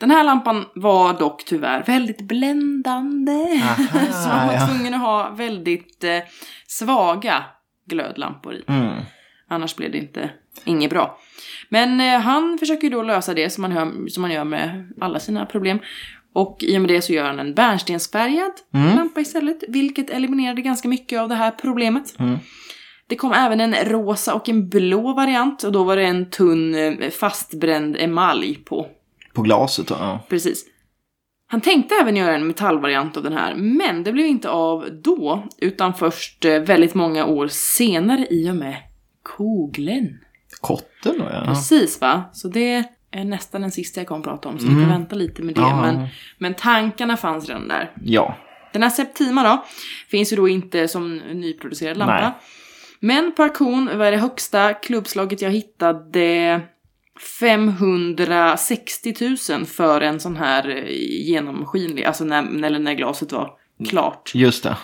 [0.01, 3.61] Den här lampan var dock tyvärr väldigt bländande.
[3.63, 4.67] Aha, så man var ja.
[4.67, 6.19] tvungen att ha väldigt eh,
[6.67, 7.45] svaga
[7.87, 8.65] glödlampor i.
[8.67, 8.95] Mm.
[9.49, 10.31] Annars blev det inte
[10.65, 11.19] inget bra.
[11.69, 14.93] Men eh, han försöker ju då lösa det som man, hör, som man gör med
[15.01, 15.79] alla sina problem.
[16.33, 18.97] Och i och med det så gör han en bärnstensfärgad Mm.
[18.97, 22.19] lampa istället, vilket eliminerade ganska mycket av det här problemet.
[22.19, 22.39] Mm.
[23.07, 26.75] Det kom även en rosa och en blå variant och då var det en tunn
[26.75, 28.87] eh, fastbränd emalj på.
[29.35, 30.21] På glaset ja.
[30.29, 30.65] Precis.
[31.51, 35.49] Han tänkte även göra en metallvariant av den här, men det blev inte av då,
[35.59, 38.77] utan först eh, väldigt många år senare i och med
[39.23, 40.19] Koglen.
[40.61, 41.45] Kotten då, ja.
[41.47, 42.25] Precis va?
[42.33, 44.81] Så det är nästan den sista jag kommer att prata om, så Mm.
[44.81, 45.61] kan vänta lite med det.
[45.61, 45.83] Ja.
[45.83, 46.07] Men,
[46.39, 47.93] men tankarna fanns redan där.
[48.05, 48.37] Ja.
[48.73, 49.65] Den här Septima då,
[50.11, 52.21] finns ju då inte som nyproducerad lampa.
[52.21, 52.33] Nej.
[53.01, 56.61] Men på auktion var det högsta klubbslaget jag hittade
[57.41, 59.15] 560
[59.51, 60.85] 000 för en sån här eh,
[61.29, 63.51] genomskinlig, alltså när, eller när glaset var
[63.89, 64.33] klart.
[64.35, 64.77] Just det.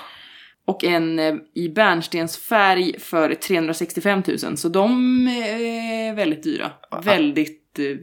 [0.66, 4.56] Och en eh, i bärnstensfärg för 365 000.
[4.56, 4.90] Så de
[5.28, 6.70] är väldigt dyra.
[7.02, 7.96] Väldigt eh,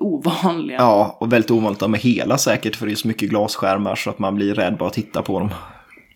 [0.00, 0.76] ovanliga.
[0.76, 4.18] Ja, och väldigt ovanligt med hela säkert för det är så mycket glasskärmar så att
[4.18, 5.50] man blir rädd bara att titta på dem.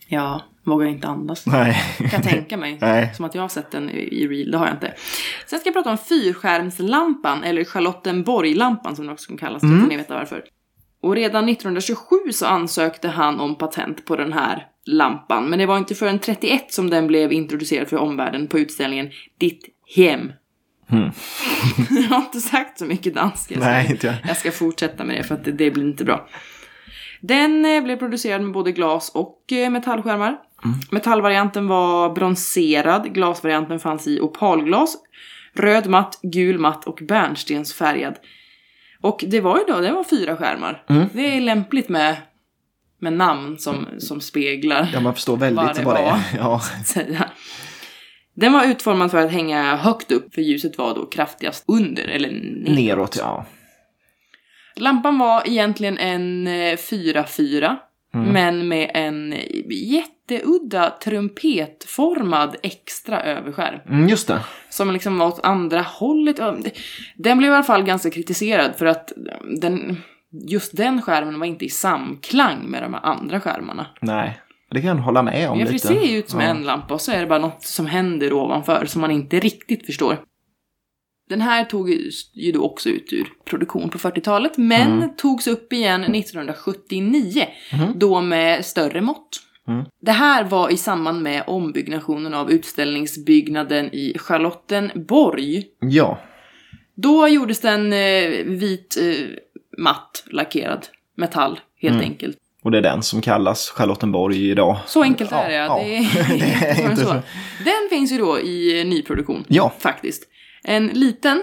[0.09, 1.47] Ja, vågar inte andas.
[1.47, 1.83] Nej.
[2.11, 2.79] Kan tänka mig.
[2.81, 3.15] Nej.
[3.15, 4.95] Som att jag har sett den i real, det har jag inte.
[5.47, 9.97] Sen ska jag prata om fyrskärmslampan, eller Charlottenborglampan som den också kan kallas, får ni
[9.97, 10.45] veta varför.
[11.03, 15.79] Och redan 1927 så ansökte han om patent på den här lampan, men det var
[15.79, 19.65] inte förrän 31 som den blev introducerad för omvärlden på utställningen Ditt
[19.97, 20.33] hem.
[20.91, 21.11] Mm.
[21.91, 23.59] jag har inte sagt så mycket danska.
[23.59, 24.17] Nej, inte jag.
[24.29, 26.29] jag ska fortsätta med det för att det, det blir inte bra.
[27.21, 30.39] Den eh, blev producerad med både glas och eh, metallskärmar.
[30.91, 34.97] Metallvarianten var bronserad, glasvarianten fanns i opalglas,
[35.55, 38.15] röd matt, gul matt och bärnstensfärgad.
[39.01, 40.85] Och det var ju då, det var fyra skärmar.
[40.89, 41.07] Mm.
[41.13, 42.17] Det är lämpligt med,
[43.03, 46.11] med namn som, som speglar Ja, man förstår väldigt Vad det vad det var.
[46.11, 46.23] är.
[46.39, 46.61] Ja.
[46.87, 47.31] säga.
[48.35, 52.31] Den var utformad för att hänga högt upp, för ljuset var då kraftigast under, eller
[52.31, 52.77] neråt.
[52.79, 53.47] Neråt, ja.
[54.77, 57.77] Lampan var egentligen en eh, 4-4,
[58.15, 58.29] Mm.
[58.33, 59.35] men med en
[59.71, 63.81] jätteudda trumpetformad extra överskärm.
[63.89, 64.41] Mm, just det.
[64.69, 66.37] Som liksom var åt andra hållet.
[67.17, 69.13] Den blev i alla fall ganska kritiserad för att
[69.61, 69.97] den,
[70.33, 73.87] just den skärmen var inte i samklang med de här andra skärmarna.
[74.01, 75.87] Nej, det kan jag hålla med om Ja, för det lite.
[75.89, 76.47] ser ju ut som ja.
[76.47, 79.87] en lampa och så är det bara något som händer ovanför som man inte riktigt
[79.87, 80.19] förstår.
[81.29, 85.09] Den här tog ju- då också ut ur produktion på 40-talet, men Mm.
[85.17, 87.93] togs upp igen 1979, Mhm.
[87.99, 89.29] då med större mått.
[89.69, 89.85] Mm.
[90.01, 95.65] Det här var i samband med ombyggnationen av utställningsbyggnaden i Charlottenborg.
[95.81, 96.19] Ja,
[96.95, 99.27] Då gjordes den eh, vit, eh,
[99.79, 102.05] matt, lackerad metall, helt Mm.
[102.11, 102.37] enkelt.
[102.63, 104.79] och det är den som kallas Charlottenborg idag.
[104.87, 105.79] Så enkelt är det, ja.
[105.85, 106.01] Det är,
[106.39, 107.09] Det är svårare än inte så.
[107.09, 107.23] så.
[107.65, 110.29] Den finns ju då i nyproduktion, Ja, faktiskt.
[110.65, 111.43] En liten,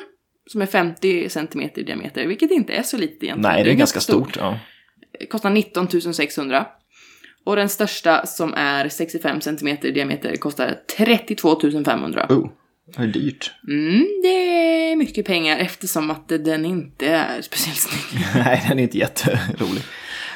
[0.51, 3.41] som är 50 cm i diameter, vilket inte är så lite egentligen.
[3.55, 4.37] nej, det är ganska stort.
[4.37, 4.59] Ja.
[5.29, 6.65] Kostar 19 600.
[7.43, 12.25] Och den största, som är 65 cm i diameter, kostar 32 500.
[12.29, 12.49] Oh,
[12.97, 13.51] det är dyrt.
[13.67, 14.27] Mm, det
[14.91, 18.25] är mycket pengar eftersom att den inte är speciellt snygg.
[18.35, 19.83] Nej, den är inte jätterolig.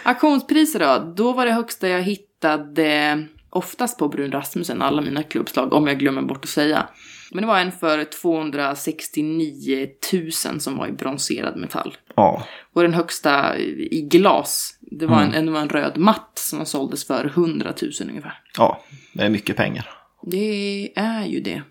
[0.04, 1.14] Auktionspriser då?
[1.16, 6.00] Då var det högsta jag hittade oftast på Brun Rasmussen, alla mina klubbslag, om jag
[6.00, 6.88] glömmer bort att säga.
[7.32, 11.98] Men det var en för 269 000 som var i bronserad metall.
[12.16, 12.44] Ja,
[12.74, 17.08] Och den högsta i glas Det var, en, det var en röd matt som såldes
[17.08, 18.40] för 100 000 ungefär.
[18.58, 18.84] Ja,
[19.14, 19.90] det är mycket pengar.
[20.22, 21.62] Det är ju det.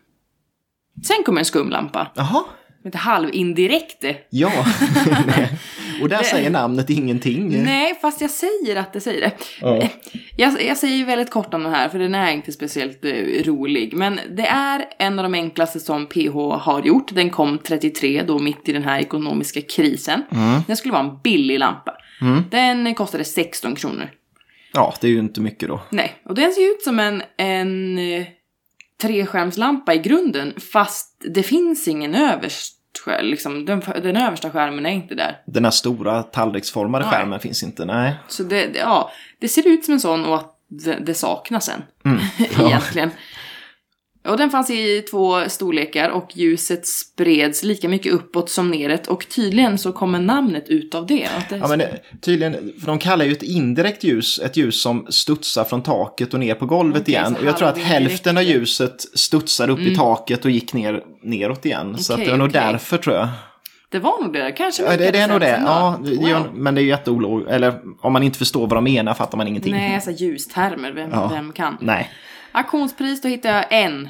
[1.06, 2.10] Sen kommer en skumlampa.
[2.14, 2.44] Jaha.
[2.84, 4.04] Lite halvindirekt.
[4.30, 4.50] Ja.
[6.02, 7.62] och där Det- säger namnet ingenting.
[7.64, 9.32] Nej, fast jag säger att det säger det.
[9.60, 9.88] Ja.
[10.36, 13.12] Jag, jag säger väldigt kort om den här, för den är inte speciellt eh,
[13.44, 13.92] rolig.
[13.94, 17.14] Men det är en av de enklaste som PH har gjort.
[17.14, 20.22] Den kom 33, då mitt i den här ekonomiska krisen.
[20.66, 21.94] Den skulle vara en billig lampa.
[22.50, 24.10] Den kostade 16 kronor.
[24.74, 25.80] Ja, det är ju inte mycket då.
[25.90, 28.26] Nej, och den ser ut som en, en eh,
[29.02, 32.78] treskärmslampa i grunden, fast det finns ingen överst.
[33.20, 35.38] Liksom, den, den översta skärmen är inte där.
[35.46, 37.14] Den här stora tallriksformade Nej.
[37.14, 38.14] skärmen finns inte, nej.
[38.28, 41.68] Så det, det, ja, det ser ut som en sån och att det, det saknas
[41.68, 41.82] en.
[42.04, 42.22] Mm.
[42.58, 42.66] Ja.
[42.66, 43.10] Egentligen.
[44.24, 49.26] Och den fanns i två storlekar och ljuset spreds lika mycket uppåt som neråt och
[49.28, 51.28] tydligen så kommer namnet ut av det.
[51.48, 51.82] Det Ja, men
[52.20, 56.40] tydligen, för de kallar ju ett indirekt ljus ett ljus som studsar från taket och
[56.40, 57.34] ner på golvet Okej, igen.
[57.34, 61.02] så Och jag tror att hälften av ljuset studsade upp i taket och gick ner
[61.22, 61.98] neråt igen.
[61.98, 62.60] så att Okej, det var nog okej.
[62.72, 63.28] därför tror jag.
[63.88, 64.52] Det var nog det.
[64.52, 65.62] Kanske Ja, det, det är nog det.
[65.66, 66.46] Ja, Wow.
[66.54, 67.50] men det är ju jätteologiskt.
[67.52, 69.72] Eller om man inte förstår vad de menar fattar man ingenting.
[69.72, 71.28] Nej, alltså ljustermer, vem, Ja.
[71.34, 71.76] vem kan?
[71.80, 72.10] Nej.
[72.52, 74.08] Auktionspris, då hittade jag en.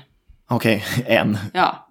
[0.49, 1.39] Okej, en.
[1.53, 1.89] Ja.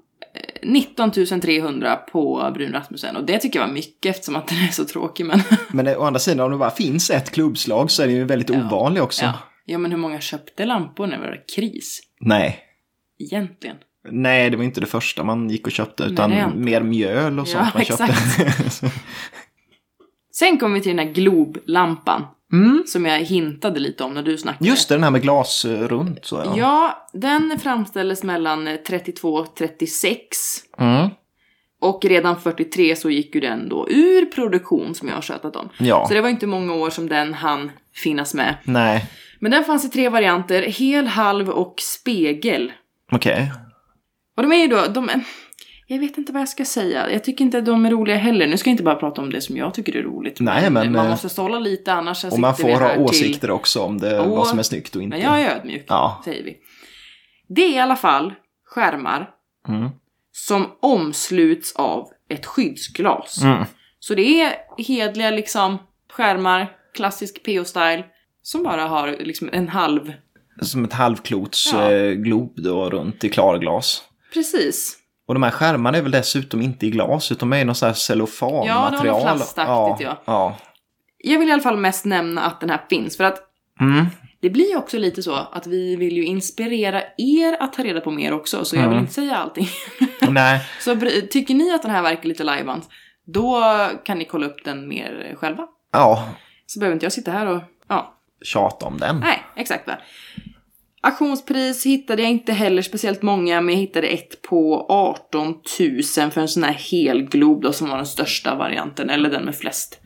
[0.62, 4.58] eh, 19 300 på Brun Rasmussen och det tycker jag var mycket eftersom att den
[4.58, 5.42] är så tråkig men...
[5.72, 8.24] Men det, å andra sidan, om det bara finns ett klubbslag så är det ju
[8.24, 9.26] väldigt ovanlig också.
[9.26, 9.34] ja.
[9.66, 12.00] ja men hur många köpte lampor när det var kris?
[12.20, 12.60] Nej.
[13.20, 13.76] Egentligen.
[14.12, 16.58] Nej, det var inte det första man gick och köpte, utan inte.
[16.58, 18.16] mer mjöl och Ja, sånt man köpte.
[20.34, 22.26] Sen kommer vi till den här globlampan.
[22.52, 22.84] Mm.
[22.88, 24.70] Som jag hintade lite om när du snackade.
[24.70, 26.26] Just det, den här med glas eh, runt.
[26.26, 26.54] Så, ja.
[26.58, 30.38] Ja, den framställdes mellan eh, 32 och 36.
[30.80, 31.10] Mm.
[31.82, 35.70] Och redan 43 så gick ju den då ur produktion som jag har tjötat om.
[35.78, 36.06] ja.
[36.08, 38.56] Så det var inte många år som den hann finnas med.
[38.64, 39.06] Nej,
[39.40, 42.72] Men den fanns i tre varianter, hel, halv och spegel.
[43.12, 43.52] okej.
[44.38, 45.22] Och de är ju då, de är,
[45.94, 47.12] jag vet inte vad jag ska säga.
[47.12, 48.48] Jag tycker inte de är roliga heller.
[48.48, 50.40] Nu ska jag inte bara prata om det som jag tycker är roligt.
[50.40, 53.80] Nej, men, man eh, måste sålla lite annars Och man får ha till- åsikter också
[53.82, 54.30] om det, Åh.
[54.38, 55.18] vad som är snyggt och inte.
[55.18, 56.22] Men jag är ödmjuk, Ja.
[56.26, 56.58] säger vi.
[57.48, 58.34] Det är i alla fall
[58.66, 59.30] skärmar
[59.68, 59.90] Mm.
[60.32, 63.42] som omsluts av ett skyddsglas.
[63.44, 63.64] Mm.
[64.00, 65.78] Så det är hedliga liksom
[66.14, 68.04] skärmar, klassisk PO-style,
[68.42, 70.14] som bara har liksom en halv...
[70.62, 71.92] Som ett halvklots Ja.
[71.92, 74.04] eh, glob då runt i klarglas.
[74.34, 74.98] Precis.
[75.32, 77.76] Och de här skärmarna är väl dessutom inte i glas utan de är i någon
[77.76, 78.94] sån här cellofanmaterial.
[78.94, 80.22] Ja, det var något plastaktigt, ja.
[80.26, 80.58] ja.
[81.18, 83.38] Jag vill i alla fall mest nämna att den här finns, för att
[83.82, 84.06] Mm.
[84.42, 88.12] det blir också lite så att vi vill ju inspirera er att ta reda på
[88.12, 89.00] mer också, så jag vill Mm.
[89.02, 89.68] inte säga allting.
[90.30, 90.96] Nej, så
[91.32, 92.90] tycker ni att den här verkar lite lajvans,
[93.26, 93.64] då
[94.06, 95.68] kan ni kolla upp den mer själva.
[95.94, 96.28] ja,
[96.66, 97.62] Så behöver inte jag sitta här och...
[97.88, 99.20] Ja, tjata om den.
[99.20, 99.94] nej, exakt va.
[101.04, 105.62] Auktionspris hittade jag inte heller speciellt många, men jag hittade ett på 18 000
[106.32, 109.56] för en sån här hel glob då, som var den största varianten, eller den med
[109.56, 110.00] flest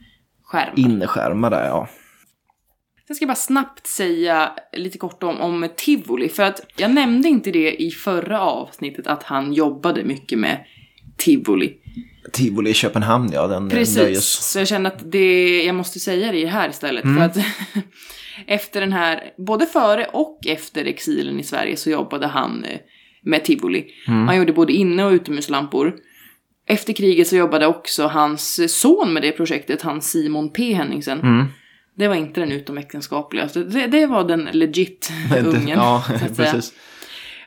[0.44, 0.78] skärmar.
[0.78, 1.88] Innerskärmar där, ja.
[3.06, 7.28] Sen ska jag bara snabbt säga lite kort om, om tivoli, för att jag nämnde
[7.28, 10.64] inte det i förra avsnittet att han jobbade mycket med
[11.16, 11.76] tivoli.
[12.32, 14.52] Tivoli i Köpenhamn, ja, den Precis, nöjes.
[14.52, 17.02] så jag känner att det, jag måste säga det här istället.
[17.02, 17.36] För att
[18.46, 22.78] efter den här, både före och efter exilen i Sverige så jobbade han eh,
[23.22, 23.86] med tivoli.
[24.06, 25.94] Han gjorde både inne och utomhuslampor.
[26.68, 30.72] Efter kriget så jobbade också hans son med det projektet, han Simon P.
[30.72, 31.20] Henningsen.
[31.20, 31.46] Mm.
[31.96, 35.10] Det var inte den utomäktenskapliga, det, det var den legit
[35.44, 35.78] ungen.
[35.78, 36.04] Ja,
[36.36, 36.72] precis.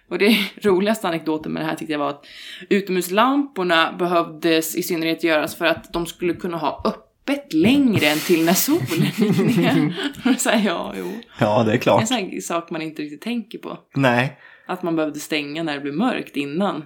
[0.09, 2.25] Och det roligaste anekdoten med det här tyckte jag var att
[2.69, 8.45] utomhuslamporna behövdes i synnerhet göras för att de skulle kunna ha öppet längre än till
[8.45, 9.93] när solen gick ner.
[10.37, 11.11] Så här, ja, jo.
[11.39, 12.01] Ja, det är Det är klart.
[12.01, 13.77] en sån här sak man inte riktigt tänker på.
[13.95, 14.37] Nej.
[14.67, 16.83] Att man behövde stänga när det blev mörkt innan.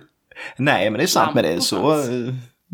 [0.58, 1.50] Nej, men det är sant med det.
[1.50, 2.06] Lampor Så,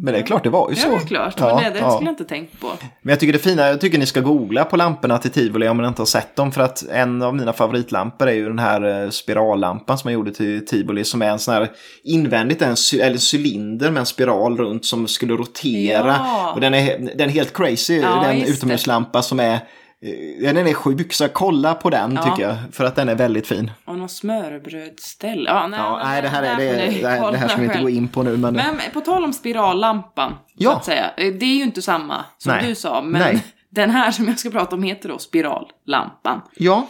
[0.02, 0.90] men det är klart, det var ju Ja, så.
[0.90, 1.34] det är klart.
[1.38, 1.92] Ja, men det, det ja.
[1.92, 2.68] skulle jag inte tänkt på.
[3.02, 5.78] Men jag tycker det fina, jag tycker ni ska googla på lamporna till Tivoli om
[5.78, 6.52] ni inte har sett dem.
[6.52, 10.32] För att en av mina favoritlampor är ju den här eh, spirallampan som jag gjorde
[10.32, 11.04] till Tivoli.
[11.04, 11.70] Som är en sån här
[12.04, 16.16] invändigt en, eller cylinder med en spiral runt som skulle rotera.
[16.20, 16.52] Ja.
[16.56, 18.54] Och den är, den är helt crazy, Ja, den just det.
[18.54, 19.60] utomhuslampa som är...
[20.02, 22.24] eh, Den är sjuk, så kolla på den Ja.
[22.24, 22.56] tycker jag.
[22.72, 23.72] För att den är väldigt fin.
[23.86, 25.50] Och någon smörbrödställe.
[25.50, 26.66] Ja, nej, Ja, nej, det här, är, det,
[27.02, 28.38] det, här, det här ska vi inte kolla gå in på nu.
[28.38, 30.72] Men, Men på tal om spirallampan, Ja.
[30.72, 31.06] så att säga.
[31.18, 32.66] eh, Det är ju inte samma som Nej.
[32.68, 33.44] du sa, men Nej.
[33.70, 36.42] den här som jag ska prata om heter då spirallampan.
[36.58, 36.88] ja,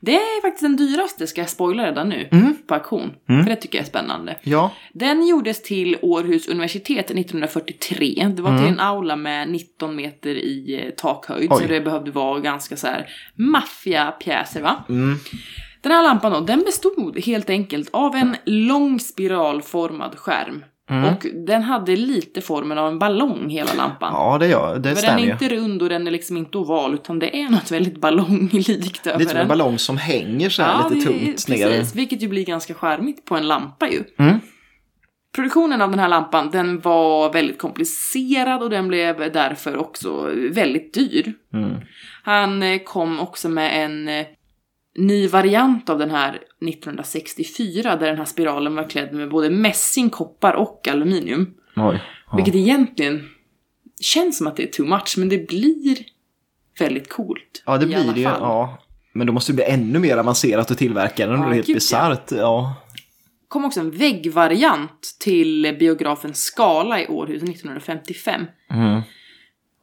[0.00, 2.56] Det är faktiskt den dyraste, ska jag spoila redan nu, Mm.
[2.66, 3.10] på auktion.
[3.26, 4.36] För det tycker jag är spännande.
[4.42, 8.32] Ja, Den gjordes till Århus universitet 1943.
[8.36, 11.52] Det var till en aula med 19 meter i eh, takhöjd.
[11.52, 11.62] Oj.
[11.62, 14.84] Så det behövde vara ganska så här maffiapjäser va?
[14.88, 15.18] mm.
[15.82, 20.64] Den här lampan då, den bestod helt enkelt av en lång spiralformad skärm.
[20.90, 21.04] Mm.
[21.04, 24.12] Och den hade lite formen av en ballong, hela lampan.
[24.14, 26.94] ja det, gör, det För den är inte rund och den är liksom inte oval,
[26.94, 29.48] utan det är något väldigt ballonglikt över Lite som en den.
[29.48, 31.68] ballong som hänger så här lite det- tungt ner.
[31.70, 34.02] precis, vilket ju blir ganska charmigt på en lampa ju.
[34.18, 34.40] Mm.
[35.34, 40.94] Produktionen av den här lampan, den var väldigt komplicerad och den blev därför också väldigt
[40.94, 41.32] dyr.
[41.54, 41.70] Mm.
[42.22, 44.26] Han eh, kom också med en eh,
[44.98, 50.10] ny variant av den här 1964 där den här spiralen var klädd med både mässing,
[50.10, 51.54] koppar och aluminium.
[51.76, 52.02] Oj.
[52.30, 52.36] Ja.
[52.36, 53.28] Vilket egentligen
[54.00, 55.98] känns som att det är too much, men det blir
[56.78, 57.62] väldigt coolt.
[57.66, 58.26] ja, det blir det ju.
[58.26, 58.78] Ja.
[59.12, 61.40] Men då måste det bli ännu mer avancerat att tillverka den.
[61.40, 62.32] Ja, det är helt bisarrt.
[62.32, 62.74] Ja.
[63.48, 68.46] kom också en väggvariant till biografen Skala i Århus 1955.
[68.70, 69.00] Mm.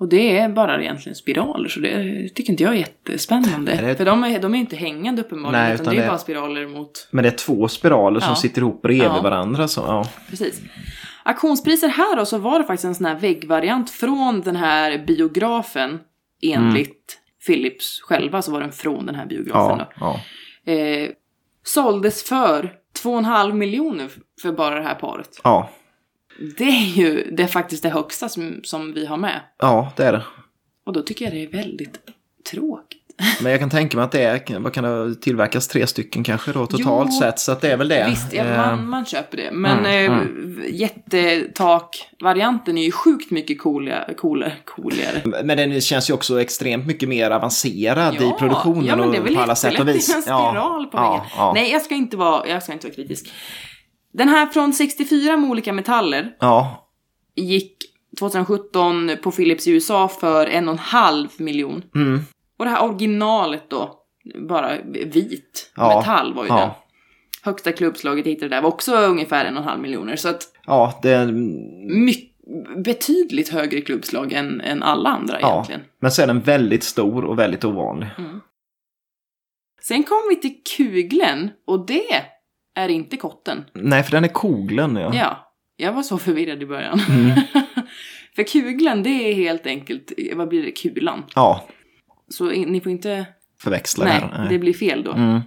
[0.05, 3.71] Och det är bara egentligen spiraler, så det tycker inte jag är jättespännande.
[3.71, 6.03] Är det- För de är, de är inte hängande uppenbarligen, Nej, utan, utan det är
[6.03, 7.07] det- bara spiraler mot...
[7.11, 8.35] Men det är två spiraler som Ja.
[8.35, 9.21] sitter ihop bredvid Ja.
[9.21, 9.67] varandra.
[9.67, 10.05] Så, ja.
[10.29, 10.61] Precis.
[11.23, 15.99] Auktionspriser här då, så var det faktiskt en sån här väggvariant från den här biografen,
[16.41, 20.19] enligt Philips själva, så var den från den här biografen Ja, ja.
[20.65, 20.71] då.
[20.71, 21.09] Eh,
[21.63, 24.09] såldes för 2,5 miljoner
[24.41, 25.29] för bara det här paret.
[25.43, 25.69] ja.
[26.57, 29.39] Det är ju det är faktiskt det högsta som, som vi har med.
[29.59, 30.23] ja, det är det.
[30.85, 31.99] Och då tycker jag det är väldigt
[32.51, 33.01] tråkigt.
[33.41, 36.51] Men jag kan tänka mig att det är, vad kan det tillverkas, tre stycken kanske
[36.51, 37.19] då totalt Jo.
[37.19, 37.39] sett.
[37.39, 38.05] Så att det är väl det.
[38.09, 39.51] Visst, ja, Eh, man, man köper det.
[39.51, 44.13] Men Mm, eh, jättetak-varianten är ju sjukt mycket coolare.
[44.13, 45.21] coolare, coolare.
[45.43, 49.21] Men den känns ju också extremt mycket mer avancerad i produktionen ja, men det är
[49.21, 50.09] och väl på alla sätt och jättelätt vis.
[50.09, 51.51] med en spiral på ja, ja.
[51.55, 53.33] Nej, jag ska, inte vara, jag ska inte vara kritisk.
[54.17, 56.89] Den här från 64 med olika metaller Ja,
[57.35, 57.77] gick
[58.19, 61.83] 2017 på Philips i USA för en och en halv miljon.
[61.95, 62.19] mm,
[62.59, 63.99] Och det här originalet då,
[64.49, 66.55] bara vit Ja, metall var ju ja.
[66.55, 66.71] det.
[67.41, 70.15] Högsta klubbslaget hittade där var också ungefär en och en halv miljoner.
[70.15, 72.29] Så att ja, det, my-
[72.83, 75.53] betydligt högre klubbslag än, än alla andra ja.
[75.53, 75.81] egentligen.
[75.99, 78.07] Men så är den väldigt stor och väldigt ovanlig.
[79.81, 82.25] Sen kom vi till kuglen och det
[82.75, 83.63] är inte kotten.
[83.73, 84.95] Nej, för den är koglen.
[84.95, 85.11] Ja.
[85.15, 86.99] Ja, jag var så förvirrad i början.
[87.09, 87.31] Mm.
[88.35, 91.23] För kuglen, det är helt enkelt, vad blir det, kulan.
[91.35, 91.67] ja
[92.29, 93.25] Så ni får inte,
[93.61, 94.49] förväxla nej, här.
[94.49, 95.11] det blir fel då.
[95.11, 95.41] Mm.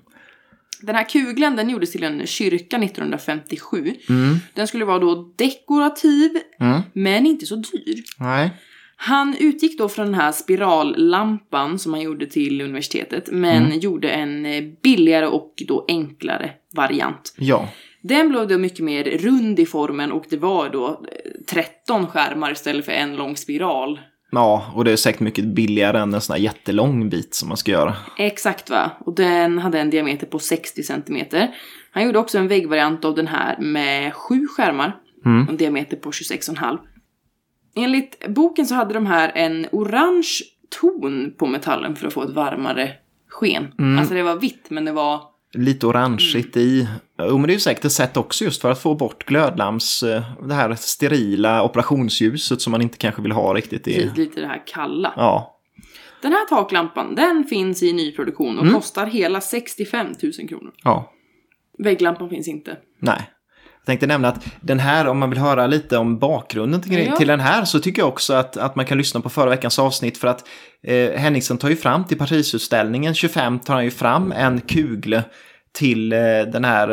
[0.83, 3.95] Den här kugeln, den gjordes till en kyrka 1957.
[4.09, 4.37] Mm.
[4.55, 6.81] Den skulle vara då dekorativ, Mm.
[6.93, 8.03] men inte så dyr.
[8.19, 8.51] Nej.
[8.97, 13.79] Han utgick då från den här spirallampan som han gjorde till universitetet, men Mm.
[13.79, 17.35] gjorde en eh, billigare och då enklare variant.
[17.39, 17.69] Ja.
[18.03, 22.53] Den blev då mycket mer rund i formen och det var då eh, 13 skärmar
[22.53, 24.01] istället för en lång spiral.
[24.31, 27.57] Ja, och det är säkert mycket billigare än en sån här jättelång bit som man
[27.57, 27.97] ska göra.
[28.19, 28.91] Exakt va?
[29.01, 31.27] Och den hade en diameter på 60 cm.
[31.91, 34.97] Han gjorde också en väggvariant av den här med sju skärmar.
[35.25, 35.43] Mm.
[35.45, 36.79] Och en diameter på 26,5.
[37.77, 40.39] Enligt boken så hade de här en orange
[40.81, 42.93] ton på metallen för att få ett varmare
[43.29, 43.75] sken.
[43.79, 43.99] Mm.
[43.99, 45.23] Alltså det var vitt men det var
[45.55, 46.89] Lite orangeigt i.
[47.19, 50.03] Jo, men det är ju säkert ett sätt också just för att få bort glödlams,
[50.03, 54.11] eh, det här sterila operationsljuset som man inte kanske vill ha riktigt i.
[54.17, 55.13] lite det här kalla.
[55.17, 55.61] Ja,
[56.23, 58.75] Den här taklampan den finns i nyproduktion och Mm.
[58.75, 60.07] kostar hela 65
[60.39, 60.73] 000 kronor.
[60.85, 61.13] ja,
[61.79, 62.77] Vägglampan finns inte.
[63.01, 63.31] nej.
[63.89, 67.17] Tänkte nämna att den här, om man vill höra lite om bakgrunden till, Ja.
[67.17, 69.79] till den här, så tycker jag också att, att man kan lyssna på förra veckans
[69.79, 70.45] avsnitt för att
[70.83, 75.23] eh, Henningsen tar ju fram till Parisutställningen 25 tar han ju fram en kugel
[75.73, 76.19] till eh,
[76.53, 76.89] den här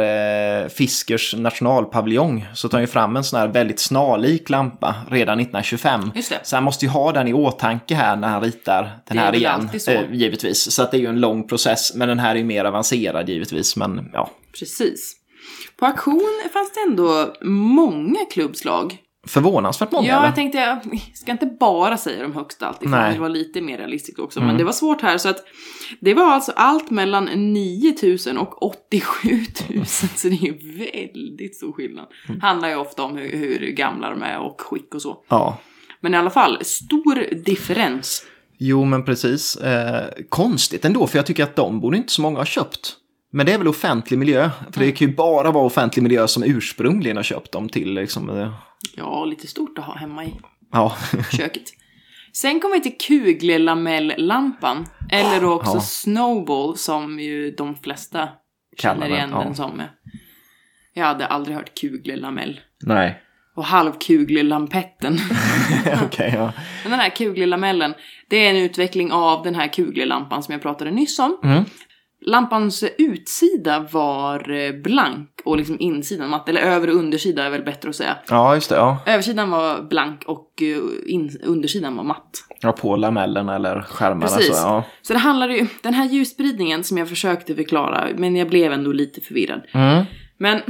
[0.64, 5.39] eh, Fiskers nationalpaviljong så tar han ju fram en sån här väldigt snarlik lampa redan
[5.39, 6.12] 1925.
[6.16, 6.39] Just det.
[6.43, 9.70] Så han måste ju ha den i åtanke här när han ritar den här igen.
[9.88, 10.72] Eh, givetvis.
[10.72, 13.30] Så att det är ju en lång process, men den här är ju mer avancerad
[13.30, 13.76] givetvis.
[13.76, 14.30] Men ja,
[14.60, 15.16] Precis.
[15.78, 18.98] På auktion fanns det ändå många klubbslag.
[19.28, 20.08] förvånansvärt många.
[20.08, 20.26] ja, eller?
[20.26, 23.14] jag tänkte, jag ska inte bara säga de högsta alltid, Nej.
[23.14, 24.39] det var lite mer realistiskt också.
[24.39, 24.48] Mm.
[24.48, 25.43] Men det var svårt här, så att
[26.00, 29.30] det var alltså allt mellan 9000 och 87
[29.70, 32.06] 000, så det är väldigt stor skillnad.
[32.28, 32.41] Mm.
[32.41, 35.24] Handlar ju ofta om hur, hur gamla de är och skick och så.
[35.28, 35.58] Ja.
[36.02, 38.26] Men i alla fall, stor differens.
[38.58, 39.56] Jo, men precis.
[39.56, 42.96] Eh, konstigt ändå, för jag tycker att de borde inte så många ha köpt.
[43.36, 46.44] Men det är väl offentlig miljö, för det kan ju bara vara offentlig miljö som
[46.44, 48.30] ursprungligen har köpt dem till liksom.
[48.30, 48.54] Eh,
[48.98, 50.34] Ja, lite stort att ha hemma i
[50.72, 50.96] ja,
[51.32, 51.64] köket.
[52.34, 54.86] Sen kommer vi till kuglelamelllampan.
[55.12, 55.80] Eller då också Ja.
[55.82, 58.30] snowball som ju de flesta
[58.78, 59.40] Kallar känner igen ja.
[59.44, 59.82] den som.
[60.94, 62.60] Jag hade aldrig hört kuglelamell.
[62.84, 63.22] Nej.
[63.56, 65.18] Och halvkuglelampetten.
[66.03, 66.53] Okej, ja.
[66.84, 67.94] Men den här kuglelamellen,
[68.30, 71.38] det är en utveckling av den här kuglelampan som jag pratade nyss om.
[71.44, 71.64] Mm.
[72.27, 77.64] Lampans utsida var eh, blank och liksom insidan matt, eller över och undersida är väl
[77.64, 78.18] bättre att säga.
[78.30, 78.76] Ja, just det.
[78.76, 78.99] Ja.
[79.06, 82.43] Översidan var blank och eh, in, undersidan var matt.
[82.61, 84.22] ja, på lamellen eller skärmar.
[84.22, 84.49] Precis.
[84.49, 84.84] Alltså, ja.
[85.02, 88.91] Så det handlar ju, den här ljusspridningen som jag försökte förklara, men jag blev ändå
[88.91, 89.61] lite förvirrad.
[89.73, 90.06] Mm.
[90.38, 90.61] Men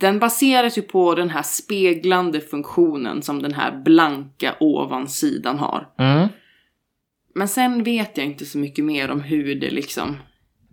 [0.00, 5.88] den baseras ju på den här speglande funktionen som den här blanka ovansidan har.
[5.98, 6.28] Mm.
[7.34, 10.16] Men sen vet jag inte så mycket mer om hur det liksom,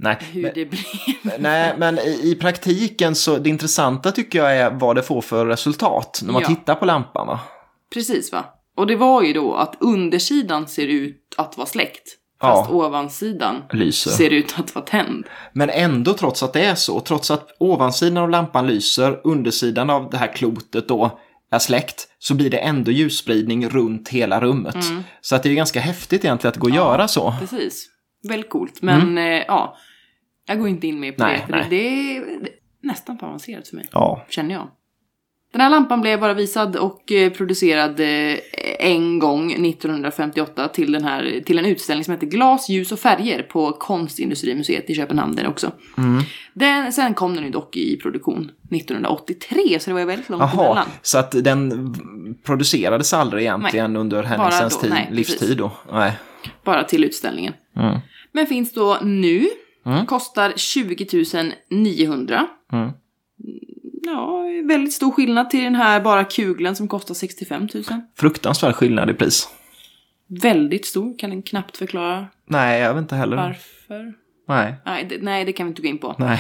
[0.03, 0.82] Nej, hur men, det blev.
[1.40, 5.45] nej, men i, i praktiken så det intressanta tycker jag är vad det får för
[5.45, 6.48] resultat när man Ja.
[6.48, 7.28] tittar på lampan.
[7.28, 7.40] Va?
[7.94, 8.45] Precis va?
[8.78, 12.18] Och det var ju då att undersidan ser ut att vara släckt.
[12.41, 12.76] Fast Ja.
[12.76, 14.11] ovansidan Lyser.
[14.11, 15.26] ser ut att vara tänd.
[15.53, 20.10] Men ändå trots att det är så, trots att ovansidan av lampan lyser, undersidan av
[20.10, 21.19] det här klotet då
[21.52, 24.76] är släckt, så blir det ändå ljusspridning runt hela rummet.
[24.90, 25.03] Mm.
[25.22, 27.34] Så att det är ganska häftigt egentligen att det går att göra så.
[27.40, 27.88] Precis.
[28.28, 28.82] Väldigt coolt.
[28.82, 29.78] Men eh, ja,
[30.47, 31.23] jag går inte in mer på.
[31.23, 31.55] Nej, det.
[31.55, 31.68] Nej.
[31.69, 33.85] det, är det är nästan för avancerat för mig.
[33.91, 34.68] Ja, Känner jag.
[35.51, 38.38] Den här lampan blev bara visad och eh, producerad eh,
[38.80, 43.43] en gång 1958 till, den här, till en utställning som heter Glas, ljus och färger
[43.43, 45.72] på Konstindustrimuseet i Köpenhamn där också.
[45.97, 46.23] Mm.
[46.53, 50.41] Den, sen kom den ju dock i produktion 1983 så det var ju väldigt långt
[50.41, 50.88] Jaha, emellan.
[51.01, 51.93] så att den
[52.43, 55.72] producerades aldrig egentligen under Henningsens tid, nej, livstid då?
[55.91, 56.11] Nej.
[56.63, 57.53] Bara till utställningen.
[57.77, 57.99] Mm.
[58.31, 59.47] Men finns då nu.
[59.86, 60.06] Mm.
[60.06, 62.48] Kostar 20 900.
[62.74, 62.91] Mm.
[64.03, 67.84] Ja, väldigt stor skillnad till den här bara kugeln som kostar 65 000.
[68.18, 69.49] Fruktansvärd skillnad i pris.
[70.28, 73.38] Väldigt stor, kan den knappt förklara Nej, jag vet inte heller.
[73.38, 74.14] varför.
[74.48, 74.76] Nej.
[74.86, 76.16] Nej det, nej, det kan vi inte gå in på.
[76.20, 76.40] Nej.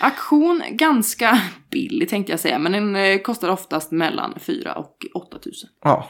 [0.00, 1.40] Auktion, ganska
[1.70, 5.54] billig tänkte jag säga, men den eh, kostar oftast mellan 4 och 8 000.
[5.54, 6.08] Så Ja,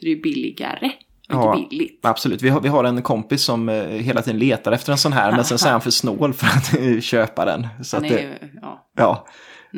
[0.00, 0.92] det är billigare,
[1.28, 1.56] och Ja.
[1.56, 2.00] inte billigt.
[2.06, 2.42] absolut.
[2.42, 5.32] Vi har, vi har en kompis som eh, hela tiden letar efter en sån här,
[5.32, 7.66] men sen så är han för snål för att eh, köpa den.
[7.82, 8.28] Så Han är ju,
[8.62, 9.26] ja, ja,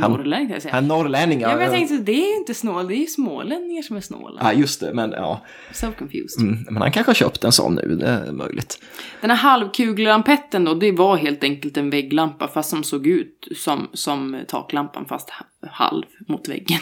[0.00, 0.74] han- norrlänning kan jag säga.
[0.74, 1.40] han är norrlänning.
[1.40, 3.96] Ja, men jag ja, tänkte, det är ju inte snål, det är ju smålänningar som
[3.96, 4.40] är snåla.
[4.44, 5.40] ja, just det, men ja.
[5.72, 6.42] So confused.
[6.48, 8.78] Mm, men han kanske har köpt en sån nu, det är möjligt.
[9.20, 13.88] Den här halvkugelampetten då, det var helt enkelt en vägglampa fast som såg ut som,
[13.92, 16.78] som taklampan fast ha- halv mot väggen.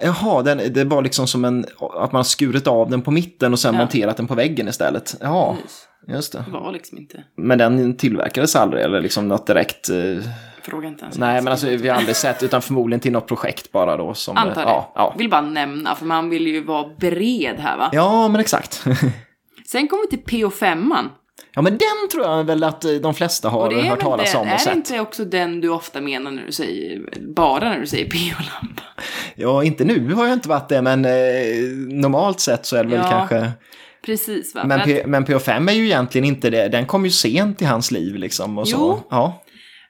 [0.00, 3.58] Jaha, den, det var liksom som en, att man skurit av den på mitten och
[3.58, 3.78] sen Ja.
[3.80, 5.14] monterat den på väggen istället.
[5.20, 5.56] Ja,
[6.08, 6.44] just det.
[6.46, 9.88] Det var liksom inte, Men den tillverkades aldrig eller liksom något direkt?
[9.90, 9.96] Eh,
[10.62, 11.18] fråga inte ens.
[11.18, 14.14] nej, men alltså vi har aldrig sett utan förmodligen till något projekt bara då.
[14.14, 14.70] Som, Antar det.
[14.70, 15.14] Ja, ja.
[15.18, 17.90] Vill bara nämna, för man vill ju vara bred här va.
[17.92, 18.84] ja, men exakt.
[19.66, 21.08] Sen kommer vi till PO5an.
[21.54, 24.00] Ja, men den tror jag väl att eh, de flesta har det är hört väl
[24.00, 24.76] talas det, om och är det sett.
[24.76, 27.00] inte också den du ofta menar när du säger,
[27.34, 28.82] bara när du säger PO-lampa?
[29.34, 31.12] Ja, inte nu har jag inte varit det, men eh,
[31.88, 33.50] normalt sett så är det väl Ja, kanske...
[34.06, 34.64] Precis va?
[34.64, 37.90] Men, P- men PO5 är ju egentligen inte det, den kom ju sent i hans
[37.90, 38.76] liv liksom och så.
[38.76, 39.02] Jo.
[39.10, 39.42] Ja.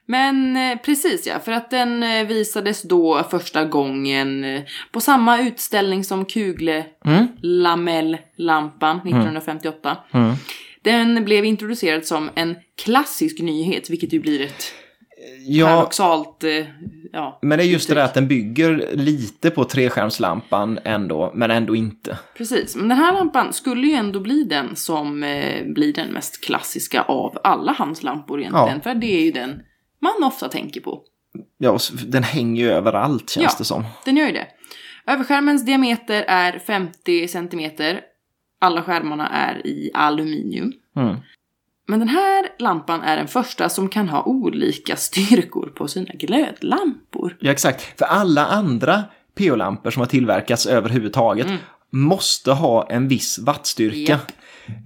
[0.09, 4.45] Men eh, precis ja, för att den eh, visades då första gången
[4.91, 7.27] på samma utställning som Kugle Mm.
[7.41, 9.97] Lamelllampan 1958.
[10.13, 10.33] Mm.
[10.91, 14.63] Den blev introducerad som en klassisk nyhet, vilket ju blir ett
[15.47, 16.43] Ja, paradoxalt...
[16.43, 16.65] Eh,
[17.11, 17.95] ja, men det är just det uttryck.
[17.97, 22.17] där att den bygger lite på treskärmslampan ändå, men ändå inte.
[22.37, 26.43] Precis, men den här lampan skulle ju ändå bli den som eh, blir den mest
[26.45, 28.67] klassiska av alla hans lampor egentligen.
[28.75, 28.81] Ja.
[28.81, 29.61] För det är ju den
[30.01, 31.01] man ofta tänker på.
[31.57, 31.77] Ja,
[32.07, 33.55] den hänger ju överallt känns Ja.
[33.57, 33.83] det som.
[34.05, 34.47] Den gör ju det.
[35.07, 38.01] Överskärmens diameter är 50 centimeter.
[38.59, 40.73] Alla skärmarna är i aluminium.
[40.95, 41.15] Mm.
[41.87, 47.37] Men den här lampan är den första som kan ha olika styrkor på sina glödlampor.
[47.39, 47.99] Ja, exakt.
[47.99, 49.03] För alla andra
[49.37, 51.47] PO-lampor som har tillverkats överhuvudtaget
[51.89, 54.11] måste ha en viss wattstyrka.
[54.11, 54.31] Japp.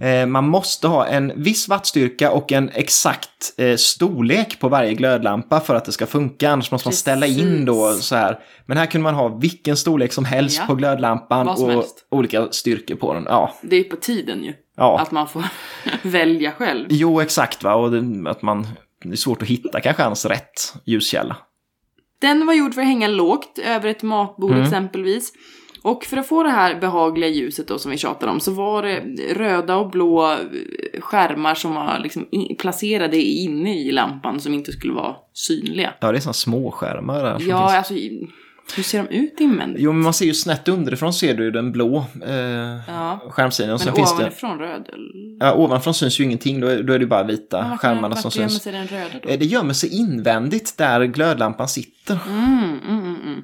[0.02, 5.60] Eh, man måste ha en viss wattstyrka och en exakt eh, storlek på varje glödlampa
[5.60, 6.50] för att det ska funka.
[6.52, 8.06] Annars måste man ställa in då Precis.
[8.06, 8.40] så här.
[8.66, 10.66] Men här kunde man ha vilken storlek som helst Ja.
[10.66, 12.06] på glödlampan och helst.
[12.12, 13.24] olika styrkor på den.
[13.30, 14.54] Ja, Det är på tiden ju.
[14.78, 15.00] ja.
[15.00, 15.44] Att man får
[16.02, 16.86] välja själv.
[16.90, 17.74] Jo, exakt va.
[17.76, 18.68] Och det, att man,
[19.04, 21.38] det är svårt att hitta kanske hans rätt ljuskälla.
[22.22, 24.64] Den var gjord för att hänga lågt över ett matbord Mm.
[24.64, 25.32] exempelvis.
[25.84, 28.84] Och för att få det här behagliga ljuset då som vi tjatar om så var
[28.84, 29.00] det
[29.34, 30.38] röda och blå
[31.00, 32.26] skärmar som var liksom
[32.60, 35.94] placerade inne i lampan som inte skulle vara synliga.
[36.00, 37.38] Ja, det är sådana små skärmar där.
[37.40, 37.74] Ja, finns.
[37.78, 37.94] alltså
[38.76, 39.84] Hur ser de ut invändigt?
[39.84, 42.34] Jo, men man ser ju snett underifrån ser du ju den blå eh,
[42.88, 43.20] Ja.
[43.30, 43.70] skärmsidan.
[43.74, 44.90] Och Men sen finns det, ovanifrån röd?
[44.94, 45.38] eller?
[45.40, 48.24] ja, ovanifrån syns ju ingenting, då är, då är det bara vita Varför- skärmarna som
[48.24, 48.64] varför gömmer syns.
[48.64, 49.30] sig den röda då?
[49.30, 52.18] Eh, Det gömmer sig invändigt där glödlampan sitter.
[52.28, 53.42] Mm, mm, mm, mm.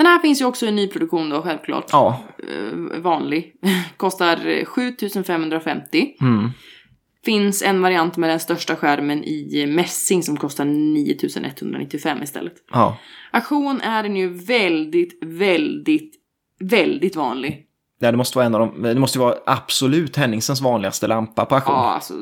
[0.00, 1.84] Den här finns ju också i nyproduktion då, självklart.
[1.92, 2.22] Ja.
[2.38, 3.54] Eh, vanlig.
[3.96, 6.14] Kostar eh, 7550.
[6.20, 6.50] Mm.
[7.24, 12.52] Finns en variant med den största skärmen i mässing som kostar 9195 istället.
[12.72, 12.96] ja.
[13.30, 16.14] Auktion är den ju väldigt, väldigt,
[16.60, 17.66] väldigt vanlig.
[17.98, 21.54] Ja, det måste vara en av de, det måste vara absolut Henningsens vanligaste lampa på
[21.54, 21.74] auktion.
[21.74, 22.14] Ja, alltså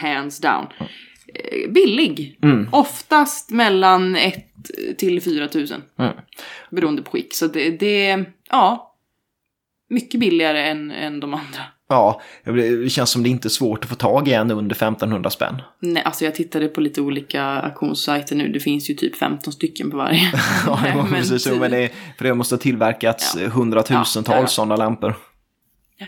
[0.00, 0.66] hands down.
[0.78, 0.86] Eh,
[1.68, 2.38] Billig.
[2.42, 2.68] Mm.
[2.72, 4.34] Oftast mellan 1
[4.98, 5.82] till 4 tusen.
[5.98, 6.12] Mm.
[6.70, 7.34] Beroende på skick.
[7.34, 8.86] Så det, det ja.
[9.88, 11.60] Mycket billigare än, än de andra.
[11.88, 15.30] Ja, det känns som det inte är svårt att få tag i en under 1500
[15.30, 15.62] spänn.
[15.80, 18.48] Nej, alltså jag tittade på lite olika auktionssajter nu.
[18.48, 20.20] Det finns ju typ 15 stycken på varje.
[20.66, 21.46] Ja, jo, Men precis.
[21.46, 23.48] Jo, men det, för det måste ha tillverkats Ja.
[23.48, 24.46] hundratusentals Ja, ja, ja.
[24.46, 25.14] sådana lampor.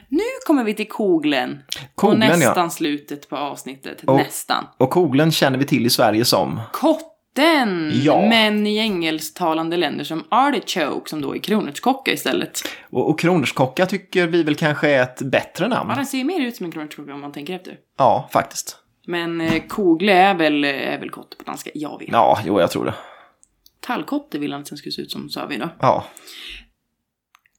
[0.09, 1.63] Nu kommer vi till Koglen.
[1.95, 2.39] Koglen, och ja.
[2.49, 4.05] nästan slutet på avsnittet.
[4.05, 4.65] Och- Nästan.
[4.79, 6.61] Och Koglen känner vi till i Sverige som.
[6.73, 7.93] Kotten!
[8.05, 8.27] Ja.
[8.29, 12.61] Men i engelsktalande länder som artichoke som då är kronärtskocka istället.
[12.91, 15.91] Och, och kronärtskocka tycker vi väl kanske är ett bättre namn.
[15.91, 17.77] Ja, den ser mer ut som en kronärtskocka om man tänker efter.
[17.99, 18.77] Ja, faktiskt.
[19.07, 21.71] Men eh, kogle är väl, är väl kotte på danska?
[21.75, 22.09] Jag vet.
[22.13, 22.95] Ja, jo, jag tror det.
[23.81, 25.69] Tallkotte vill han att den skulle se ut som, sa vi då.
[25.81, 26.05] Ja,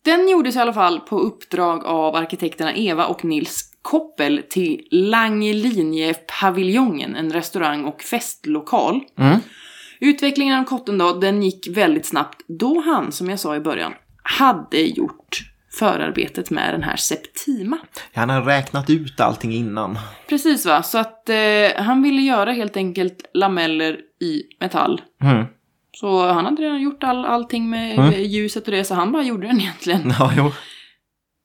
[0.05, 7.15] Den gjordes i alla fall på uppdrag av arkitekterna Eva och Nils Koppel till Langelinje-paviljongen,
[7.15, 9.01] en restaurang och festlokal.
[9.17, 9.39] Mm.
[9.99, 13.93] Utvecklingen av kotten då, den gick väldigt snabbt då han, som jag sa i början,
[14.23, 15.39] hade gjort
[15.71, 17.77] förarbetet med den här Septima.
[18.13, 19.99] han har räknat ut allting innan.
[20.29, 21.35] Precis va, så att eh,
[21.77, 25.01] han ville göra helt enkelt lameller i metall.
[25.21, 25.45] Mm.
[25.97, 28.23] Så han hade redan gjort all, allting med Mm.
[28.23, 30.13] ljuset och det, så han bara gjorde den egentligen.
[30.19, 30.51] Ja, jo.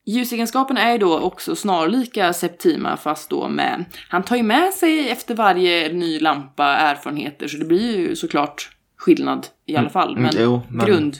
[0.06, 3.84] Ljusegenskaperna är ju då också snarlika Septima fast då med...
[4.08, 8.70] Han tar ju med sig efter varje ny lampa erfarenheter så det blir ju såklart
[8.96, 10.10] skillnad i alla fall.
[10.10, 11.16] Mm, Men, jo, men- grund.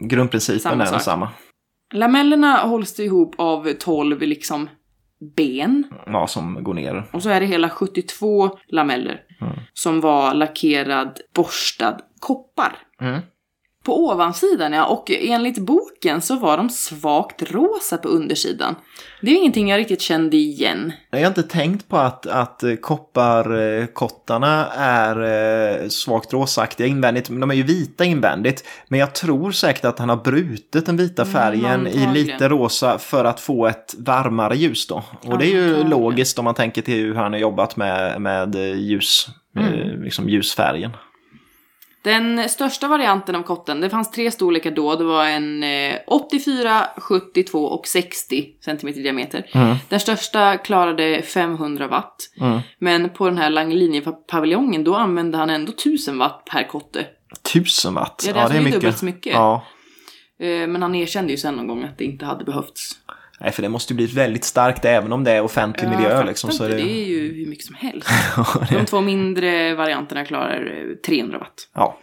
[0.00, 1.28] Grundprincipen Samma är densamma.
[1.94, 4.68] Lamellerna hålls ihop av 12 liksom
[5.36, 5.84] ben.
[6.06, 7.04] Ja, som går ner.
[7.12, 9.20] Och så är det hela 72 lameller
[9.72, 12.76] som var lackerad borstad koppar.
[13.00, 13.20] Mm.
[13.86, 18.74] På ovansidan ja, och enligt boken så var de svagt rosa på undersidan.
[19.20, 20.92] Det är ingenting jag riktigt kände igen.
[21.10, 25.22] Jag har inte tänkt på att, att eh, kopparkottarna är
[25.82, 27.30] eh, svagt rosaktiga invändigt.
[27.30, 28.64] Men de är ju vita invändigt.
[28.88, 33.24] Men jag tror säkert att han har brutit den vita färgen i lite rosa för
[33.24, 35.02] att få ett varmare ljus då.
[35.26, 38.54] Och det är ju logiskt om man tänker till hur han har jobbat med, med
[38.76, 40.90] ljus, eh, liksom ljusfärgen.
[42.06, 44.96] Den största varianten av kotten, det fanns tre storlekar då.
[44.96, 49.46] Det var en eh, 84, 72 och 60 cm diameter.
[49.88, 52.16] Den största klarade 500 watt.
[52.40, 52.60] Mm.
[52.78, 57.06] Men på den här Langlinjepaviljongen då använde han ändå 1000 watt per kotte.
[57.52, 58.24] Tusen watt.
[58.26, 59.32] Ja, det är alltså dubbelt så mycket.
[59.32, 59.66] Ja.
[60.40, 62.92] Eh, men han erkände ju sen någon gång att det inte hade behövts.
[63.40, 66.24] Nej, för det måste ju bli väldigt starkt även om det är offentlig Jag miljö.
[66.24, 66.74] Liksom, så det...
[66.74, 66.82] det...
[66.82, 68.08] är ju hur mycket som helst.
[68.70, 71.68] De två mindre varianterna klarar eh, 300 watt.
[71.74, 71.98] Ja.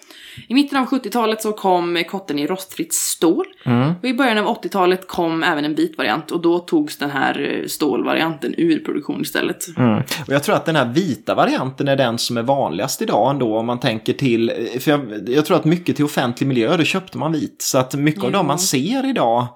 [0.48, 3.46] I mitten av 70-talet så kom kotten i rostfritt stål.
[3.66, 3.94] Mm.
[4.02, 7.68] Och i början av 80-talet kom även en bitvariant och då togs den här eh,
[7.68, 9.78] stålvarianten ur produktion istället.
[9.78, 9.98] Mm.
[9.98, 13.58] Och jag tror att den här vita varianten är den som är vanligast idag ändå
[13.58, 17.18] om man tänker till, för jag, jag tror att mycket till offentlig miljö, då köpte
[17.18, 17.62] man vit.
[17.62, 18.38] Så att mycket av Ja.
[18.38, 19.48] de man ser idag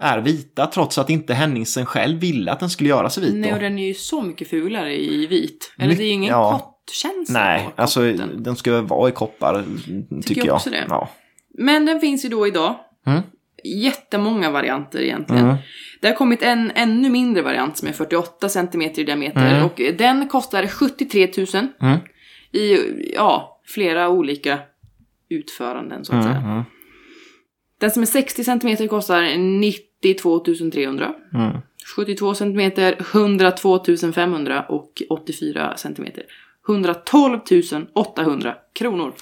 [0.00, 3.34] är vita trots att inte Henningsen själv ville att den skulle göra sig vit.
[3.34, 5.74] Nej, och den är ju så mycket fulare i vit.
[5.78, 6.74] Eller My- det är ju ingen ja.
[6.86, 9.64] kottkänsla Nej, alltså den ska vara i koppar,
[10.22, 10.54] tycker, jag jag.
[10.54, 10.84] också det.
[10.88, 11.08] Ja.
[11.58, 12.74] Men den finns ju då idag.
[13.06, 13.20] Mm.
[13.64, 15.44] Jättemånga varianter egentligen.
[15.44, 15.56] Mm.
[16.00, 19.64] Det har kommit en ännu mindre variant som är 48 cm i diameter Mm.
[19.64, 21.46] och den kostar 73 000
[21.82, 21.98] Mm.
[22.52, 22.76] i
[23.14, 24.58] ja, flera olika
[25.28, 26.36] utföranden så att Mm.
[26.42, 26.64] säga.
[27.78, 27.80] Mm.
[27.80, 30.38] Den som är 60 cm kostar 92
[30.72, 31.14] 300.
[31.34, 31.56] Mm.
[31.96, 32.72] 72 cm
[33.12, 33.80] 102
[34.14, 36.06] 500 och 84 cm
[36.68, 37.38] 112
[37.94, 39.12] 800 kronor.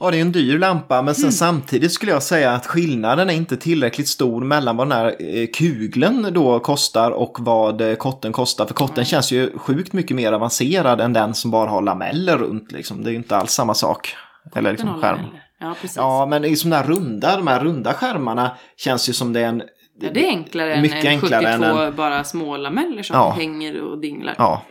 [0.00, 1.32] Ja, det är en dyr lampa, men sen Mm.
[1.32, 5.46] samtidigt skulle jag säga att skillnaden är inte tillräckligt stor mellan vad den här eh,
[5.54, 8.66] kugeln då kostar och vad eh, kotten kostar.
[8.66, 12.72] För kotten känns ju sjukt mycket mer avancerad än den som bara har lameller runt.
[12.72, 13.02] Liksom.
[13.04, 14.14] Det är ju inte alls samma sak.
[14.54, 15.16] Eller liksom skärm.
[15.16, 15.42] lameller.
[15.60, 15.96] Ja, precis.
[15.96, 19.48] Ja, men i sådana här runda, de här runda skärmarna känns ju som det är
[19.48, 19.62] en...
[20.00, 23.16] Ja, det är enklare Mycket än en enklare 72 än en- bara små lameller som
[23.16, 23.30] Ja.
[23.30, 24.34] hänger och dinglar.
[24.38, 24.62] Ja,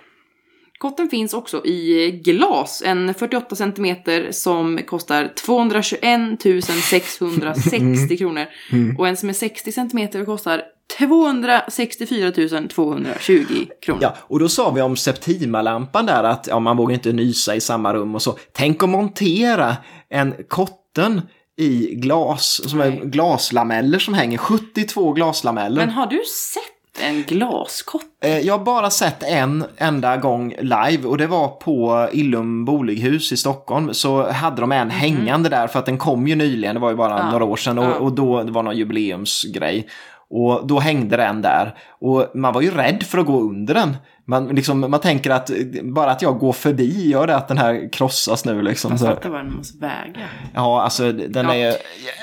[0.78, 3.96] Kotten finns också i glas, en 48 cm
[4.32, 6.42] som kostar 221
[6.84, 8.46] 660 kronor.
[8.98, 10.62] Och en som är 60 cm kostar
[10.98, 12.32] 264
[12.70, 13.44] 220
[13.86, 14.00] kronor.
[14.02, 17.62] Ja, och då sa vi om Septima-lampan där att ja, man vågar inte nysa i
[17.62, 18.38] samma rum och så.
[18.52, 19.76] Tänk att montera
[20.16, 21.22] en kotten
[21.58, 25.86] i glas, som är glaslameller som hänger, 72 glaslameller.
[25.86, 26.22] Men har du
[26.54, 28.02] sett en glaskott?
[28.24, 33.32] Eh, Jag har bara sett en enda gång live och det var på Illum Bolighus
[33.32, 33.94] i Stockholm.
[33.94, 36.96] Så hade de en hängande där för att den kom ju nyligen, det var ju
[36.96, 37.18] bara.
[37.20, 37.32] Ja.
[37.32, 37.94] några år sedan och, Ja.
[37.96, 39.88] och då det var någon jubileumsgrej.
[40.30, 43.98] Och då hängde den där och man var ju rädd för att gå under den.
[44.28, 45.50] Man, liksom, man tänker att
[45.84, 48.92] bara att jag går förbi gör det att den här krossas nu liksom.
[48.92, 50.28] Jag Så, fattar vad den måste väga.
[50.54, 51.56] ja, alltså den Ja.
[51.56, 51.76] är...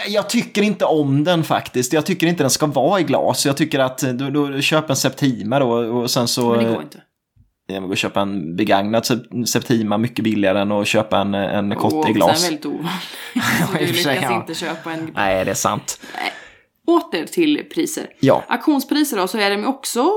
[0.09, 1.93] Jag, tycker inte om den faktiskt.
[1.93, 3.47] Jag tycker inte den ska vara i glas.
[3.47, 6.51] Jag tycker att då, då köp en Septima då och sen så...
[6.51, 6.99] Men det går inte.
[7.67, 11.97] Jag och köpa en begagnad Sep- Septima mycket billigare än att köpa en, en kotte
[11.97, 12.41] i Och glas.
[12.41, 12.93] sen väldigt ovanligt.
[13.79, 14.35] Du i lyckas ja.
[14.37, 15.11] inte köpa en...
[15.15, 16.01] Nej, det är sant.
[16.87, 18.07] Åter till priser.
[18.21, 20.11] Ja, Auktionspriser då så är de också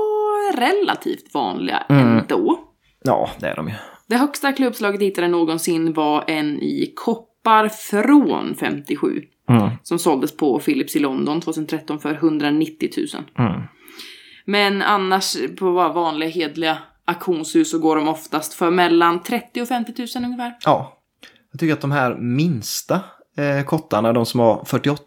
[0.52, 2.18] relativt vanliga Mm.
[2.18, 2.58] ändå.
[3.02, 3.74] ja det är de ju.
[4.08, 9.22] Det högsta klubbslaget hittade någonsin var en i koppar från 57.
[9.48, 9.70] Mm.
[9.82, 13.48] Som såldes på Philips i London 2013 för 190 000.
[13.48, 13.62] Mm.
[14.44, 19.68] Men annars på bara vanliga hedliga auktionshus så går de oftast för mellan 30 och
[19.68, 20.56] 50 000 ungefär.
[20.64, 20.98] Ja,
[21.52, 23.00] jag tycker att de här minsta
[23.36, 25.02] eh, kottarna, de som har 48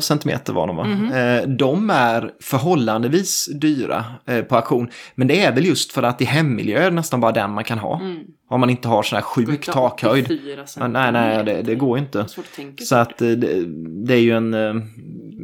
[0.00, 0.86] centimeter var de va?
[1.18, 4.90] Eh, de är förhållandevis dyra eh, på auktion.
[5.14, 7.64] Men det är väl just för att i hemmiljö är det nästan bara den man
[7.64, 8.00] kan ha.
[8.00, 8.18] Mm.
[8.48, 10.24] Om man inte har sån här sjuk takhöjd.
[10.24, 12.20] 84 Men nej, nej, det, det går inte.
[12.20, 12.30] att
[12.82, 13.64] Så att eh, det,
[14.06, 14.54] det är ju en,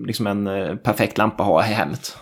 [0.06, 0.44] liksom en
[0.78, 2.16] perfekt lampa att ha i hemmet.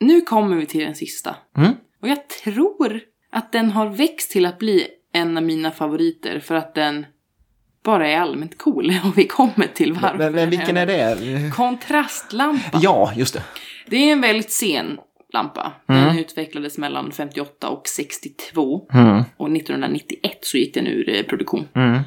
[0.00, 1.36] Nu kommer vi till den sista.
[1.56, 1.72] Mm.
[2.02, 3.00] Och jag tror
[3.32, 7.06] att den har växt till att bli en av mina favoriter för att den
[7.84, 8.92] bara är allmänt cool.
[9.04, 10.18] Och vi kommer till varför.
[10.18, 11.50] Men, men vilken är det?
[11.54, 12.78] Kontrastlampa.
[12.82, 13.42] Ja, just det.
[13.86, 14.98] Det är en väldigt sen
[15.32, 15.72] lampa.
[15.86, 18.88] Den utvecklades mellan 58 och 62.
[18.92, 19.22] Mm.
[19.36, 21.68] Och 1991 så gick den ur eh, produktion.
[21.74, 22.00] Mm.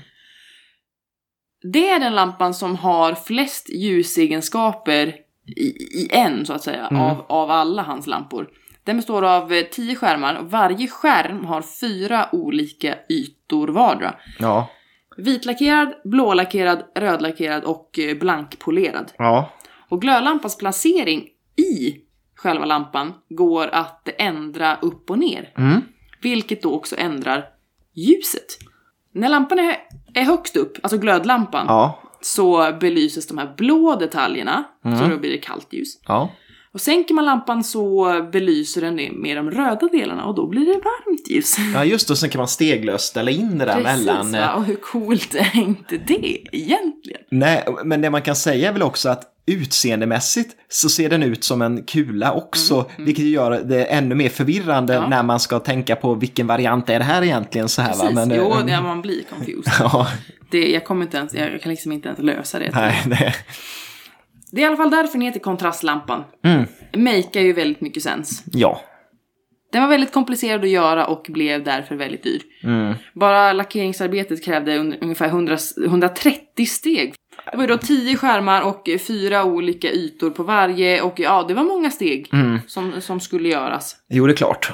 [1.74, 5.16] Det är den lampan som har flest ljusegenskaper
[5.58, 5.66] i,
[6.02, 7.02] i en, så att säga, Mm.
[7.02, 8.48] av, av alla hans lampor.
[8.84, 14.16] Den består av eh, tio skärmar och varje skärm har fyra olika ytor vardera.
[14.40, 14.70] Ja.
[15.18, 19.12] Vitlackerad, blålackerad, rödlackerad och eh, blankpolerad.
[19.18, 19.50] Ja.
[19.90, 21.96] Och glödlampans placering i
[22.36, 25.54] själva lampan går att ändra upp och ner.
[25.58, 25.82] Mm.
[26.22, 27.46] Vilket då också ändrar
[27.94, 28.46] ljuset.
[29.12, 29.78] När lampan är,
[30.14, 32.02] är högst upp, alltså glödlampan, Ja.
[32.22, 34.98] så belyses de här blå detaljerna, Mm.
[34.98, 36.00] så då blir det kallt ljus.
[36.08, 36.30] Ja.
[36.76, 40.66] Och sänker man lampan så belyser den det med de röda delarna och då blir
[40.66, 41.56] det varmt ljus.
[41.74, 42.14] Ja, just det.
[42.14, 44.32] Och sen kan man steglöst ställa in det där Precis, mellan...
[44.32, 44.38] va?
[44.40, 47.22] eh, Och hur coolt är inte det egentligen?
[47.32, 51.44] Nej, men det man kan säga är väl också att utseendemässigt så ser den ut
[51.44, 55.10] som en kula också, vilket gör det ännu mer förvirrande Mm, Ja.
[55.18, 58.00] när man ska tänka på vilken variant är det här egentligen så här va?
[58.02, 59.74] Precis, Men, eh, jo, ja, man blir confused.
[59.80, 60.08] ja,
[60.52, 62.70] Det, jag kommer inte ens, jag kan liksom inte ens lösa det.
[62.74, 63.34] nej, det,
[64.56, 66.24] Det är i alla fall därför den heter kontrastlampan.
[66.44, 68.44] mm, Makear ju väldigt mycket sens.
[68.52, 68.82] ja,
[69.72, 72.42] Den var väldigt komplicerad att göra och blev därför väldigt dyr.
[72.64, 77.14] mm, Bara lackeringsarbetet krävde un ungefär 100, 130 steg.
[77.52, 81.54] Det var ju då 10 skärmar och fyra olika ytor på varje och ja, det
[81.54, 82.60] var många steg mm.
[82.68, 83.96] som, som skulle göras.
[84.10, 84.72] Jo, det är klart.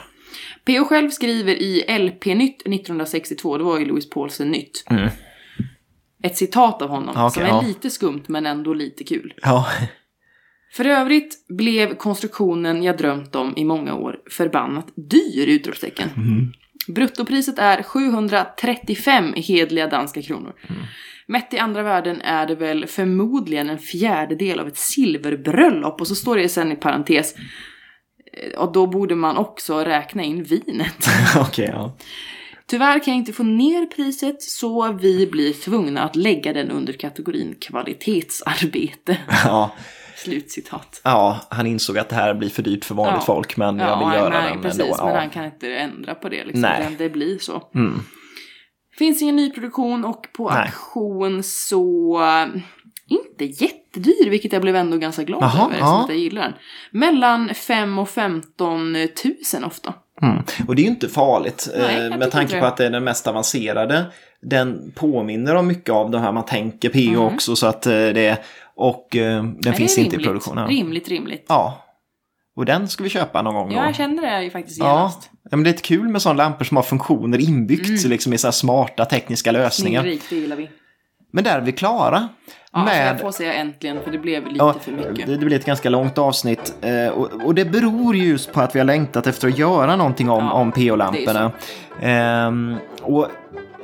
[0.65, 0.85] P.O.
[0.85, 4.83] själv skriver i LP-nytt 1962, det var ju Louis Paulsen nytt.
[4.89, 5.09] Mm.
[6.23, 7.61] Ett citat av honom Okej, som är ja.
[7.68, 9.34] lite skumt men ändå lite kul.
[9.41, 9.68] Ja,
[10.73, 15.48] För övrigt blev konstruktionen jag drömt om i många år förbannat dyr!
[15.48, 16.10] Utropstecken.
[16.88, 20.53] Bruttopriset är 735 hedliga danska kronor.
[21.27, 26.02] Mätt i andra värden är det väl förmodligen en fjärdedel av ett silverbröllop.
[26.02, 27.35] Och så står det sen i parentes.
[28.34, 31.07] eh, Och då borde man också räkna in vinet.
[31.39, 31.98] okej, ja.
[32.72, 36.93] Tyvärr kan jag inte få ner priset så vi blir tvungna att lägga den under
[36.93, 39.18] kategorin kvalitetsarbete.
[39.45, 39.72] ja.
[40.15, 41.02] Slutcitat.
[41.03, 43.26] Ja, han insåg att det här blir för dyrt för vanligt Ja.
[43.26, 44.95] folk, men jag vill göra nej, den precis, ändå.
[45.06, 45.19] men Ja.
[45.19, 46.61] han kan inte ändra på det liksom.
[46.61, 46.95] Nej.
[46.98, 47.69] Det blir så.
[47.76, 47.99] Mm.
[48.98, 50.61] Finns ingen nyproduktion och på Nej.
[50.61, 52.19] auktion så...
[52.23, 52.61] äh,
[53.07, 55.69] Inte jättedyr, vilket jag blev ändå ganska glad Jaha, över ja.
[55.72, 56.53] eftersom att jag gillar den.
[56.91, 59.93] Mellan 5 och 15 tusen ofta.
[60.22, 60.43] Mm.
[60.68, 63.03] Och det är ju inte farligt Nej, eh, med tanke på att det är den
[63.03, 64.06] mest avancerade.
[64.41, 67.34] Den påminner om mycket av de här man tänker PO Mm.
[67.34, 68.38] också så att eh, det är,
[68.76, 70.27] och eh, den Men finns inte i rimligt.
[70.27, 70.57] produktion.
[70.57, 70.65] Ja.
[70.68, 71.45] Rimligt, rimligt.
[71.49, 71.85] ja.
[72.56, 73.85] Och den ska vi köpa någon gång Ja, då.
[73.88, 75.30] jag känner det ju faktiskt Ja, genast.
[75.43, 78.38] Ja, men det är lite kul med sådana lampor som har funktioner inbyggt liksom i
[78.38, 80.02] så här smarta tekniska lösningar.
[80.02, 80.69] Snillrikt, det gillar vi.
[81.31, 82.27] Men där är vi klara.
[82.73, 83.07] Ja, så med...
[83.07, 85.27] jag får säga äntligen, för det blev lite Ja, för mycket.
[85.27, 86.73] det, det blir ett ganska långt avsnitt.
[86.81, 89.95] Eh, och, och det beror ju just på att vi har längtat efter att göra
[89.95, 91.51] någonting om, Ja, om PO-lamporna.
[92.01, 93.27] Ehm, och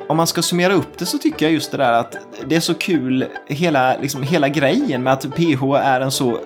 [0.09, 2.15] om man ska summera upp det så tycker jag just det där att
[2.45, 6.39] det är så kul, hela, liksom, hela grejen med att PH är en så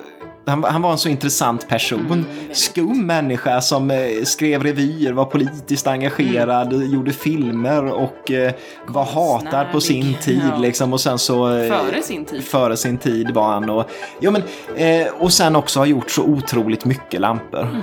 [0.46, 2.06] han, han var en så intressant person.
[2.06, 6.92] Mm, Skum människa som eh, skrev revyer, var politiskt engagerad, Mm.
[6.94, 8.52] gjorde filmer och eh,
[8.86, 10.42] var hatad på sin tid.
[10.52, 10.56] ja.
[10.58, 12.44] Liksom, och sen så, eh, Före sin tid.
[12.44, 13.70] före sin tid var han.
[13.70, 13.90] Och,
[14.20, 14.42] ja, men,
[14.76, 17.60] eh, och sen också har gjort så otroligt mycket lampor.
[17.62, 17.82] Mm.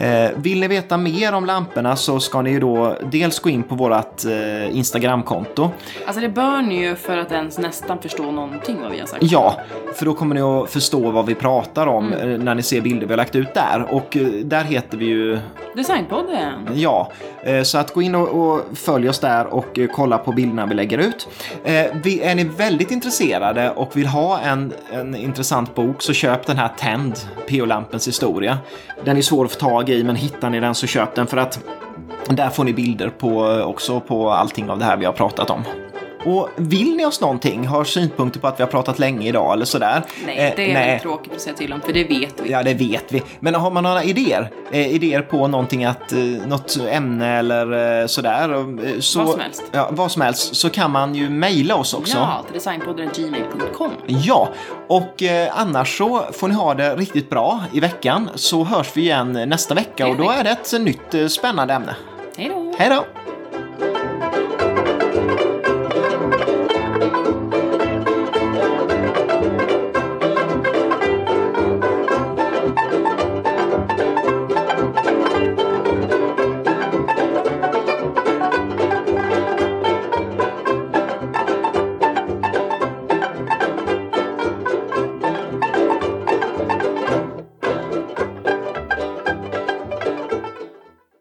[0.00, 3.62] Eh, vill ni veta mer om lamporna så ska ni ju då dels gå in
[3.62, 5.70] på vårt eh, Instagramkonto.
[6.06, 9.22] Alltså det bör ni ju för att ens nästan förstå någonting vad vi har sagt.
[9.22, 9.54] Ja,
[9.94, 12.32] för då kommer ni att förstå vad vi pratar om Mm.
[12.32, 13.86] eh, när ni ser bilder vi har lagt ut där.
[13.90, 15.38] Och eh, där heter vi ju
[15.74, 16.68] Designpodden.
[16.74, 20.32] Ja, Eh, så att gå in och, och följ oss där och eh, kolla på
[20.32, 21.28] bilderna vi lägger ut.
[21.64, 26.46] Eh, vi, är ni väldigt intresserade och vill ha en, en intressant bok så köp
[26.46, 27.18] den här Tänd,
[27.48, 28.58] PO-lampens historia.
[29.04, 31.36] Den är svår att få tag i men hittar ni den så köp den för
[31.36, 31.60] att
[32.28, 35.64] där får ni bilder på, också på allting av det här vi har pratat om.
[36.24, 39.64] Och vill ni oss någonting, har synpunkter på att vi har pratat länge idag eller
[39.64, 40.02] sådär?
[40.26, 42.50] Nej, eh, det är väldigt tråkigt att säga till om, för det vet vi.
[42.50, 43.22] Ja, det vet vi.
[43.40, 44.50] Men har man några idéer?
[44.72, 48.50] Eh, idéer på någonting att, eh, något ämne eller eh, sådär?
[48.54, 49.62] eh, Så, Vad som helst.
[49.72, 50.56] Ja, vad som helst.
[50.56, 52.16] Så kan man ju mejla oss också.
[52.18, 53.90] Ja, till designpodden.gmail.com.
[54.06, 54.48] Ja,
[54.88, 59.00] och eh, annars så får ni ha det riktigt bra i veckan så hörs vi
[59.00, 61.96] igen nästa vecka och då är det ett nytt eh, spännande ämne.
[62.36, 62.74] Hej då!
[62.78, 63.04] Hej då!